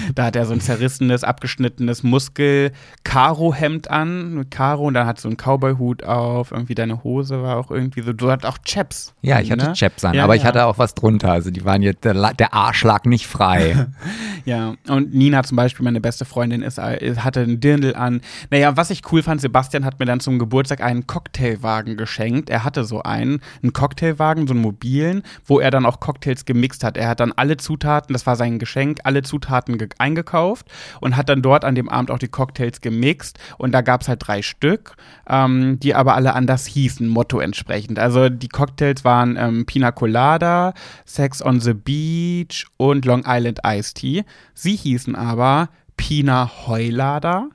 [0.14, 5.28] Da hat er so ein zerrissenes, abgeschnittenes Muskel-Karo-Hemd an, mit Karo, und dann hat so
[5.28, 6.52] einen Cowboy-Hut auf.
[6.52, 8.12] Irgendwie deine Hose war auch irgendwie so.
[8.12, 9.14] Du hattest auch Chaps.
[9.22, 9.72] Ja, ich hatte ne?
[9.74, 10.48] Chaps an, Ja, aber ich ja.
[10.48, 11.32] hatte auch was drunter.
[11.32, 13.86] Also die waren jetzt, der, der Arsch lag nicht frei.
[14.44, 18.20] Ja, und Nina zum Beispiel, meine beste Freundin, ist, äh, hatte einen Dirndl an.
[18.50, 22.48] Naja, was ich cool fand, Sebastian hat mir dann zum Geburtstag einen Cocktailwagen geschenkt.
[22.48, 26.84] Er hatte so einen, einen Cocktailwagen, so einen mobilen, wo er dann auch Cocktails gemixt
[26.84, 26.96] hat.
[26.96, 30.66] Er hat dann alle Zutaten, das war sein Geschenk, alle Zutaten eingekauft
[31.00, 33.38] und hat dann dort an dem Abend auch die Cocktails gemixt.
[33.58, 34.96] Und da gab es halt drei Stück,
[35.28, 37.98] ähm, die aber alle anders hießen, Motto entsprechend.
[37.98, 40.74] Also die Cocktails waren ähm, Pina Colada,
[41.04, 44.24] Sex on the Beach und Long Island Iced Tea.
[44.54, 47.48] Sie hießen aber Pina Heulada,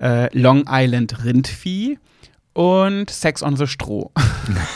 [0.00, 1.98] äh, Long Island Rindvieh
[2.52, 4.10] und Sex on the Stroh.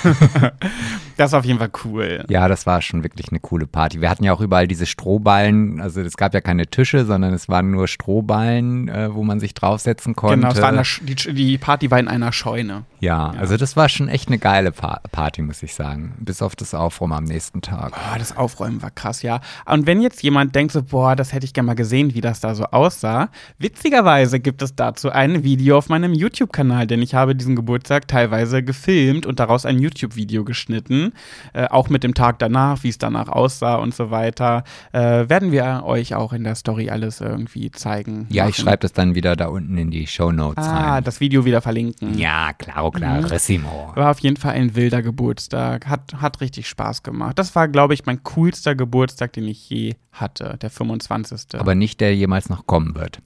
[1.16, 2.24] das war auf jeden Fall cool.
[2.28, 4.00] Ja, das war schon wirklich eine coole Party.
[4.00, 5.80] Wir hatten ja auch überall diese Strohballen.
[5.80, 9.54] Also es gab ja keine Tische, sondern es waren nur Strohballen, äh, wo man sich
[9.54, 10.36] draufsetzen konnte.
[10.36, 12.84] Genau, es war der, die, die Party war in einer Scheune.
[13.00, 16.14] ja, also das war schon echt eine geile pa Party, muss ich sagen.
[16.18, 17.92] Bis auf das Aufräumen am nächsten Tag.
[17.92, 19.40] Boah, das Aufräumen war krass, ja.
[19.66, 22.40] Und wenn jetzt jemand denkt so, boah, das hätte ich gerne mal gesehen, wie das
[22.40, 27.34] da so aussah, witzigerweise gibt es dazu ein Video auf meinem YouTube-Kanal, denn ich habe
[27.34, 31.03] diesen Geburtstag teilweise gefilmt und daraus ein YouTube-Video geschnitten,
[31.52, 34.64] äh, auch mit dem Tag danach, wie es danach aussah und so weiter.
[34.92, 38.26] Äh, werden wir euch auch in der Story alles irgendwie zeigen.
[38.30, 38.68] Ja, ich machen.
[38.68, 41.04] schreibe das dann wieder da unten in die Show Notes Ah, rein.
[41.04, 42.18] das Video wieder verlinken.
[42.18, 43.92] Ja, claro, clarissimo.
[43.94, 45.86] War auf jeden Fall ein wilder Geburtstag.
[45.86, 47.38] Hat, hat richtig Spaß gemacht.
[47.38, 50.56] Das war, glaube ich, mein coolster Geburtstag, den ich je hatte.
[50.62, 51.58] Der 25.
[51.60, 53.20] Aber nicht der jemals noch kommen wird.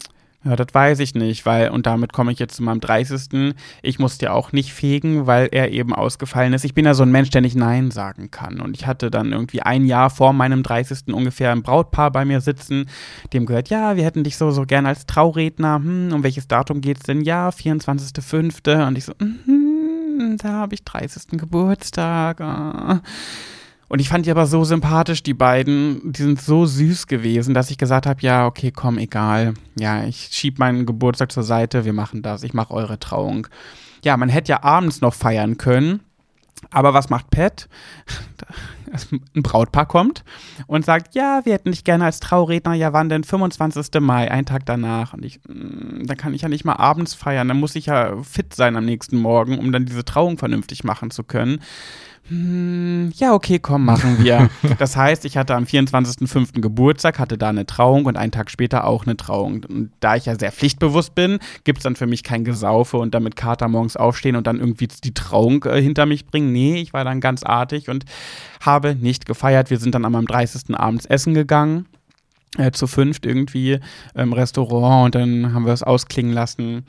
[0.44, 3.56] Ja, das weiß ich nicht, weil, und damit komme ich jetzt zu meinem 30.
[3.82, 6.64] Ich musste ja auch nicht fegen, weil er eben ausgefallen ist.
[6.64, 8.60] Ich bin ja so ein Mensch, der nicht Nein sagen kann.
[8.60, 11.12] Und ich hatte dann irgendwie ein Jahr vor meinem 30.
[11.12, 12.88] ungefähr ein Brautpaar bei mir sitzen,
[13.32, 15.76] dem gehört, ja, wir hätten dich so, so gern als Trauredner.
[15.76, 17.22] Hm, um welches Datum geht's denn?
[17.22, 18.86] Ja, 24.05.
[18.86, 21.36] Und ich so, mm, da habe ich 30.
[21.36, 22.40] Geburtstag.
[22.40, 23.00] Ah.
[23.88, 26.12] Und ich fand die aber so sympathisch, die beiden.
[26.12, 29.54] Die sind so süß gewesen, dass ich gesagt habe, ja, okay, komm, egal.
[29.78, 32.42] Ja, ich schieb meinen Geburtstag zur Seite, wir machen das.
[32.42, 33.46] Ich mache eure Trauung.
[34.04, 36.00] Ja, man hätte ja abends noch feiern können.
[36.70, 37.68] Aber was macht Pat?
[39.34, 40.24] Ein Brautpaar kommt
[40.66, 42.74] und sagt, ja, wir hätten dich gerne als Trauredner.
[42.74, 43.22] Ja, wann denn?
[43.22, 44.00] 25.
[44.00, 45.12] Mai, ein Tag danach.
[45.12, 47.48] Und ich, mm, da kann ich ja nicht mal abends feiern.
[47.48, 51.10] Dann muss ich ja fit sein am nächsten Morgen, um dann diese Trauung vernünftig machen
[51.10, 51.60] zu können.
[52.28, 54.50] Hm, ja, okay, komm, machen wir.
[54.78, 56.60] das heißt, ich hatte am 24.05.
[56.60, 59.64] Geburtstag, hatte da eine Trauung und einen Tag später auch eine Trauung.
[59.66, 63.14] Und da ich ja sehr pflichtbewusst bin, gibt es dann für mich kein Gesaufe und
[63.14, 66.52] dann mit Kater morgens aufstehen und dann irgendwie die Trauung äh, hinter mich bringen.
[66.52, 68.04] Nee, ich war dann ganz artig und
[68.60, 69.70] habe nicht gefeiert.
[69.70, 70.78] Wir sind dann am 30.
[70.78, 71.86] abends essen gegangen.
[72.56, 73.78] Äh, zu fünft irgendwie
[74.14, 76.86] im Restaurant und dann haben wir es ausklingen lassen.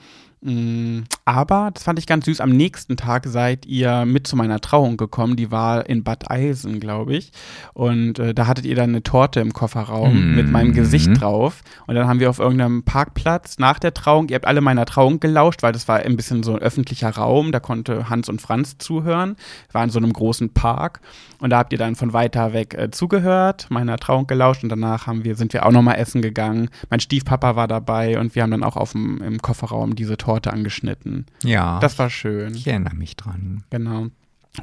[1.29, 4.97] Aber, das fand ich ganz süß, am nächsten Tag seid ihr mit zu meiner Trauung
[4.97, 5.35] gekommen.
[5.35, 7.31] Die war in Bad Eisen, glaube ich.
[7.75, 10.35] Und äh, da hattet ihr dann eine Torte im Kofferraum mm.
[10.35, 11.61] mit meinem Gesicht drauf.
[11.85, 15.19] Und dann haben wir auf irgendeinem Parkplatz nach der Trauung, ihr habt alle meiner Trauung
[15.19, 17.51] gelauscht, weil das war ein bisschen so ein öffentlicher Raum.
[17.51, 19.35] Da konnte Hans und Franz zuhören.
[19.71, 20.99] War in so einem großen Park.
[21.39, 24.63] Und da habt ihr dann von weiter weg äh, zugehört, meiner Trauung gelauscht.
[24.63, 26.69] Und danach haben wir, sind wir auch nochmal essen gegangen.
[26.89, 30.51] Mein Stiefpapa war dabei und wir haben dann auch auf dem, im Kofferraum diese Torte
[30.51, 31.18] angeschnitten.
[31.43, 31.79] Ja.
[31.79, 32.55] Das war schön.
[32.55, 33.63] Ich erinnere mich dran.
[33.69, 34.07] Genau.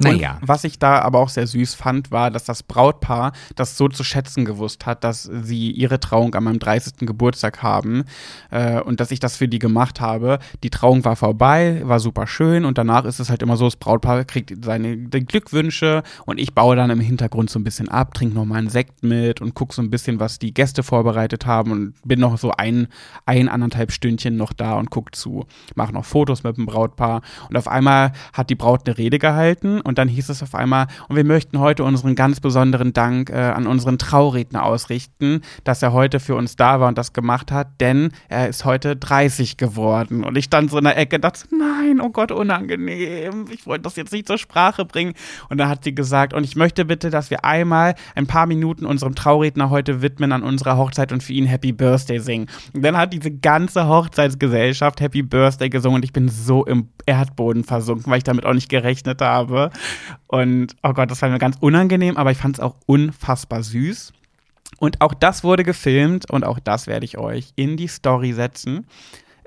[0.03, 0.37] Naja.
[0.41, 4.03] was ich da aber auch sehr süß fand, war, dass das Brautpaar das so zu
[4.03, 7.07] schätzen gewusst hat, dass sie ihre Trauung an meinem 30.
[7.07, 8.03] Geburtstag haben
[8.51, 10.39] äh, und dass ich das für die gemacht habe.
[10.63, 13.75] Die Trauung war vorbei, war super schön und danach ist es halt immer so, das
[13.75, 18.35] Brautpaar kriegt seine Glückwünsche und ich baue dann im Hintergrund so ein bisschen ab, trinke
[18.35, 21.71] noch mal einen Sekt mit und gucke so ein bisschen, was die Gäste vorbereitet haben
[21.71, 22.87] und bin noch so ein,
[23.25, 25.45] ein anderthalb Stündchen noch da und gucke zu.
[25.75, 29.81] Mache noch Fotos mit dem Brautpaar und auf einmal hat die Braut eine Rede gehalten
[29.87, 33.35] und dann hieß es auf einmal, und wir möchten heute unseren ganz besonderen Dank äh,
[33.35, 37.67] an unseren Trauredner ausrichten, dass er heute für uns da war und das gemacht hat,
[37.79, 40.23] denn er ist heute 30 geworden.
[40.23, 43.45] Und ich stand so in der Ecke und dachte, nein, oh Gott, unangenehm.
[43.51, 45.13] Ich wollte das jetzt nicht zur Sprache bringen.
[45.49, 48.85] Und dann hat sie gesagt, und ich möchte bitte, dass wir einmal ein paar Minuten
[48.85, 52.47] unserem Trauredner heute widmen an unserer Hochzeit und für ihn Happy Birthday singen.
[52.73, 57.63] Und dann hat diese ganze Hochzeitsgesellschaft Happy Birthday gesungen und ich bin so im Erdboden
[57.63, 59.66] versunken, weil ich damit auch nicht gerechnet habe.
[60.27, 64.13] Und oh Gott, das war mir ganz unangenehm, aber ich fand es auch unfassbar süß.
[64.79, 68.85] Und auch das wurde gefilmt und auch das werde ich euch in die Story setzen.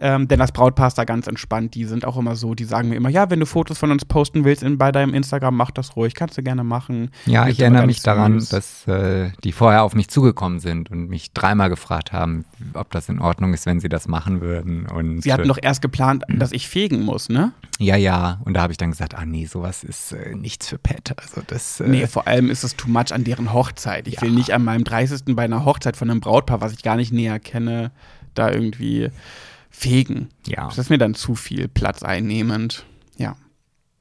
[0.02, 1.74] Ähm, denn das Brautpaar ist da ganz entspannt.
[1.74, 4.06] Die sind auch immer so, die sagen mir immer, ja, wenn du Fotos von uns
[4.06, 7.10] posten willst in, bei deinem Instagram, mach das ruhig, kannst du gerne machen.
[7.26, 11.32] Ja, ich erinnere mich daran, dass äh, die vorher auf mich zugekommen sind und mich
[11.32, 14.86] dreimal gefragt haben, ob das in Ordnung ist, wenn sie das machen würden.
[14.86, 17.52] Und, sie hatten doch erst geplant, dass ich fegen muss, ne?
[17.78, 18.40] Ja, ja.
[18.44, 21.14] Und da habe ich dann gesagt, ah nee, sowas ist äh, nichts für Pet.
[21.18, 21.80] Also das.
[21.80, 24.08] Äh, nee, vor allem ist es too much an deren Hochzeit.
[24.08, 24.22] Ich ja.
[24.22, 25.36] will nicht an meinem 30.
[25.36, 27.90] bei einer Hochzeit von einem Brautpaar, was ich gar nicht näher kenne,
[28.34, 29.10] da irgendwie
[29.80, 30.28] fegen.
[30.46, 30.66] Ja.
[30.66, 32.84] Das ist mir dann zu viel Platz einnehmend.
[33.16, 33.36] Ja.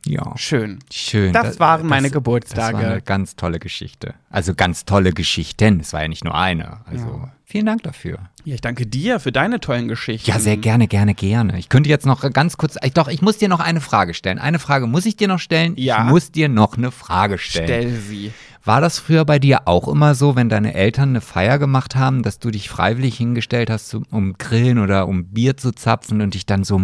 [0.05, 0.34] Ja.
[0.38, 0.80] Schön.
[0.91, 1.34] Schön.
[1.34, 2.73] Das, das waren meine das, Geburtstage.
[2.73, 4.13] Das war eine ganz tolle Geschichte.
[4.30, 5.82] Also ganz tolle Geschichten.
[5.82, 6.86] Es war ja nicht nur eine.
[6.86, 7.34] Also ja.
[7.45, 8.30] vielen Dank dafür.
[8.45, 10.30] Ja, ich danke dir für deine tollen Geschichten.
[10.30, 11.59] Ja, sehr gerne, gerne, gerne.
[11.59, 14.39] Ich könnte jetzt noch ganz kurz, ich, doch, ich muss dir noch eine Frage stellen.
[14.39, 15.73] Eine Frage muss ich dir noch stellen.
[15.77, 16.03] Ja.
[16.03, 17.67] Ich muss dir noch eine Frage stellen.
[17.67, 18.34] Stell sie.
[18.70, 22.22] War das früher bei dir auch immer so, wenn deine Eltern eine Feier gemacht haben,
[22.22, 26.45] dass du dich freiwillig hingestellt hast, um Grillen oder um Bier zu zapfen und dich
[26.45, 26.80] dann so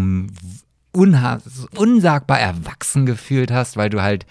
[0.92, 4.26] unsagbar erwachsen gefühlt hast, weil du halt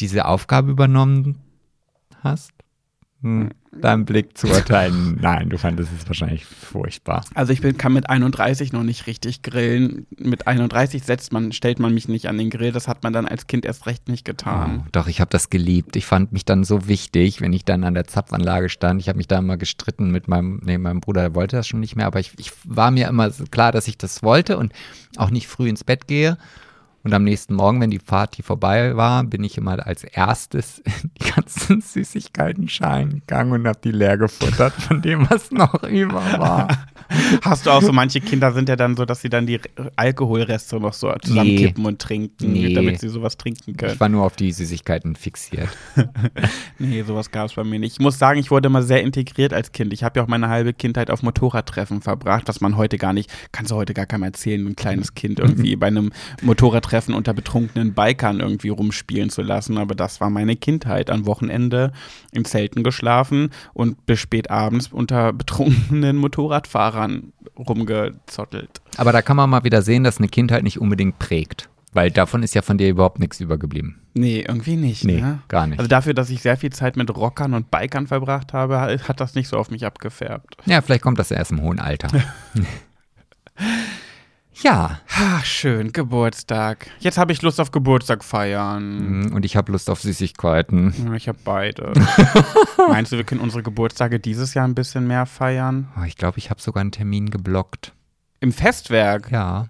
[0.00, 1.42] diese Aufgabe übernommen
[2.22, 2.52] hast?
[3.22, 5.18] Hm deinem Blick zu urteilen.
[5.20, 7.24] Nein, du fandest es wahrscheinlich furchtbar.
[7.34, 10.06] Also ich bin, kann mit 31 noch nicht richtig grillen.
[10.18, 12.72] Mit 31 setzt man, stellt man mich nicht an den Grill.
[12.72, 14.82] Das hat man dann als Kind erst recht nicht getan.
[14.84, 15.96] Oh, doch, ich habe das geliebt.
[15.96, 19.00] Ich fand mich dann so wichtig, wenn ich dann an der Zapfanlage stand.
[19.00, 21.80] Ich habe mich da immer gestritten mit meinem, nee, meinem Bruder, der wollte das schon
[21.80, 22.06] nicht mehr.
[22.06, 24.72] Aber ich, ich war mir immer klar, dass ich das wollte und
[25.16, 26.38] auch nicht früh ins Bett gehe.
[27.02, 31.10] Und am nächsten Morgen, wenn die Party vorbei war, bin ich immer als erstes in
[31.20, 36.68] die ganzen Süßigkeiten-Schalen gegangen und habe die leer gefuttert von dem, was noch über war.
[37.42, 39.58] Hast du auch so, manche Kinder sind ja dann so, dass sie dann die
[39.96, 42.74] Alkoholreste noch so zusammenkippen und trinken, Nee.
[42.74, 43.94] damit sie sowas trinken können.
[43.94, 45.68] Ich war nur auf die Süßigkeiten fixiert.
[46.78, 47.94] Nee, sowas gab es bei mir nicht.
[47.94, 49.92] Ich muss sagen, ich wurde immer sehr integriert als Kind.
[49.92, 53.30] Ich habe ja auch meine halbe Kindheit auf Motorradtreffen verbracht, was man heute gar nicht,
[53.52, 56.10] kannst du heute gar keinem erzählen, ein kleines Kind irgendwie bei einem
[56.42, 59.78] Motorradtreffen unter betrunkenen Bikern irgendwie rumspielen zu lassen.
[59.78, 61.10] Aber das war meine Kindheit.
[61.10, 61.92] Am Wochenende
[62.32, 68.80] in Zelten geschlafen und bis spät abends unter betrunkenen Motorradfahrern rumgezottelt.
[68.96, 71.68] Aber da kann man mal wieder sehen, dass eine Kindheit nicht unbedingt prägt.
[71.92, 74.00] Weil davon ist ja von dir überhaupt nichts übergeblieben.
[74.14, 75.04] Nee, irgendwie nicht.
[75.04, 75.40] Nee, ne?
[75.48, 75.80] gar nicht.
[75.80, 79.34] Also dafür, dass ich sehr viel Zeit mit Rockern und Bikern verbracht habe, hat das
[79.34, 80.56] nicht so auf mich abgefärbt.
[80.66, 82.08] Ja, vielleicht kommt das erst im hohen Alter.
[84.62, 86.86] ja, Ach, schön, Geburtstag.
[87.00, 89.28] Jetzt habe ich Lust auf Geburtstag feiern.
[89.28, 91.14] mm, und ich habe Lust auf Süßigkeiten.
[91.14, 91.92] Ich habe beide.
[92.88, 95.88] Meinst du, wir können unsere Geburtstage dieses Jahr ein bisschen mehr feiern?
[96.00, 97.92] Oh, ich glaube, ich habe sogar einen Termin geblockt.
[98.40, 99.30] Im Festwerk?
[99.30, 99.68] Ja.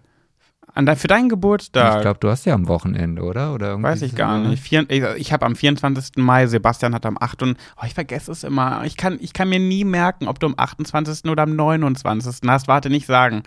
[0.73, 1.97] An de für deinen Geburtstag?
[1.97, 3.55] Ich glaube, du hast ja am Wochenende, oder?
[3.55, 4.63] oder Weiß ich gar nicht.
[4.63, 6.19] Vier, ich ich habe am 24.
[6.19, 7.43] Mai, Sebastian hat am 8.
[7.43, 8.85] Und, oh, ich vergesse es immer.
[8.85, 11.29] Ich kann, ich kann mir nie merken, ob du am 28.
[11.29, 12.49] oder am 29.
[12.49, 12.69] hast.
[12.69, 13.43] Warte, nicht sagen.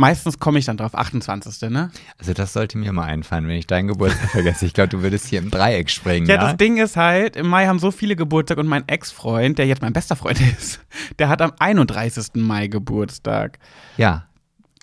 [0.00, 1.70] Meistens komme ich dann drauf, 28.
[1.70, 1.90] Ne?
[2.18, 4.64] Also das sollte mir mal einfallen, wenn ich deinen Geburtstag vergesse.
[4.64, 6.40] Ich glaube, du würdest hier im Dreieck springen, Ja, ja?
[6.42, 9.82] das Ding ist halt, im Mai haben so viele Geburtstag und mein Ex-Freund, der jetzt
[9.82, 10.80] mein bester Freund ist,
[11.18, 12.28] der hat am 31.
[12.34, 13.58] Mai Geburtstag.
[13.96, 14.24] ja.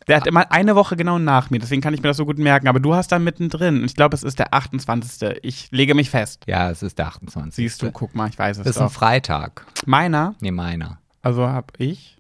[0.08, 2.38] Der hat immer eine Woche genau nach mir, deswegen kann ich mir das so gut
[2.38, 2.68] merken.
[2.68, 3.80] Aber du hast da mittendrin.
[3.80, 5.40] Und ich glaube, es ist der 28.
[5.42, 6.44] Ich lege mich fest.
[6.46, 7.56] Ja, es ist der 28.
[7.56, 8.94] Siehst du, guck mal, ich weiß es Das ist ein doch.
[8.94, 9.66] Freitag.
[9.88, 11.00] Meiner, Nee, meiner.
[11.24, 12.15] also hab ich,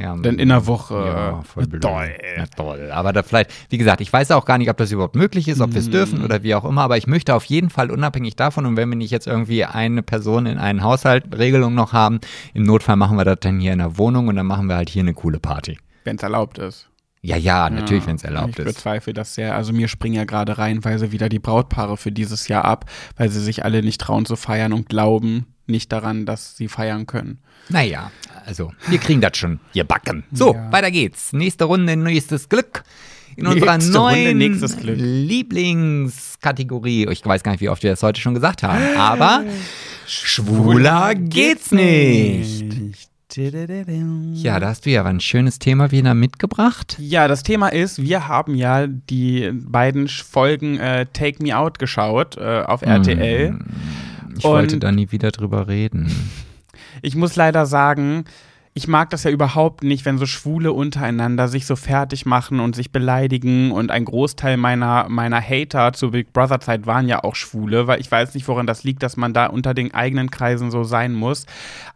[0.00, 0.94] Ja, dann in der Woche.
[0.94, 1.82] Ja, voll blöd.
[1.82, 2.10] Toll.
[2.36, 2.90] Ja, toll.
[2.92, 5.60] Aber da vielleicht, wie gesagt, ich weiß auch gar nicht, ob das überhaupt möglich ist,
[5.60, 5.84] ob wir Mm.
[5.84, 8.76] es dürfen oder wie auch immer, aber ich möchte auf jeden Fall unabhängig davon und
[8.76, 12.20] wenn wir nicht jetzt irgendwie eine Person in einen Haushalt Regelung noch haben,
[12.54, 14.88] im Notfall machen wir das dann hier in der Wohnung und dann machen wir halt
[14.88, 15.76] hier eine coole Party.
[16.04, 16.88] Wenn es erlaubt ist.
[17.20, 18.74] Ja, ja, natürlich, wenn es Ja, erlaubt ich ist.
[18.76, 19.56] bezweifle das sehr.
[19.56, 22.84] Also mir springen ja gerade reihenweise wieder die Brautpaare für dieses Jahr ab,
[23.16, 27.06] weil sie sich alle nicht trauen zu feiern und glauben nicht daran, dass sie feiern
[27.06, 27.38] können.
[27.68, 28.10] Naja,
[28.46, 29.60] also, wir kriegen das schon.
[29.72, 30.24] Wir backen.
[30.32, 30.72] So, Ja.
[30.72, 31.32] weiter geht's.
[31.32, 32.82] Nächste Runde, nächstes Glück.
[33.36, 34.96] In unserer Nächste Runde, neuen Glück.
[34.98, 37.06] Lieblingskategorie.
[37.10, 39.44] Ich weiß gar nicht, wie oft wir das heute schon gesagt haben, aber
[40.06, 42.64] schwuler geht's nicht.
[44.34, 46.96] Ja, da hast du ja ein schönes Thema wieder mitgebracht.
[46.98, 52.38] Ja, das Thema ist, wir haben ja die beiden Folgen äh, Take Me Out geschaut
[52.38, 53.58] äh, auf RTL.
[54.38, 56.10] Ich wollte da nie wieder drüber reden.
[57.02, 58.24] Ich muss leider sagen,
[58.78, 62.76] ich mag das ja überhaupt nicht, wenn so Schwule untereinander sich so fertig machen und
[62.76, 63.72] sich beleidigen.
[63.72, 68.00] Und ein Großteil meiner, meiner Hater zur Big Brother Zeit waren ja auch Schwule, weil
[68.00, 71.12] ich weiß nicht, woran das liegt, dass man da unter den eigenen Kreisen so sein
[71.12, 71.46] muss.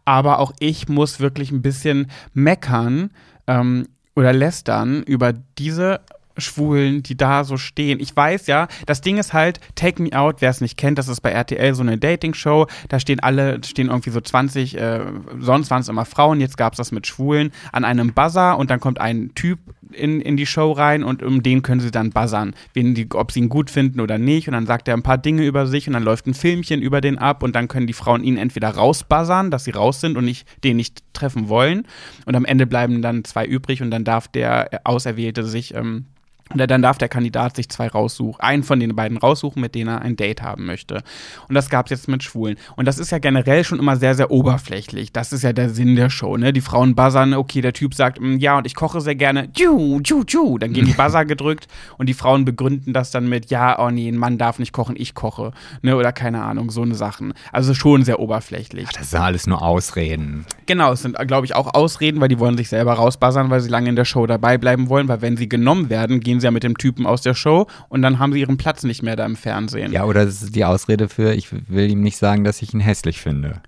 [0.03, 3.11] Aber auch ich muss wirklich ein bisschen meckern
[3.47, 6.01] ähm, oder lästern über diese
[6.37, 7.99] Schwulen, die da so stehen.
[7.99, 11.07] Ich weiß ja, das Ding ist halt, Take Me Out, wer es nicht kennt, das
[11.07, 12.67] ist bei RTL so eine Dating-Show.
[12.89, 15.01] Da stehen alle, stehen irgendwie so 20, äh,
[15.39, 18.69] sonst waren es immer Frauen, jetzt gab es das mit Schwulen, an einem Buzzer und
[18.69, 19.59] dann kommt ein Typ
[19.93, 23.31] in, in die Show rein und um den können sie dann buzzern, wen die, ob
[23.31, 24.47] sie ihn gut finden oder nicht.
[24.47, 27.01] Und dann sagt er ein paar Dinge über sich und dann läuft ein Filmchen über
[27.01, 30.25] den ab und dann können die Frauen ihn entweder rausbuzzern, dass sie raus sind und
[30.25, 31.85] nicht, den nicht treffen wollen.
[32.25, 36.05] Und am Ende bleiben dann zwei übrig und dann darf der Auserwählte sich ähm,
[36.53, 39.89] oder dann darf der Kandidat sich zwei raussuchen, einen von den beiden raussuchen, mit denen
[39.89, 41.03] er ein Date haben möchte.
[41.47, 42.57] Und das gab es jetzt mit Schwulen.
[42.75, 45.11] Und das ist ja generell schon immer sehr, sehr oberflächlich.
[45.11, 46.53] Das ist ja der Sinn der Show, ne?
[46.53, 49.99] Die Frauen buzzern, okay, der Typ sagt, "Mm, ja, und ich koche sehr gerne, tschu,
[50.01, 50.57] tschu, tschu.
[50.57, 51.67] Dann gehen die Buzzer gedrückt
[51.97, 54.95] und die Frauen begründen das dann mit, ja, oh nee, ein Mann darf nicht kochen,
[54.97, 55.51] ich koche,
[55.81, 55.95] ne?
[55.95, 57.33] Oder keine Ahnung, so eine Sachen.
[57.51, 58.89] Also schon sehr oberflächlich.
[58.89, 60.45] Das sind alles nur Ausreden.
[60.65, 63.69] Genau, es sind, glaube ich, auch Ausreden, weil die wollen sich selber rausbuzzern, weil sie
[63.69, 66.51] lange in der Show dabei bleiben wollen, weil wenn sie genommen werden, gehen sie ja
[66.51, 69.25] mit dem Typen aus der Show und dann haben sie ihren Platz nicht mehr da
[69.25, 69.91] im Fernsehen.
[69.91, 72.79] Ja, oder das ist die Ausrede für, ich will ihm nicht sagen, dass ich ihn
[72.79, 73.61] hässlich finde.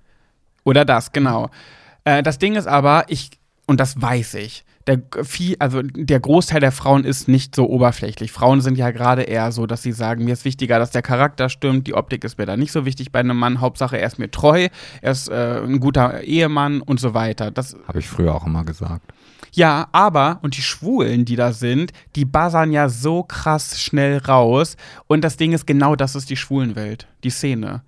[0.64, 1.50] Oder das, genau.
[2.04, 3.32] Äh, das Ding ist aber, ich,
[3.66, 8.32] und das weiß ich, der, viel, also der Großteil der Frauen ist nicht so oberflächlich.
[8.32, 11.50] Frauen sind ja gerade eher so, dass sie sagen, mir ist wichtiger, dass der Charakter
[11.50, 13.62] stimmt, die Optik ist mir da nicht so wichtig bei einem Mann.
[13.62, 14.68] Hauptsache, er ist mir treu,
[15.02, 17.50] er ist äh, ein guter Ehemann und so weiter.
[17.50, 19.12] Das Habe ich früher auch immer gesagt.
[19.56, 24.76] Ja, aber, und die Schwulen, die da sind, die buzzern ja so krass schnell raus.
[25.08, 27.82] Und das Ding ist genau, das ist die Schwulenwelt, die Szene.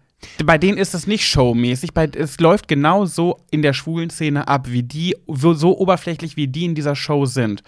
[0.46, 4.48] Bei denen ist es nicht showmäßig, bei, es läuft genau so in der schwulen Szene
[4.48, 7.64] ab, wie die, so, so oberflächlich wie die in dieser Show sind.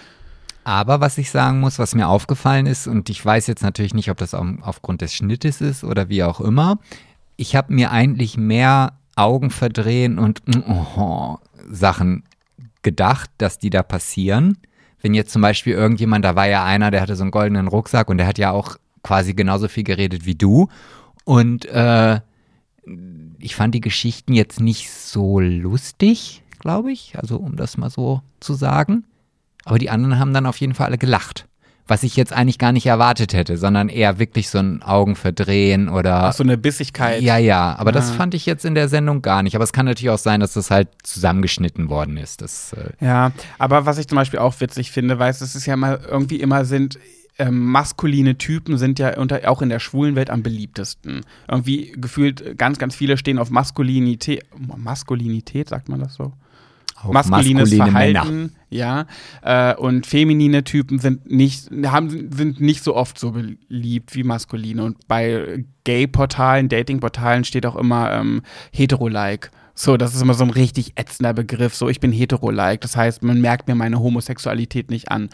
[0.63, 4.09] Aber was ich sagen muss, was mir aufgefallen ist, und ich weiß jetzt natürlich nicht,
[4.09, 6.79] ob das aufgrund des Schnittes ist oder wie auch immer,
[7.35, 11.37] ich habe mir eigentlich mehr Augen verdrehen und oh,
[11.69, 12.23] Sachen
[12.81, 14.57] gedacht, dass die da passieren.
[15.01, 18.09] Wenn jetzt zum Beispiel irgendjemand, da war ja einer, der hatte so einen goldenen Rucksack
[18.09, 20.67] und der hat ja auch quasi genauso viel geredet wie du.
[21.23, 22.19] Und äh,
[23.39, 28.21] ich fand die Geschichten jetzt nicht so lustig, glaube ich, also um das mal so
[28.39, 29.05] zu sagen.
[29.65, 31.48] Aber die anderen haben dann auf jeden Fall alle gelacht.
[31.89, 36.25] Was ich jetzt eigentlich gar nicht erwartet hätte, sondern eher wirklich so ein Augenverdrehen oder.
[36.25, 37.21] Ach, so eine Bissigkeit.
[37.21, 37.75] Ja, ja.
[37.77, 37.93] Aber ah.
[37.93, 39.55] das fand ich jetzt in der Sendung gar nicht.
[39.55, 42.41] Aber es kann natürlich auch sein, dass das halt zusammengeschnitten worden ist.
[42.41, 45.65] Das, äh ja, aber was ich zum Beispiel auch witzig finde, weißt du, es ist
[45.65, 46.99] ja mal irgendwie immer sind
[47.39, 51.21] ähm, maskuline Typen sind ja unter, auch in der schwulen Welt am beliebtesten.
[51.49, 54.45] Irgendwie gefühlt ganz, ganz viele stehen auf Maskulinität.
[54.75, 56.33] Maskulinität, sagt man das so?
[57.03, 58.49] Auch maskulines Verhalten, Männer.
[58.69, 59.05] ja.
[59.41, 64.83] Äh, und feminine Typen sind nicht, haben, sind nicht so oft so beliebt wie maskuline.
[64.83, 69.51] Und bei Gay-Portalen, Dating-Portalen steht auch immer ähm, hetero-like.
[69.75, 71.73] So, das ist immer so ein richtig ätzender Begriff.
[71.73, 72.81] So, ich bin hetero-like.
[72.81, 75.29] Das heißt, man merkt mir meine Homosexualität nicht an.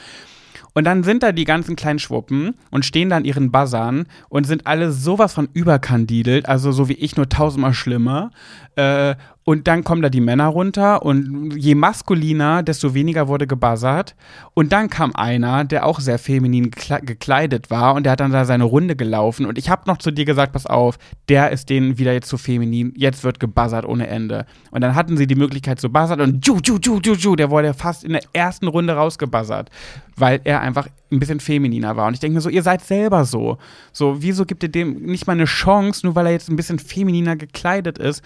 [0.75, 4.45] Und dann sind da die ganzen kleinen Schwuppen und stehen da an ihren Buzzern und
[4.45, 8.31] sind alle sowas von überkandidelt, also so wie ich nur tausendmal schlimmer.
[8.75, 9.15] Äh,
[9.47, 14.15] und dann kommen da die Männer runter und je maskuliner, desto weniger wurde gebuzzert.
[14.55, 18.45] Und dann kam einer, der auch sehr feminin gekleidet war und der hat dann da
[18.45, 19.45] seine Runde gelaufen.
[19.45, 20.97] Und ich habe noch zu dir gesagt, pass auf,
[21.29, 24.47] der ist denen wieder jetzt zu feminin, jetzt wird gebuzzert ohne Ende.
[24.71, 27.51] Und dann hatten sie die Möglichkeit zu buzzern und ju, ju, ju, ju, ju, der
[27.51, 29.69] wurde fast in der ersten Runde rausgebuzzert,
[30.15, 32.07] weil er einfach ein bisschen femininer war.
[32.07, 33.59] Und ich denke mir so, ihr seid selber so.
[33.93, 36.79] So, wieso gibt ihr dem nicht mal eine Chance, nur weil er jetzt ein bisschen
[36.79, 38.23] femininer gekleidet ist?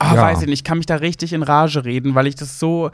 [0.00, 0.22] Ah, ja.
[0.22, 2.90] weiß ich nicht, ich kann mich da richtig in Rage reden, weil ich das so,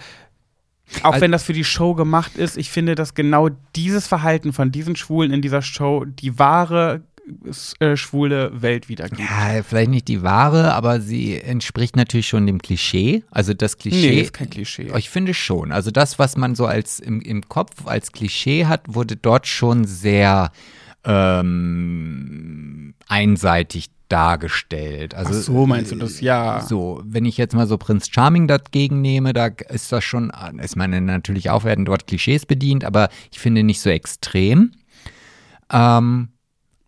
[1.03, 4.53] auch also, wenn das für die Show gemacht ist, ich finde, dass genau dieses Verhalten
[4.53, 7.03] von diesen Schwulen in dieser Show die wahre
[7.81, 9.21] äh, schwule Welt wiedergibt.
[9.21, 13.25] Ja, vielleicht nicht die wahre, aber sie entspricht natürlich schon dem Klischee.
[13.31, 14.11] Also das Klischee.
[14.11, 14.93] Nee, ist kein Klischee.
[14.97, 15.73] Ich finde schon.
[15.73, 19.87] Also das, was man so als im, im Kopf als Klischee hat, wurde dort schon
[19.87, 20.53] sehr
[21.05, 25.15] ähm, einseitig dargestellt.
[25.15, 26.21] Also, Ach so, meinst du das?
[26.21, 26.61] Ja.
[26.61, 30.77] So, wenn ich jetzt mal so Prinz Charming dagegen nehme, da ist das schon, ist
[30.77, 34.73] meine natürlich auch werden dort Klischees bedient, aber ich finde nicht so extrem.
[35.73, 36.29] Ähm,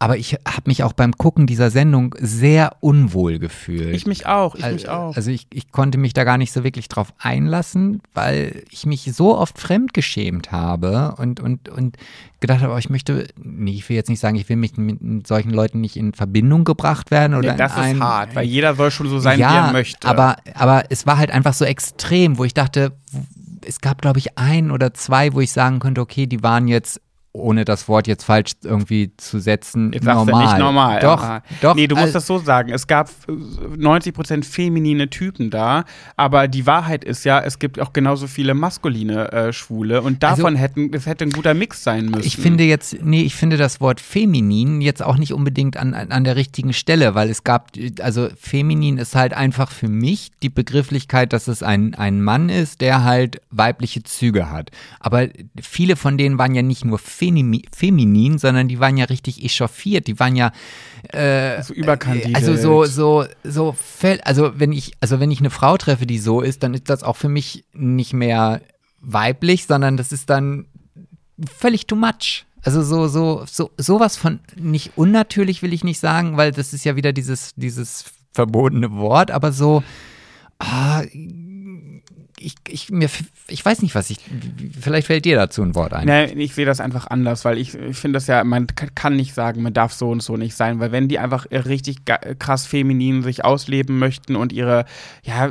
[0.01, 3.97] aber ich habe mich auch beim Gucken dieser Sendung sehr unwohl gefühlt.
[3.97, 5.17] Ich mich auch, ich also, mich auch.
[5.17, 9.13] Also ich, ich konnte mich da gar nicht so wirklich drauf einlassen, weil ich mich
[9.13, 11.97] so oft fremdgeschämt habe und, und, und
[12.39, 15.27] gedacht habe, oh, ich möchte, nee, ich will jetzt nicht sagen, ich will mich mit
[15.27, 18.93] solchen Leuten nicht in Verbindung gebracht werden oder nee, das ist hart, weil jeder soll
[18.93, 20.07] schon so sein, ja, wie er möchte.
[20.07, 22.93] Aber, aber es war halt einfach so extrem, wo ich dachte,
[23.67, 27.01] es gab, glaube ich, ein oder zwei, wo ich sagen könnte, okay, die waren jetzt
[27.39, 30.27] ohne das Wort jetzt falsch irgendwie zu setzen, jetzt normal.
[30.27, 31.01] Sagst du nicht normal.
[31.01, 31.75] Doch, aber, doch.
[31.75, 32.71] Nee, du musst das so sagen.
[32.71, 35.85] Es gab 90% feminine Typen da,
[36.17, 40.47] aber die Wahrheit ist ja, es gibt auch genauso viele maskuline äh, Schwule und davon
[40.47, 42.27] also, hätten, es hätte ein guter Mix sein müssen.
[42.27, 46.25] Ich finde jetzt, nee, ich finde das Wort feminin jetzt auch nicht unbedingt an, an
[46.25, 47.71] der richtigen Stelle, weil es gab,
[48.01, 52.81] also feminin ist halt einfach für mich die Begrifflichkeit, dass es ein, ein Mann ist,
[52.81, 54.71] der halt weibliche Züge hat.
[55.01, 55.29] Aber
[55.61, 57.28] viele von denen waren ja nicht nur feminin,
[57.75, 60.07] feminin, sondern die waren ja richtig echauffiert.
[60.07, 60.53] Die waren ja
[61.13, 62.37] äh, so überkandidiert.
[62.37, 63.77] Also so, so, so,
[64.23, 67.03] also wenn ich, also wenn ich eine Frau treffe, die so ist, dann ist das
[67.03, 68.61] auch für mich nicht mehr
[69.01, 70.67] weiblich, sondern das ist dann
[71.47, 72.45] völlig too much.
[72.63, 76.85] Also so, so, so, sowas von nicht unnatürlich will ich nicht sagen, weil das ist
[76.85, 79.83] ja wieder dieses, dieses verbotene Wort, aber so,
[80.59, 81.03] ah,
[82.41, 83.09] ich, ich, mir,
[83.49, 84.19] ich weiß nicht, was ich.
[84.81, 86.07] Vielleicht fällt dir dazu ein Wort ein.
[86.07, 89.35] Nee, ich sehe das einfach anders, weil ich, ich finde das ja, man kann nicht
[89.35, 91.99] sagen, man darf so und so nicht sein, weil wenn die einfach richtig
[92.39, 94.85] krass feminin sich ausleben möchten und ihre,
[95.23, 95.51] ja,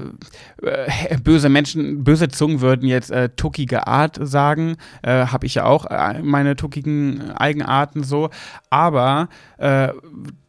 [0.62, 5.66] äh, böse Menschen, böse Zungen würden jetzt äh, tuckige Art sagen, äh, habe ich ja
[5.66, 8.30] auch äh, meine tuckigen Eigenarten so,
[8.70, 9.90] aber äh,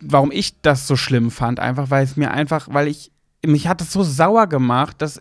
[0.00, 3.10] warum ich das so schlimm fand, einfach weil es mir einfach, weil ich
[3.46, 5.20] mich hat es so sauer gemacht, dass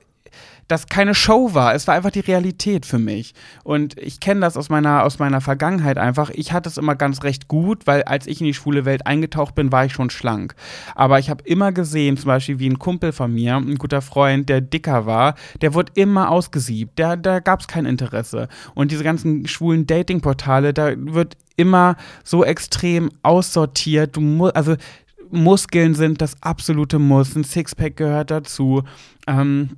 [0.68, 1.74] das keine Show war.
[1.74, 3.34] Es war einfach die Realität für mich.
[3.64, 6.30] Und ich kenne das aus meiner, aus meiner Vergangenheit einfach.
[6.32, 9.56] Ich hatte es immer ganz recht gut, weil als ich in die schwule Welt eingetaucht
[9.56, 10.56] bin, war ich schon schlank.
[10.96, 14.50] Aber ich habe immer gesehen, zum Beispiel wie ein Kumpel von mir, ein guter Freund,
[14.50, 17.00] der dicker war, der wurde immer ausgesiebt.
[17.00, 18.50] Der, da gab es kein Interesse.
[18.76, 24.18] Und diese ganzen schwulen Dating-Portale, da wird immer so extrem aussortiert.
[24.18, 24.76] Du musst, also
[25.32, 27.36] Muskeln sind das absolute Muss.
[27.36, 28.84] Ein Sixpack gehört dazu.
[29.28, 29.72] Ähm,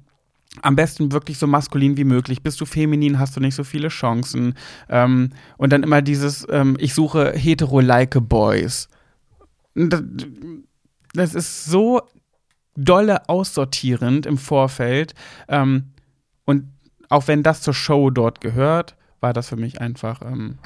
[0.61, 2.41] am besten wirklich so maskulin wie möglich.
[2.41, 4.55] Bist du feminin, hast du nicht so viele Chancen.
[4.89, 8.89] Ähm, und dann immer dieses, ähm, ich suche hetero-like Boys.
[9.75, 10.01] Das,
[11.13, 12.01] das, ist so
[12.75, 15.13] dolle aussortierend im Vorfeld.
[15.47, 15.91] Ähm,
[16.45, 16.65] und
[17.09, 20.21] auch wenn das zur Show dort gehört, war das für mich einfach.
[20.21, 20.57] Ähm,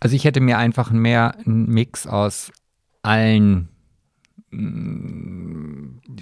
[0.00, 2.52] also ich hätte mir einfach mehr einen Mix aus
[3.02, 3.68] allen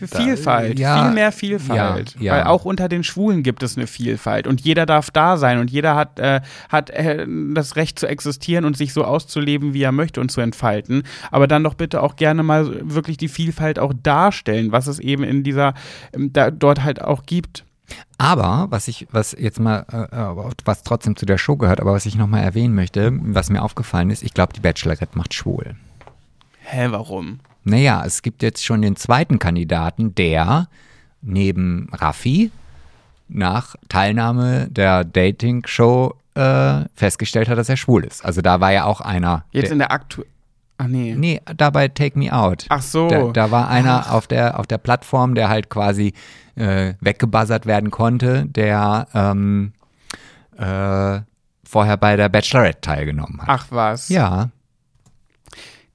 [0.06, 2.16] Vielfalt, ja, viel mehr Vielfalt.
[2.18, 2.32] Ja, ja.
[2.32, 5.70] Weil auch unter den Schwulen gibt es eine Vielfalt und jeder darf da sein und
[5.70, 9.92] jeder hat, äh, hat äh, das Recht zu existieren und sich so auszuleben, wie er
[9.92, 11.04] möchte und zu entfalten.
[11.30, 15.24] Aber dann doch bitte auch gerne mal wirklich die Vielfalt auch darstellen, was es eben
[15.24, 15.74] in dieser,
[16.12, 17.64] ähm, da, dort halt auch gibt.
[18.18, 21.92] Aber was ich, was jetzt mal, äh, äh was trotzdem zu der Show gehört, aber
[21.92, 25.76] was ich nochmal erwähnen möchte, was mir aufgefallen ist, ich glaube, die Bachelorette macht schwul.
[26.60, 27.40] Hä, warum?
[27.64, 30.68] Naja, es gibt jetzt schon den zweiten Kandidaten, der
[31.20, 32.50] neben Raffi
[33.28, 38.24] nach Teilnahme der Dating-Show äh, festgestellt hat, dass er schwul ist.
[38.24, 39.44] Also da war ja auch einer.
[39.52, 40.30] Jetzt der, in der aktuellen.
[40.78, 41.14] Ach nee.
[41.16, 42.66] Nee, dabei Take Me Out.
[42.68, 43.08] Ach so.
[43.08, 46.12] Da, da war einer auf der, auf der Plattform, der halt quasi
[46.56, 49.72] äh, weggebuzzert werden konnte, der ähm,
[50.56, 51.20] äh,
[51.64, 53.48] vorher bei der Bachelorette teilgenommen hat.
[53.48, 54.08] Ach was.
[54.08, 54.50] Ja.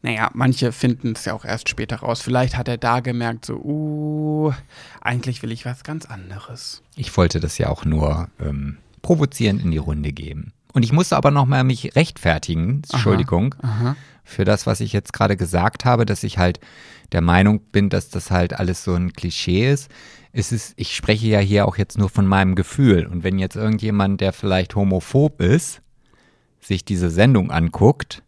[0.02, 2.22] Naja, manche finden es ja auch erst später raus.
[2.22, 4.54] Vielleicht hat er da gemerkt, so, uh,
[5.02, 6.84] eigentlich will ich was ganz anderes.
[6.96, 10.54] Ich wollte das ja auch nur ähm, provozierend in die Runde geben.
[10.74, 13.96] Und ich musste aber nochmal mich rechtfertigen, Entschuldigung, Aha.
[14.24, 16.60] für das, was ich jetzt gerade gesagt habe, dass ich halt
[17.12, 19.90] der Meinung bin, dass das halt alles so ein Klischee ist.
[20.34, 23.08] Es ist, ich spreche ja hier auch jetzt nur von meinem Gefühl.
[23.08, 25.82] Und wenn jetzt irgendjemand, der vielleicht homophob ist,
[26.60, 28.22] sich diese Sendung anguckt,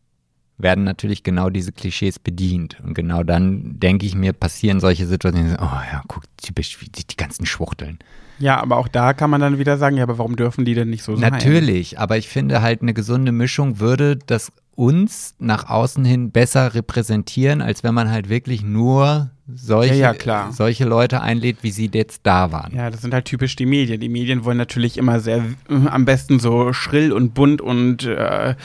[0.59, 2.77] werden natürlich genau diese Klischees bedient.
[2.83, 7.07] Und genau dann, denke ich mir, passieren solche Situationen, oh ja, guck, typisch, wie die,
[7.07, 7.97] die ganzen Schwuchteln.
[8.37, 10.89] Ja, aber auch da kann man dann wieder sagen, ja, aber warum dürfen die denn
[10.89, 11.31] nicht so sein?
[11.31, 16.73] Natürlich, aber ich finde halt eine gesunde Mischung würde das uns nach außen hin besser
[16.73, 21.89] repräsentieren, als wenn man halt wirklich nur solche, Ja, ja, solche Leute einlädt, wie sie
[21.93, 22.73] jetzt da waren.
[22.73, 23.99] Ja, das sind halt typisch die Medien.
[23.99, 28.55] Die Medien wollen natürlich immer sehr äh, am besten so schrill und bunt und äh,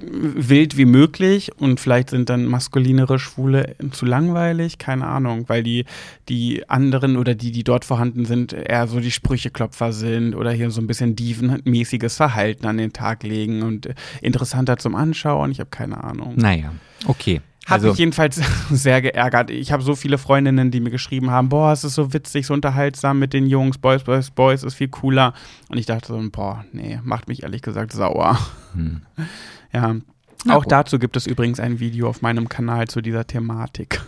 [0.00, 5.84] wild wie möglich und vielleicht sind dann maskulinere Schwule zu langweilig, keine Ahnung, weil die,
[6.28, 10.70] die anderen oder die, die dort vorhanden sind, eher so die Sprücheklopfer sind oder hier
[10.70, 13.88] so ein bisschen dievenmäßiges Verhalten an den Tag legen und
[14.22, 15.50] interessanter zum Anschauen.
[15.50, 16.34] Ich habe keine Ahnung.
[16.36, 16.72] Naja,
[17.06, 17.40] okay.
[17.66, 18.40] Hat Also, mich jedenfalls
[18.70, 19.50] sehr geärgert.
[19.50, 22.54] Ich habe so viele Freundinnen, die mir geschrieben haben, boah, es ist so witzig, so
[22.54, 25.34] unterhaltsam mit den Jungs, Boys, Boys, Boys ist viel cooler.
[25.68, 28.38] Und ich dachte so, boah, nee, macht mich ehrlich gesagt sauer.
[28.74, 29.02] Hm.
[29.72, 29.96] Ja.
[30.44, 30.72] Na Auch gut.
[30.72, 34.00] dazu gibt es übrigens ein Video auf meinem Kanal zu dieser Thematik.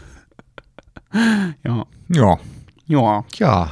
[1.65, 1.85] ja.
[2.09, 2.39] ja,
[2.87, 3.25] Ja.
[3.37, 3.71] ja.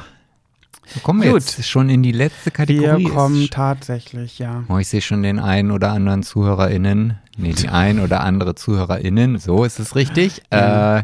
[0.89, 1.41] So kommen wir Gut.
[1.41, 3.05] jetzt schon in die letzte Kategorie.
[3.05, 4.63] Wir kommen tatsächlich, ja.
[4.69, 9.37] Oh, ich sehe schon den einen oder anderen ZuhörerInnen, nee, die ein oder andere ZuhörerInnen,
[9.37, 11.03] so ist es richtig, äh,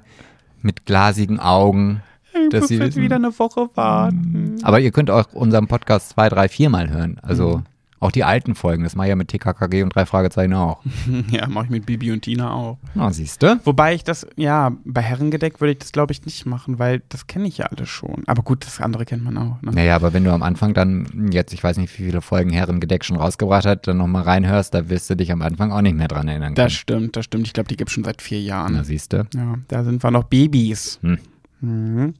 [0.61, 2.01] mit glasigen Augen.
[2.33, 4.55] Ich Dass muss Sie jetzt wissen- wieder eine Woche warten.
[4.63, 7.19] Aber ihr könnt auch unseren Podcast zwei, drei, viermal hören.
[7.21, 7.63] Also Mhm.
[8.03, 10.81] Auch die alten Folgen, das mache ich ja mit TKKG und drei Fragezeichen auch.
[11.31, 12.77] Ja, mache ich mit Bibi und Tina auch.
[12.95, 13.59] Na, siehst du?
[13.63, 17.27] Wobei ich das, ja, bei Herrengedeck würde ich das, glaube ich, nicht machen, weil das
[17.27, 18.23] kenne ich ja alles schon.
[18.27, 19.61] Aber gut, das andere kennt man auch.
[19.61, 19.71] Ne?
[19.71, 23.05] Naja, aber wenn du am Anfang dann jetzt, ich weiß nicht, wie viele Folgen Herrengedeck
[23.05, 26.07] schon rausgebracht hat, dann nochmal reinhörst, da wirst du dich am Anfang auch nicht mehr
[26.07, 26.67] dran erinnern können.
[26.67, 27.47] Das stimmt, das stimmt.
[27.47, 28.73] Ich glaube, die gibt es schon seit vier Jahren.
[28.73, 29.25] Na, siehst du?
[29.33, 30.99] Ja, da sind wir noch Babys.
[31.01, 31.19] Hm.
[31.61, 32.13] Mhm.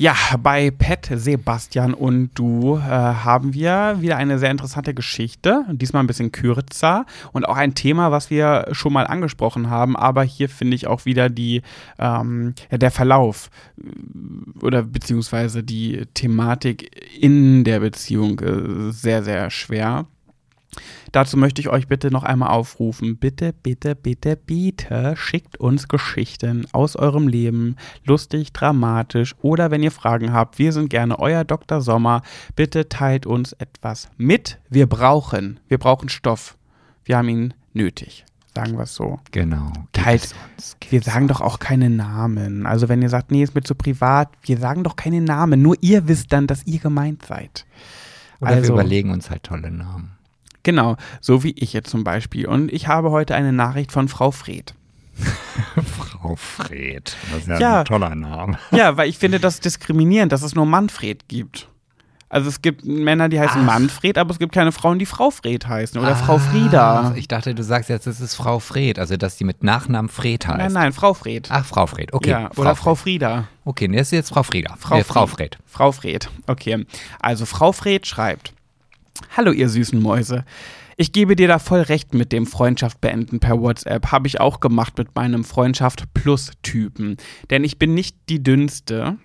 [0.00, 5.64] Ja, bei Pet, Sebastian und du äh, haben wir wieder eine sehr interessante Geschichte.
[5.72, 9.96] Diesmal ein bisschen kürzer und auch ein Thema, was wir schon mal angesprochen haben.
[9.96, 11.62] Aber hier finde ich auch wieder die,
[11.98, 19.50] ähm, ja, der Verlauf äh, oder beziehungsweise die Thematik in der Beziehung äh, sehr, sehr
[19.50, 20.06] schwer.
[21.12, 23.16] Dazu möchte ich euch bitte noch einmal aufrufen.
[23.16, 27.76] Bitte, bitte, bitte, bitte schickt uns Geschichten aus eurem Leben.
[28.04, 30.58] Lustig, dramatisch oder wenn ihr Fragen habt.
[30.58, 31.80] Wir sind gerne euer Dr.
[31.80, 32.22] Sommer.
[32.56, 34.58] Bitte teilt uns etwas mit.
[34.68, 36.56] Wir brauchen, wir brauchen Stoff.
[37.04, 38.24] Wir haben ihn nötig.
[38.54, 39.20] Sagen wir es so.
[39.30, 39.72] Genau.
[39.92, 42.66] Teilt- es uns, Wir sagen doch auch keine Namen.
[42.66, 45.62] Also wenn ihr sagt, nee, ist mir zu privat, wir sagen doch keine Namen.
[45.62, 47.66] Nur ihr wisst dann, dass ihr gemeint seid.
[48.40, 50.17] Oder wir also- überlegen uns halt tolle Namen.
[50.62, 52.46] Genau, so wie ich jetzt zum Beispiel.
[52.46, 54.74] Und ich habe heute eine Nachricht von Frau Fred.
[55.98, 57.16] Frau Fred.
[57.32, 57.80] Das ist Ja.
[57.80, 58.58] ein toller Name.
[58.70, 61.68] Ja, weil ich finde das diskriminierend, dass es nur Manfred gibt.
[62.30, 63.66] Also es gibt Männer, die heißen Ach.
[63.66, 67.12] Manfred, aber es gibt keine Frauen, die Frau Fred heißen oder Frau Ah, Frieda.
[67.16, 70.46] Ich dachte, du sagst jetzt, es ist Frau Fred, also dass die mit Nachnamen Fred
[70.46, 70.58] heißt.
[70.58, 71.48] Nein, nein, Frau Fred.
[71.50, 72.30] Ach, Frau Fred, okay.
[72.30, 73.48] ja, oder Frau Frieda.
[73.64, 74.74] Okay, das ist jetzt Frau Frieda.
[74.78, 75.54] Frau, nee, Frau Fred.
[75.54, 75.58] Fred.
[75.64, 76.84] Frau Fred, okay.
[77.18, 78.52] Also Frau Fred schreibt:
[79.36, 80.44] Hallo, ihr süßen Mäuse.
[80.96, 84.10] Ich gebe dir da voll recht mit dem Freundschaft beenden per WhatsApp.
[84.10, 87.16] Habe ich auch gemacht mit meinem Freundschaft Plus Typen.
[87.50, 89.16] Denn ich bin nicht die dünnste.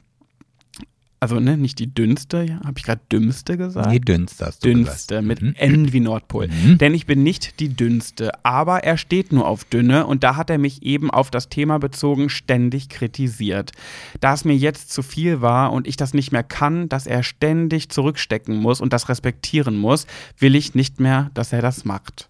[1.24, 3.90] Also, ne, nicht die dünnste, ja, habe ich gerade dümmste gesagt?
[3.90, 5.26] Nee, dünnst hast du dünnste gesagt.
[5.26, 5.56] mit Mhm.
[5.56, 6.50] N wie Nordpol.
[6.50, 6.78] Mhm.
[6.80, 10.50] Denn ich bin nicht die dünnste, aber er steht nur auf dünne und da hat
[10.50, 13.72] er mich eben auf das Thema bezogen ständig kritisiert.
[14.20, 17.24] Da es mir jetzt zu viel war und ich das nicht mehr kann, dass er
[17.24, 20.08] ständig zurückstecken muss und das respektieren muss,
[20.40, 22.28] will ich nicht mehr, dass er das macht.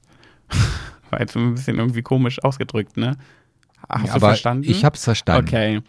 [1.09, 3.17] War jetzt ein bisschen irgendwie komisch ausgedrückt, ne?
[3.89, 4.69] Hast du aber verstanden?
[4.69, 5.47] Ich hab's verstanden.
[5.47, 5.81] Okay.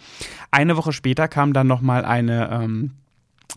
[0.51, 2.93] Eine Woche später kam dann nochmal eine ähm,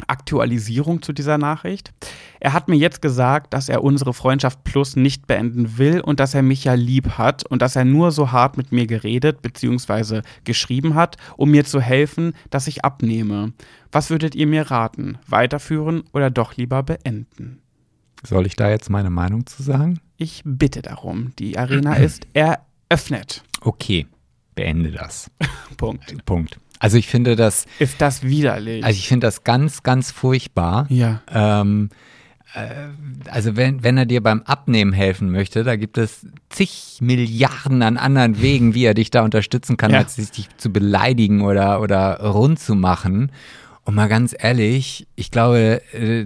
[0.05, 1.91] Aktualisierung zu dieser Nachricht.
[2.39, 6.35] Er hat mir jetzt gesagt, dass er unsere Freundschaft Plus nicht beenden will und dass
[6.35, 10.22] er mich ja lieb hat und dass er nur so hart mit mir geredet bzw.
[10.43, 13.53] geschrieben hat, um mir zu helfen, dass ich abnehme.
[13.91, 15.18] Was würdet ihr mir raten?
[15.27, 17.59] Weiterführen oder doch lieber beenden?
[18.23, 19.99] Soll ich da jetzt meine Meinung zu sagen?
[20.18, 21.34] Ich bitte darum.
[21.38, 23.43] Die Arena ist eröffnet.
[23.61, 24.07] Okay,
[24.58, 25.32] beende das.
[25.78, 26.26] Punkt.
[26.26, 26.60] Punkt.
[26.80, 28.84] Also ich finde das, Ist das widerlich?
[28.84, 30.86] also ich finde das ganz, ganz furchtbar.
[30.90, 31.22] ja.
[31.34, 31.90] Ähm,
[32.54, 37.82] äh, also wenn, wenn er dir beim Abnehmen helfen möchte, da gibt es zig Milliarden
[37.82, 39.98] an anderen Wegen, wie er dich da unterstützen kann, Ja.
[40.00, 43.32] als dich zu beleidigen oder, oder rund zu machen.
[43.84, 46.26] Und mal ganz ehrlich, ich glaube, äh,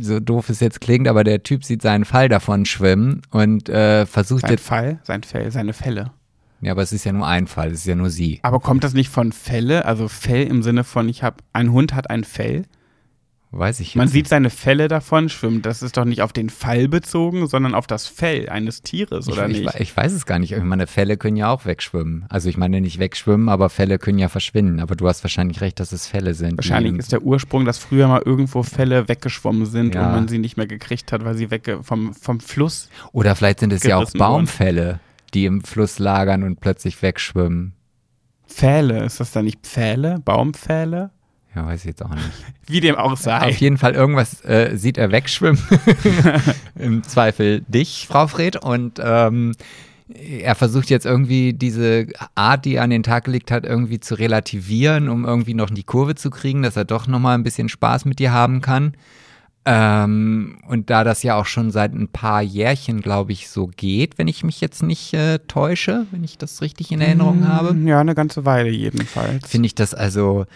[0.00, 4.04] so doof es jetzt klingt, aber der Typ sieht seinen Fall davon schwimmen und äh,
[4.06, 6.12] versucht Sein jetzt, Fall, sein Fell, seine Fälle.
[6.60, 8.40] Ja, aber es ist ja nur ein Fall, es ist ja nur sie.
[8.42, 9.84] Aber kommt das nicht von Felle?
[9.84, 12.64] Also Fell im Sinne von, ich habe, ein Hund hat ein Fell.
[13.50, 15.62] Weiß ich Man sieht seine Felle davon schwimmen.
[15.62, 19.32] Das ist doch nicht auf den Fall bezogen, sondern auf das Fell eines Tieres, Ich,
[19.32, 19.80] oder ich, nicht?
[19.80, 20.52] ich weiß es gar nicht.
[20.52, 22.26] Ich meine, Fälle können ja auch wegschwimmen.
[22.28, 24.80] Also ich meine nicht wegschwimmen, aber Fälle können ja verschwinden.
[24.80, 26.58] Aber du hast wahrscheinlich recht, dass es Fälle sind.
[26.58, 30.08] Wahrscheinlich ist der Ursprung, dass früher mal irgendwo Fälle weggeschwommen sind Ja.
[30.08, 32.90] und man sie nicht mehr gekriegt hat, weil sie wegge vom, vom Fluss.
[33.12, 35.00] Oder vielleicht sind es ja auch gerissen wurden.
[35.34, 37.74] Die im Fluss lagern und plötzlich wegschwimmen.
[38.46, 40.20] Pfähle, ist das dann nicht Pfähle?
[40.24, 41.10] Baumpfähle?
[41.54, 42.30] Ja, weiß ich jetzt auch nicht.
[42.66, 43.48] Wie dem auch sei.
[43.48, 45.62] Auf jeden Fall irgendwas äh, sieht er wegschwimmen.
[46.78, 48.62] Im Zweifel dich, Frau Fred.
[48.62, 49.54] Und ähm,
[50.08, 54.14] er versucht jetzt irgendwie diese Art, die er an den Tag gelegt hat, irgendwie zu
[54.14, 57.68] relativieren, um irgendwie noch in die Kurve zu kriegen, dass er doch nochmal ein bisschen
[57.68, 58.94] Spaß mit dir haben kann.
[59.64, 64.16] Ähm, und da das ja auch schon seit ein paar Jährchen, glaube ich, so geht,
[64.16, 68.00] wenn ich mich jetzt nicht äh, täusche, wenn ich das richtig in Erinnerung habe, Ja,
[68.00, 69.46] eine ganze Weile jedenfalls.
[69.48, 70.46] finde ich das also,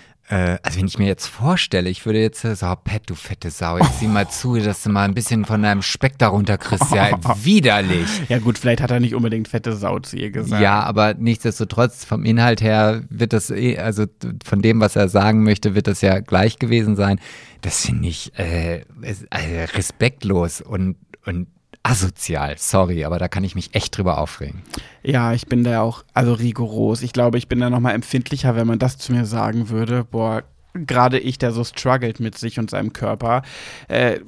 [0.63, 3.51] also wenn ich mir jetzt vorstelle, ich würde jetzt äh, so, oh, Pet, du fette
[3.51, 6.93] Sau, jetzt sieh mal zu, dass du mal ein bisschen von deinem Speck darunter kriegst,
[6.95, 7.11] ja,
[7.45, 8.09] widerlich.
[8.29, 10.63] ja gut, vielleicht hat er nicht unbedingt fette Sau zu ihr gesagt.
[10.63, 14.07] Ja, aber nichtsdestotrotz, vom Inhalt her wird das, eh, also
[14.45, 17.21] von dem, was er sagen möchte, wird das ja gleich gewesen sein.
[17.61, 20.97] Das finde ich äh, ist, äh, respektlos und,
[21.27, 21.49] und
[21.83, 22.57] asozial.
[22.59, 24.63] Sorry, aber da kann ich mich echt drüber aufregen.
[25.03, 27.03] Ja, ich bin da auch, also rigoros.
[27.03, 30.05] Ich glaube, ich bin da nochmal empfindlicher, wenn man das zu mir sagen würde.
[30.05, 30.45] Boah,
[30.75, 33.43] gerade ich, der so struggelt mit sich und seinem Körper.
[33.89, 34.21] Äh,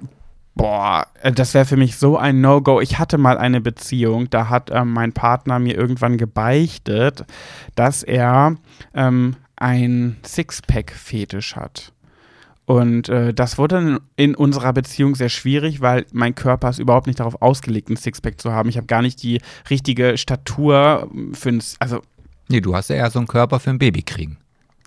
[0.55, 2.81] boah, äh, das wäre für mich so ein No-Go.
[2.81, 7.24] Ich hatte mal eine Beziehung, da hat ähm, mein Partner mir irgendwann gebeichtet,
[7.74, 8.56] dass er
[8.94, 11.94] ähm, ein Sixpack-Fetisch hat.
[12.66, 17.07] Und äh, das wurde dann in unserer Beziehung sehr schwierig, weil mein Körper ist überhaupt
[17.07, 18.69] nicht darauf ausgelegt, ein Sixpack zu haben.
[18.69, 22.01] Ich habe gar nicht die richtige Statur für ein, also
[22.49, 24.36] Nee, du hast ja eher so einen Körper für ein Baby kriegen.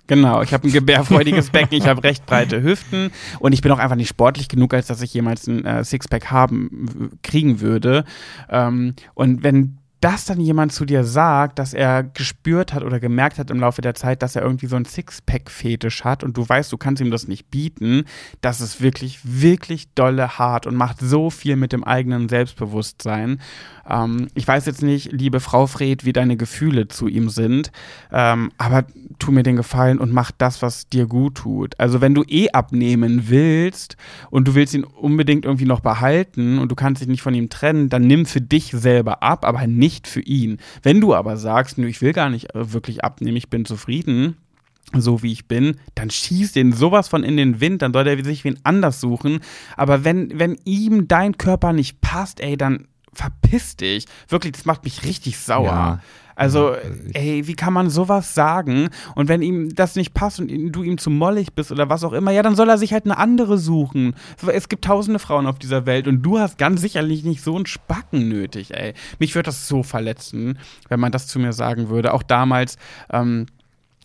[0.06, 3.10] Genau, ich habe ein gebärfreudiges Becken, ich habe recht breite Hüften
[3.40, 6.30] und ich bin auch einfach nicht sportlich genug, als dass ich jemals ein äh, Sixpack
[6.30, 8.04] haben kriegen würde.
[8.48, 13.38] Ähm, und wenn das dann jemand zu dir sagt, dass er gespürt hat oder gemerkt
[13.38, 16.70] hat im Laufe der Zeit, dass er irgendwie so ein Sixpack-Fetisch hat und du weißt,
[16.72, 18.04] du kannst ihm das nicht bieten,
[18.40, 23.40] das ist wirklich, wirklich dolle hart und macht so viel mit dem eigenen Selbstbewusstsein.
[23.88, 27.72] Ähm, ich weiß jetzt nicht, liebe Frau Fred, wie deine Gefühle zu ihm sind,
[28.12, 28.84] ähm, aber
[29.18, 31.78] tu mir den Gefallen und mach das, was dir gut tut.
[31.78, 33.96] Also wenn du eh abnehmen willst
[34.30, 37.48] und du willst ihn unbedingt irgendwie noch behalten und du kannst dich nicht von ihm
[37.48, 40.58] trennen, dann nimm für dich selber ab, aber nicht für ihn.
[40.82, 44.36] Wenn du aber sagst, nö, ich will gar nicht äh, wirklich abnehmen, ich bin zufrieden,
[44.94, 48.24] so wie ich bin, dann schießt den sowas von in den Wind, dann soll er
[48.24, 49.40] sich wen anders suchen.
[49.76, 54.06] Aber wenn, wenn ihm dein Körper nicht passt, ey, dann verpiss dich.
[54.28, 55.64] Wirklich, das macht mich richtig sauer.
[55.64, 56.00] Ja.
[56.38, 56.76] Also,
[57.14, 58.90] ey, wie kann man sowas sagen?
[59.16, 62.12] Und wenn ihm das nicht passt und du ihm zu mollig bist oder was auch
[62.12, 64.14] immer, ja, dann soll er sich halt eine andere suchen.
[64.46, 67.66] Es gibt tausende Frauen auf dieser Welt und du hast ganz sicherlich nicht so einen
[67.66, 68.94] Spacken nötig, ey.
[69.18, 72.14] Mich würde das so verletzen, wenn man das zu mir sagen würde.
[72.14, 72.76] Auch damals,
[73.12, 73.46] ähm,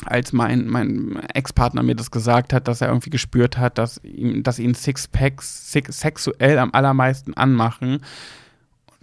[0.03, 4.41] als mein, mein Ex-Partner mir das gesagt hat, dass er irgendwie gespürt hat, dass, ihm,
[4.41, 7.99] dass ihn Sixpacks six, sexuell am allermeisten anmachen.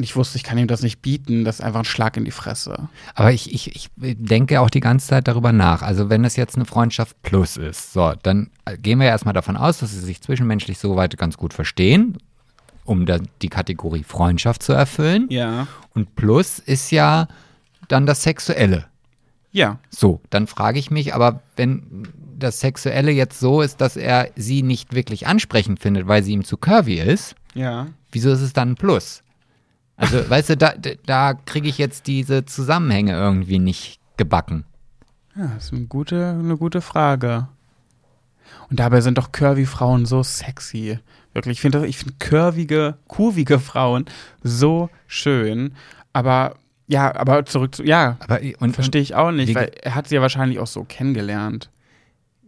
[0.00, 1.44] Und ich wusste, ich kann ihm das nicht bieten.
[1.44, 2.88] Das ist einfach ein Schlag in die Fresse.
[3.14, 5.82] Aber ich, ich, ich denke auch die ganze Zeit darüber nach.
[5.82, 8.48] Also wenn das jetzt eine Freundschaft plus ist, so, dann
[8.78, 12.16] gehen wir ja erstmal davon aus, dass sie sich zwischenmenschlich soweit ganz gut verstehen,
[12.86, 15.26] um da die Kategorie Freundschaft zu erfüllen.
[15.28, 15.66] Ja.
[15.94, 17.28] Und plus ist ja
[17.88, 18.86] dann das Sexuelle.
[19.52, 19.80] Ja.
[19.90, 22.08] So, dann frage ich mich, aber wenn
[22.38, 26.44] das Sexuelle jetzt so ist, dass er sie nicht wirklich ansprechend findet, weil sie ihm
[26.44, 27.88] zu curvy ist, Ja.
[28.12, 29.22] wieso ist es dann ein Plus?
[30.00, 30.72] Also, weißt du, da,
[31.04, 34.64] da kriege ich jetzt diese Zusammenhänge irgendwie nicht gebacken.
[35.36, 37.48] Ja, das ist eine gute, eine gute Frage.
[38.70, 40.98] Und dabei sind doch curvy Frauen so sexy.
[41.34, 44.06] Wirklich, ich finde ich find curvige, kurvige Frauen
[44.42, 45.74] so schön.
[46.12, 46.54] Aber
[46.88, 50.16] ja, aber zurück zu, ja, Aber und verstehe ich auch nicht, weil er hat sie
[50.16, 51.70] ja wahrscheinlich auch so kennengelernt.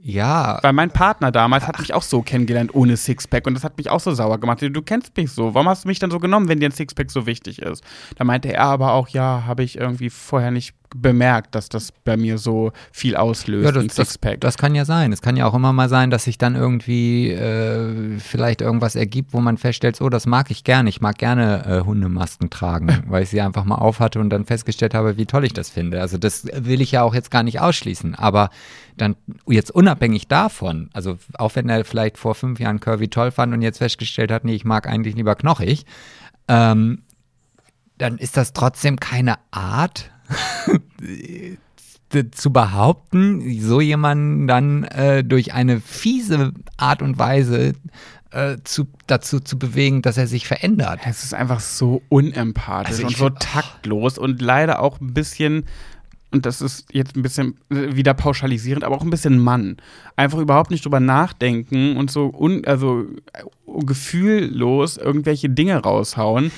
[0.05, 3.79] Ja, Weil mein Partner damals hat mich auch so kennengelernt ohne Sixpack und das hat
[3.79, 4.61] mich auch so sauer gemacht.
[4.61, 7.09] Du kennst mich so, warum hast du mich dann so genommen, wenn dir ein Sixpack
[7.09, 7.85] so wichtig ist?
[8.17, 12.17] Da meinte er aber auch, ja, habe ich irgendwie vorher nicht bemerkt, dass das bei
[12.17, 14.41] mir so viel auslöst, Ja, das, das, Sixpack.
[14.41, 15.13] das kann ja sein.
[15.13, 19.33] Es kann ja auch immer mal sein, dass sich dann irgendwie äh, vielleicht irgendwas ergibt,
[19.33, 20.89] wo man feststellt, so, das mag ich gerne.
[20.89, 24.95] Ich mag gerne äh, Hundemasken tragen, weil ich sie einfach mal aufhatte und dann festgestellt
[24.95, 26.01] habe, wie toll ich das finde.
[26.01, 28.15] Also das will ich ja auch jetzt gar nicht ausschließen.
[28.15, 28.51] Aber
[28.97, 29.17] dann
[29.49, 33.63] jetzt unabhängig davon, also auch wenn er vielleicht vor fünf Jahren Curvy toll fand und
[33.63, 35.87] jetzt festgestellt hat, nee, ich mag eigentlich lieber knochig,
[36.49, 37.03] ähm,
[37.99, 40.11] dann ist das trotzdem keine Art,
[42.33, 47.73] zu behaupten, so jemanden dann äh, durch eine fiese Art und Weise
[48.33, 51.01] äh, zu, dazu zu bewegen, dass er sich verändert.
[51.07, 55.65] Es ist einfach so unempathisch Also und so taktlos und leider auch ein bisschen,
[56.31, 59.77] und das ist jetzt ein bisschen äh, wieder pauschalisierend, aber auch ein bisschen Mann.
[60.17, 63.45] Einfach überhaupt nicht drüber nachdenken und so un, also äh,
[63.85, 66.51] gefühllos irgendwelche Dinge raushauen.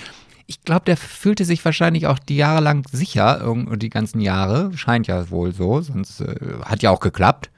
[0.47, 4.71] Ich glaube, der fühlte sich wahrscheinlich auch die Jahre lang sicher, irgend- die ganzen Jahre,
[4.77, 6.35] scheint ja wohl so, sonst äh,
[6.65, 7.51] hat ja auch geklappt.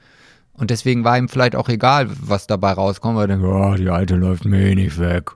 [0.53, 3.89] Und deswegen war ihm vielleicht auch egal, was dabei rauskommt, weil er denkt, oh, die
[3.89, 5.31] alte läuft mir eh nicht weg.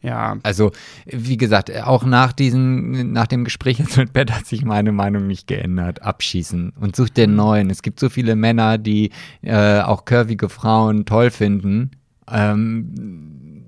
[0.00, 0.72] Ja, Also,
[1.06, 5.28] wie gesagt, auch nach diesem, nach dem Gespräch jetzt mit Bett hat sich meine Meinung
[5.28, 6.02] nicht geändert.
[6.02, 7.70] Abschießen und sucht den neuen.
[7.70, 9.10] Es gibt so viele Männer, die
[9.42, 11.92] äh, auch curvige Frauen toll finden,
[12.28, 12.92] ähm,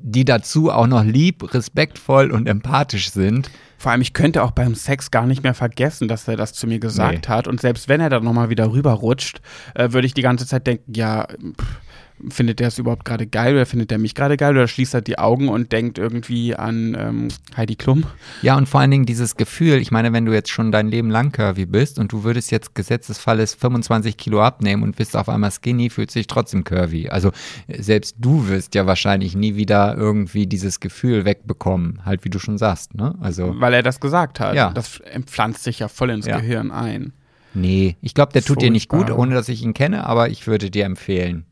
[0.06, 3.50] die dazu auch noch lieb, respektvoll und empathisch sind.
[3.78, 6.66] vor allem, ich könnte auch beim Sex gar nicht mehr vergessen, dass er das zu
[6.66, 7.48] mir gesagt hat.
[7.48, 9.40] Und selbst wenn er dann nochmal wieder rüberrutscht,
[9.74, 11.80] äh, würde ich die ganze Zeit denken, ja, pff,
[12.28, 15.00] findet der es überhaupt gerade geil oder findet er mich gerade geil oder schließt er
[15.02, 18.04] die Augen und denkt irgendwie an ähm, Heidi Klum?
[18.40, 21.10] Ja, und vor allen Dingen dieses Gefühl, ich meine, wenn du jetzt schon dein Leben
[21.10, 25.50] lang curvy bist und du würdest jetzt gesetzesfalles 25 Kilo abnehmen und bist auf einmal
[25.50, 27.08] skinny, fühlt sich trotzdem curvy.
[27.08, 27.30] Also
[27.66, 32.38] äh, selbst du wirst ja wahrscheinlich nie wieder irgendwie dieses Gefühl wegbekommen, halt wie du
[32.38, 33.14] schon sagst, ne?
[33.20, 34.54] Also, Weil er das gesagt hat.
[34.54, 34.70] Ja.
[34.72, 36.38] Das pflanzt sich ja voll ins Ja.
[36.38, 37.12] Gehirn ein.
[37.54, 39.18] nee, ich glaube, der tut dir nicht gut, Furchtbar.
[39.18, 41.44] ohne dass ich ihn kenne, aber ich würde dir empfehlen,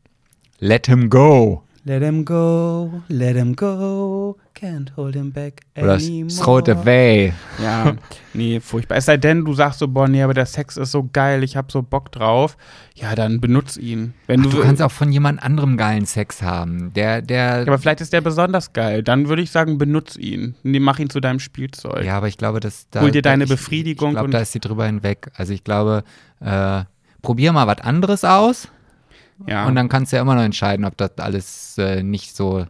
[0.59, 1.63] let him go.
[1.85, 6.29] Let him go, let him go, can't hold him back Oder anymore.
[6.33, 7.33] throw it away.
[7.61, 7.95] Ja,
[8.33, 8.95] nee, furchtbar.
[8.95, 11.57] Es sei denn, du sagst so, boah, nee, aber der Sex ist so geil, ich
[11.57, 12.55] hab so Bock drauf.
[12.95, 14.13] Ja, dann benutz ihn.
[14.27, 16.93] Wenn Ach, du, du kannst auch von jemand anderem geilen Sex haben.
[16.93, 19.03] Der, der, ja, aber vielleicht ist der besonders geil.
[19.03, 20.55] Dann würde ich sagen, benutz ihn.
[20.63, 22.05] Nee, mach ihn zu deinem Spielzeug.
[22.05, 23.01] Ja, aber ich glaube, dass da.
[23.01, 25.31] Hol dir deine ich, Befriedigung Ich glaube, und- da ist sie drüber hinweg.
[25.35, 26.05] Also ich glaube,
[26.39, 26.83] äh,
[27.21, 28.69] probier mal was anderes aus
[29.47, 29.65] Ja.
[29.67, 32.65] und dann kannst du ja immer noch entscheiden, ob das alles äh, nicht so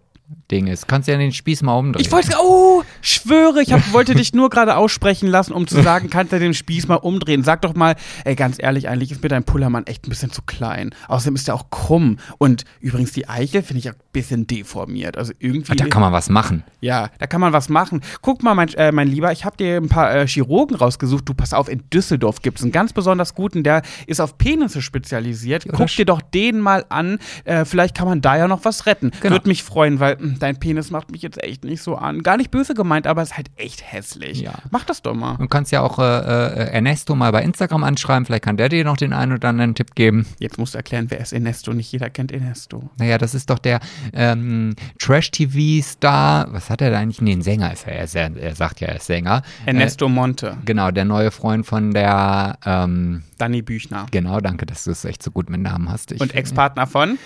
[0.52, 0.88] Ding ist.
[0.88, 2.04] Kannst ja den Spieß mal umdrehen.
[2.06, 6.10] ich wollte, oh, schwöre, ich hab, wollte dich nur gerade aussprechen lassen, um zu sagen,
[6.10, 7.44] kannst du den Spieß mal umdrehen.
[7.44, 7.96] Sag doch mal,
[8.26, 10.92] ey, ganz ehrlich, eigentlich ist mir dein Pullermann echt ein bisschen zu klein.
[11.08, 12.18] Außerdem ist der auch krumm.
[12.38, 15.18] Und übrigens, die Eichel finde ich auch ein bisschen deformiert.
[15.18, 15.76] Also irgendwie.
[15.76, 16.64] da kann man was machen.
[16.82, 18.02] Ja, da kann man was machen.
[18.22, 21.28] Guck mal, mein, äh, mein Lieber, ich habe dir ein paar äh, Chirurgen rausgesucht.
[21.28, 24.82] Du, pass auf, in Düsseldorf gibt es einen ganz besonders guten, der ist auf Penisse
[24.82, 25.66] spezialisiert.
[25.72, 27.20] Guck dir doch den mal an.
[27.46, 29.12] Äh, vielleicht kann man da ja noch was retten.
[29.22, 29.36] Genau.
[29.36, 32.24] Würde mich freuen, weil "Mm, dein Penis macht mich jetzt echt nicht so an.
[32.24, 34.42] Gar nicht böse gemeint, aber es ist halt echt hässlich.
[34.42, 34.54] Ja.
[34.72, 35.38] Mach das doch mal.
[35.38, 38.84] Du kannst ja auch äh, äh, Ernesto mal bei Instagram anschreiben, vielleicht kann der dir
[38.86, 40.26] noch den einen oder anderen Tipp geben.
[40.40, 41.74] Jetzt musst du erklären, wer ist Ernesto?
[41.74, 42.90] Nicht jeder kennt Ernesto.
[42.98, 43.80] Naja, das ist doch der
[44.14, 46.48] ähm, Trash-TV-Star.
[46.54, 47.22] Was hat er da eigentlich?
[47.22, 47.94] Nee, ein Sänger ist er.
[47.94, 49.42] Er, er, sagt ja, er ist Sänger.
[49.66, 54.06] Ernesto Monte, Äh, genau, der neue Freund von der, ähm, Danny Büchner.
[54.12, 56.12] genau, danke, dass du es echt so gut mit Namen hast.
[56.12, 57.18] Ich, Und Ex-Partner von?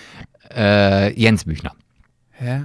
[0.54, 1.72] äh, Jens Büchner.
[2.32, 2.64] Hä?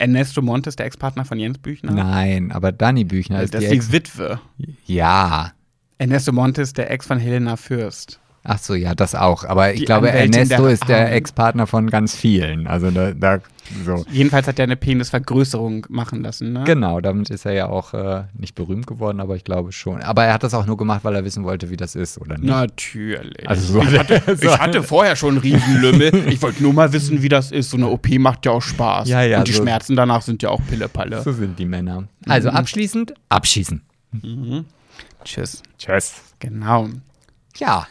[0.00, 1.92] Ernesto Monte ist der Ex-Partner von Jens Büchner?
[1.92, 4.40] Nein, aber Dani Büchner ist das die ist die Witwe.
[4.86, 5.52] Ja.
[5.98, 8.19] Ernesto Monte ist der Ex von Helena Fürst.
[8.42, 9.44] Ach so, ja, das auch.
[9.44, 11.12] Aber ich Die glaube, Anwältin Ernesto der ist der.
[11.12, 12.66] Ex-Partner von ganz vielen.
[12.66, 13.38] Also da, da
[13.84, 14.04] so.
[14.10, 16.64] Jedenfalls hat er eine Penisvergrößerung machen lassen, ne?
[16.64, 20.00] Genau, damit ist er ja auch äh, nicht berühmt geworden, aber ich glaube schon.
[20.02, 22.38] Aber er hat das auch nur gemacht, weil er wissen wollte, wie das ist, oder
[22.38, 22.48] nicht?
[22.48, 23.46] Natürlich.
[23.48, 26.10] Also so ich, hat hatte, ich hatte vorher schon einen Riesenlümmel.
[26.30, 27.70] Ich wollte nur mal wissen, wie das ist.
[27.70, 29.08] So eine OP macht ja auch Spaß.
[29.08, 31.22] Ja, ja, Und die so- Schmerzen danach sind ja auch Pillepalle.
[31.22, 32.04] So sind die Männer.
[32.26, 33.82] Also abschließend, abschießen.
[35.24, 35.62] Tschüss.
[35.78, 36.14] Tschüss.
[36.38, 36.88] Genau.
[37.58, 37.86] Ja.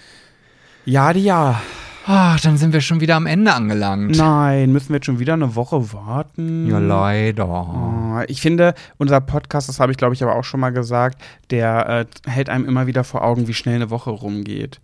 [0.86, 1.62] Ja, die ja.
[2.06, 4.18] Ach, dann sind wir schon wieder am Ende angelangt.
[4.18, 6.68] Nein, müssen wir jetzt schon wieder eine Woche warten?
[6.68, 7.48] Ja, leider.
[7.48, 11.22] Oh, Ich finde, unser Podcast, das habe ich glaube ich aber auch schon mal gesagt,
[11.52, 14.80] der äh, hält einem immer wieder vor Augen, wie schnell eine Woche rumgeht.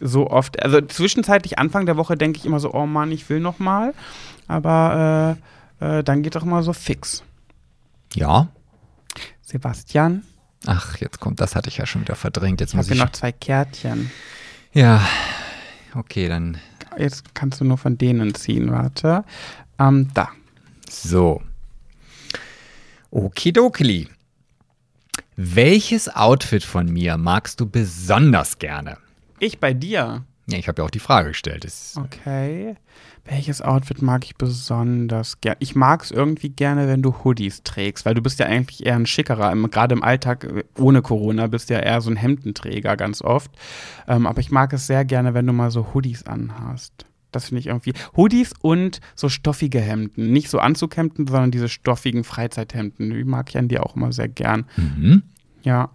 [0.00, 3.38] So oft, also zwischenzeitlich Anfang der Woche denke ich immer so, oh Mann, ich will
[3.38, 3.94] noch mal,
[4.48, 5.36] aber
[5.80, 7.22] äh, äh, dann geht doch immer so fix.
[8.14, 8.48] Ja.
[9.42, 10.24] Sebastian,
[10.66, 12.60] Ach, jetzt kommt, das hatte ich ja schon wieder verdrängt.
[12.60, 13.00] Jetzt ich muss habe ich.
[13.00, 14.10] noch zwei Kärtchen.
[14.74, 15.00] Ja.
[15.94, 16.58] Okay, dann
[16.98, 19.24] Jetzt kannst du nur von denen ziehen, warte.
[19.78, 20.28] Ähm, da.
[20.88, 21.42] So.
[23.10, 24.08] Okidokili.
[25.36, 28.98] Welches Outfit von mir magst du besonders gerne?
[29.40, 30.24] Ich bei dir.
[30.46, 31.64] Ja, ich habe ja auch die Frage gestellt.
[31.64, 32.76] Das, Okay.
[33.24, 35.56] Welches Outfit mag ich besonders gerne?
[35.60, 38.96] Ich mag es irgendwie gerne, wenn du Hoodies trägst, weil du bist ja eigentlich eher
[38.96, 39.54] ein schickerer.
[39.68, 43.50] Gerade im Alltag äh, ohne Corona bist du ja eher so ein Hemdenträger ganz oft.
[44.06, 47.06] Ähm, aber ich mag es sehr gerne, wenn du mal so Hoodies anhast.
[47.32, 47.94] Das finde ich irgendwie.
[48.14, 50.30] Hoodies und so stoffige Hemden.
[50.30, 53.10] Nicht so Anzughemden, sondern diese stoffigen Freizeithemden.
[53.10, 54.66] Die mag ich an dir auch immer sehr gern.
[54.76, 55.22] Mhm.
[55.62, 55.90] Ja.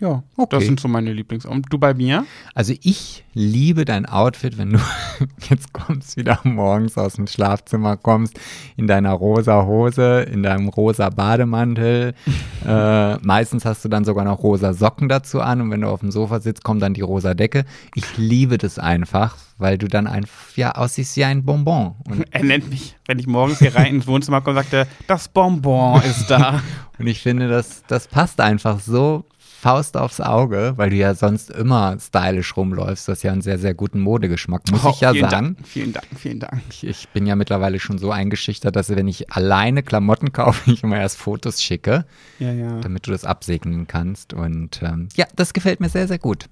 [0.00, 0.56] Ja, Okay.
[0.56, 1.44] das sind so meine Lieblings.
[1.44, 2.24] Und du bei mir?
[2.54, 4.78] Also ich liebe dein Outfit, wenn du
[5.50, 8.38] jetzt kommst, wieder morgens aus dem Schlafzimmer kommst,
[8.76, 12.14] in deiner rosa Hose, in deinem rosa Bademantel.
[12.66, 16.00] äh, meistens hast du dann sogar noch rosa Socken dazu an und wenn du auf
[16.00, 17.64] dem Sofa sitzt, kommt dann die rosa Decke.
[17.94, 21.94] Ich liebe das einfach, weil du dann einfach ja aussiehst wie ein Bonbon.
[22.08, 25.28] Und, Er nennt mich, wenn ich morgens hier rein ins Wohnzimmer komme, sagt er, das
[25.28, 26.62] Bonbon ist da.
[26.98, 29.24] und ich finde, das, das passt einfach so
[29.60, 33.06] Faust aufs Auge, weil du ja sonst immer stylisch rumläufst.
[33.06, 35.54] Du hast ja einen sehr, sehr guten Modegeschmack, muss ich ja Oh, vielen sagen.
[35.56, 36.62] Dank, vielen Dank, vielen Dank.
[36.70, 40.82] Ich, ich bin ja mittlerweile schon so eingeschüchtert, dass wenn ich alleine Klamotten kaufe, ich
[40.82, 42.06] immer erst Fotos schicke,
[42.38, 42.80] Ja, ja.
[42.80, 44.32] damit du das absegnen kannst.
[44.32, 46.46] Und ähm, ja, das gefällt mir sehr, sehr gut.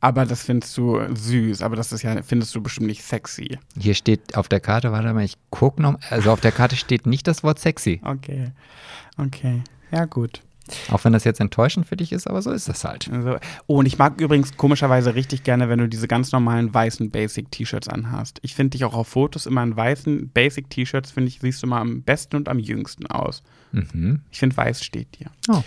[0.00, 3.58] Aber das findest du süß, aber das ist ja, findest du bestimmt nicht sexy.
[3.76, 5.96] Hier steht auf der Karte, warte mal, ich gucke noch.
[6.10, 8.00] Also auf der Karte steht nicht das Wort sexy.
[8.04, 8.52] Okay.
[9.16, 9.62] Okay.
[9.90, 10.40] Ja, gut.
[10.90, 13.10] Auch wenn das jetzt enttäuschend für dich ist, aber so ist das halt.
[13.12, 13.36] Also,
[13.66, 17.88] oh, und ich mag übrigens komischerweise richtig gerne, wenn du diese ganz normalen weißen Basic-T-Shirts
[17.88, 18.38] anhast.
[18.42, 21.80] Ich finde dich auch auf Fotos immer in weißen Basic-T-Shirts, finde ich, siehst du mal
[21.80, 23.42] am besten und am jüngsten aus.
[23.72, 24.20] Mhm.
[24.30, 25.26] Ich finde, weiß steht dir.
[25.48, 25.62] Oh.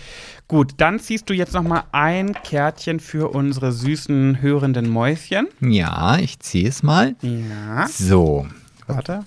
[0.48, 5.46] Gut, dann ziehst du jetzt noch mal ein Kärtchen für unsere süßen hörenden Mäuschen.
[5.60, 7.14] Ja, ich ziehe es mal.
[7.22, 7.86] Ja.
[7.88, 8.46] So.
[8.86, 9.24] Warte.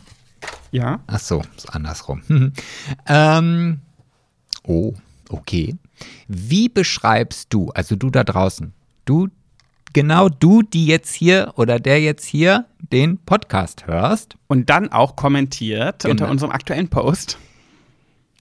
[0.71, 0.99] Ja.
[1.07, 2.21] Ach so, ist andersrum.
[3.07, 3.79] Ähm,
[4.63, 4.93] oh,
[5.31, 5.75] okay.
[6.27, 8.73] Wie beschreibst du, also du da draußen,
[9.05, 9.29] du,
[9.93, 14.35] genau du, die jetzt hier oder der jetzt hier den Podcast hörst?
[14.47, 16.11] Und dann auch kommentiert Genau.
[16.11, 17.37] unter unserem aktuellen Post.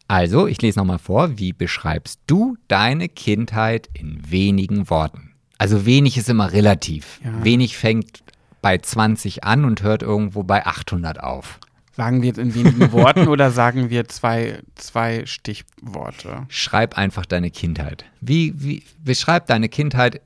[0.08, 1.38] Also, ich lese nochmal vor.
[1.38, 5.30] Wie beschreibst du deine Kindheit in wenigen Worten?
[5.56, 7.20] Also, wenig ist immer relativ.
[7.24, 7.44] Ja.
[7.44, 8.24] Wenig fängt
[8.60, 11.60] bei 20 an und hört irgendwo bei 800 auf.
[11.92, 16.46] Sagen wir jetzt in wenigen Worten oder sagen wir zwei, zwei Stichworte?
[16.48, 18.04] Schreib einfach deine Kindheit.
[18.20, 20.20] Wie, wie, beschreib deine Kindheit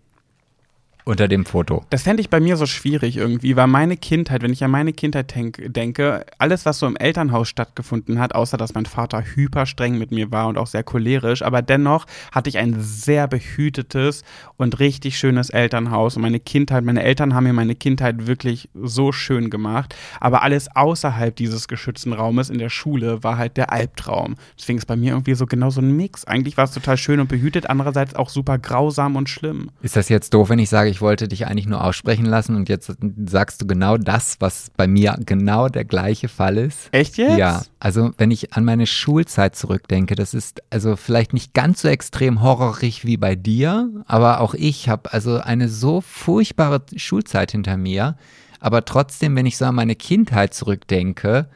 [1.05, 1.85] unter dem Foto.
[1.91, 4.93] Das fände ich bei mir so schwierig irgendwie, weil meine Kindheit, wenn ich an meine
[4.93, 9.67] Kindheit denk, denke, alles, was so im Elternhaus stattgefunden hat, außer dass mein Vater hyper
[9.67, 14.25] streng mit mir war und auch sehr cholerisch, aber dennoch hatte ich ein sehr behütetes
[14.57, 19.13] und richtig schönes Elternhaus und meine Kindheit, meine Eltern haben mir meine Kindheit wirklich so
[19.13, 24.37] schön gemacht, aber alles außerhalb dieses geschützten Raumes in der Schule war halt der Albtraum.
[24.59, 26.25] Deswegen ist bei mir irgendwie so genau so ein Mix.
[26.25, 29.71] Eigentlich war es total schön und behütet, andererseits auch super grausam und schlimm.
[29.83, 32.69] Ist das jetzt doof, wenn ich sage, ich wollte dich eigentlich nur aussprechen lassen und
[32.69, 32.93] jetzt
[33.27, 36.89] sagst du genau das, was bei mir genau der gleiche Fall ist.
[36.93, 37.37] Echt jetzt?
[37.37, 41.89] Ja, also wenn ich an meine Schulzeit zurückdenke, das ist also vielleicht nicht ganz so
[41.89, 47.77] extrem horrorig wie bei dir, aber auch ich habe also eine so furchtbare Schulzeit hinter
[47.77, 48.17] mir.
[48.61, 51.49] Aber trotzdem, wenn ich so an meine Kindheit zurückdenke,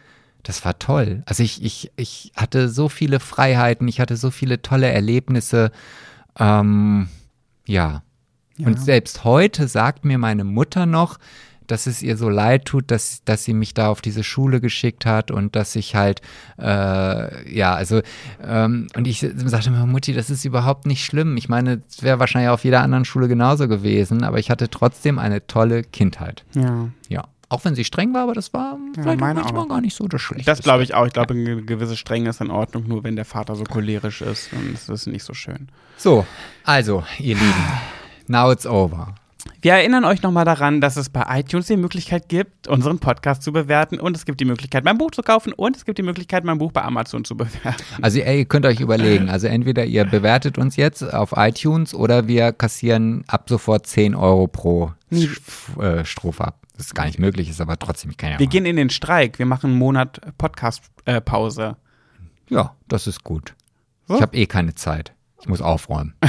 [0.43, 1.23] das war toll.
[1.27, 5.71] Also ich, ich, ich hatte so viele Freiheiten, ich hatte so viele tolle Erlebnisse.
[6.41, 7.09] Ähm,
[7.67, 8.03] ja.
[8.59, 8.67] Ja.
[8.67, 11.19] Und selbst heute sagt mir meine Mutter noch,
[11.69, 15.07] dass es ihr so leid tut, dass, dass sie mich da auf diese Schule geschickt
[15.07, 16.23] hat und dass ich halt,
[16.59, 18.01] äh, ja, also,
[18.43, 21.37] ähm, und ich sagte mir, Mutti, das ist überhaupt nicht schlimm.
[21.37, 25.19] Ich meine, es wäre wahrscheinlich auf jeder anderen Schule genauso gewesen, aber ich hatte trotzdem
[25.19, 26.45] eine tolle Kindheit.
[26.55, 26.89] Ja.
[27.09, 27.25] Ja.
[27.51, 29.69] Auch wenn sie streng war, aber das war vielleicht meine manchmal auch.
[29.69, 30.51] gar nicht so das Schlechteste.
[30.51, 31.07] Das glaube ich auch.
[31.07, 34.53] Ich glaube, eine gewisse Strenge ist in Ordnung, nur wenn der Vater so cholerisch ist.
[34.53, 35.69] Und das ist nicht so schön.
[35.97, 36.27] So,
[36.65, 37.65] also, ihr Lieben,
[38.29, 39.15] now it's over.
[39.61, 43.53] Wir erinnern euch nochmal daran, dass es bei iTunes die Möglichkeit gibt, unseren Podcast zu
[43.53, 43.99] bewerten.
[43.99, 45.53] Und es gibt die Möglichkeit, mein Buch zu kaufen.
[45.53, 47.83] Und es gibt die Möglichkeit, mein Buch bei Amazon zu bewerten.
[48.01, 52.29] Also ey, ihr könnt euch überlegen, also entweder ihr bewertet uns jetzt auf iTunes oder
[52.29, 56.61] wir kassieren ab sofort 10 Euro pro äh, Strophe ab.
[56.77, 59.41] Das ist gar nicht möglich, ist aber trotzdem, kann ja Wir gehen in den Streik.
[59.41, 61.77] Wir machen einen Monat Podcast-Pause.
[62.49, 63.55] Ja, das ist gut.
[64.07, 64.15] So?
[64.15, 65.13] Ich habe eh keine Zeit.
[65.41, 66.15] Ich muss aufräumen.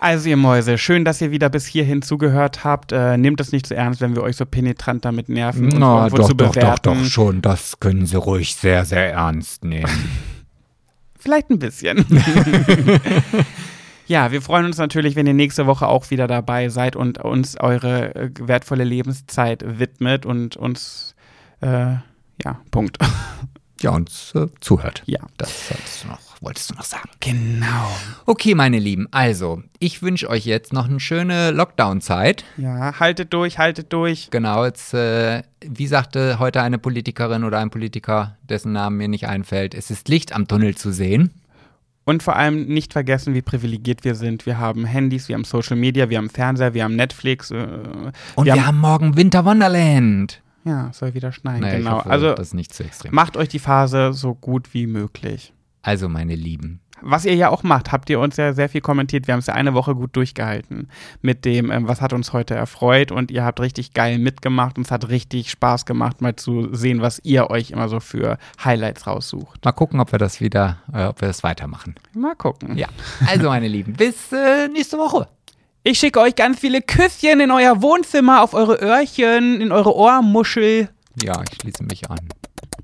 [0.00, 2.92] Also ihr Mäuse, schön, dass ihr wieder bis hierhin zugehört habt.
[2.92, 6.18] Äh, nehmt es nicht zu ernst, wenn wir euch so penetrant damit nerven, Na, irgendwo
[6.18, 6.80] doch, zu doch, bewerten.
[6.82, 7.42] doch, doch, schon.
[7.42, 9.90] Das können Sie ruhig sehr, sehr ernst nehmen.
[11.18, 12.06] Vielleicht ein bisschen.
[14.06, 17.58] ja, wir freuen uns natürlich, wenn ihr nächste Woche auch wieder dabei seid und uns
[17.58, 21.16] eure äh, wertvolle Lebenszeit widmet und uns,
[21.60, 21.96] äh,
[22.44, 22.98] ja, Punkt.
[23.80, 25.02] ja, uns äh, zuhört.
[25.06, 25.20] Ja.
[25.38, 25.52] Das
[26.02, 27.08] du noch, wolltest du noch sagen.
[27.20, 27.90] Genau.
[28.26, 32.44] Okay, meine Lieben, also, ich wünsche euch jetzt noch eine schöne Lockdown-Zeit.
[32.56, 34.28] Ja, haltet durch, haltet durch.
[34.30, 39.26] Genau, jetzt, äh, wie sagte heute eine Politikerin oder ein Politiker, dessen Namen mir nicht
[39.28, 41.32] einfällt, es ist Licht am Tunnel zu sehen.
[42.04, 44.46] Und vor allem nicht vergessen, wie privilegiert wir sind.
[44.46, 47.50] Wir haben Handys, wir haben Social Media, wir haben Fernseher, wir haben Netflix.
[47.50, 47.66] Äh,
[48.34, 50.40] Und wir, haben, morgen Winter Wonderland.
[50.64, 51.98] ja, soll wieder schneien, Naja, genau.
[51.98, 53.14] hoffe, also das ist nicht zu extrem.
[53.14, 55.52] macht euch die Phase so gut wie möglich.
[55.88, 59.26] Also, meine Lieben, Was ihr ja auch macht, habt ihr uns ja sehr viel kommentiert.
[59.26, 60.88] Wir haben es ja eine Woche gut durchgehalten
[61.22, 64.84] mit dem, ähm, was hat uns heute erfreut und ihr habt richtig geil mitgemacht und
[64.84, 69.06] es hat richtig Spaß gemacht, mal zu sehen, was ihr euch immer so für Highlights
[69.06, 69.64] raussucht.
[69.64, 71.94] mal gucken, ob wir das wieder, äh, ob wir das weitermachen.
[72.12, 72.76] Mal gucken.
[72.76, 72.88] Ja,
[73.26, 75.26] also, meine Lieben, bis äh, nächste Woche.
[75.84, 80.90] Ich schicke euch ganz viele Küsschen in euer Wohnzimmer, auf eure Öhrchen, in eure Ohrmuschel.
[81.22, 82.28] Ja, ich schließe mich an.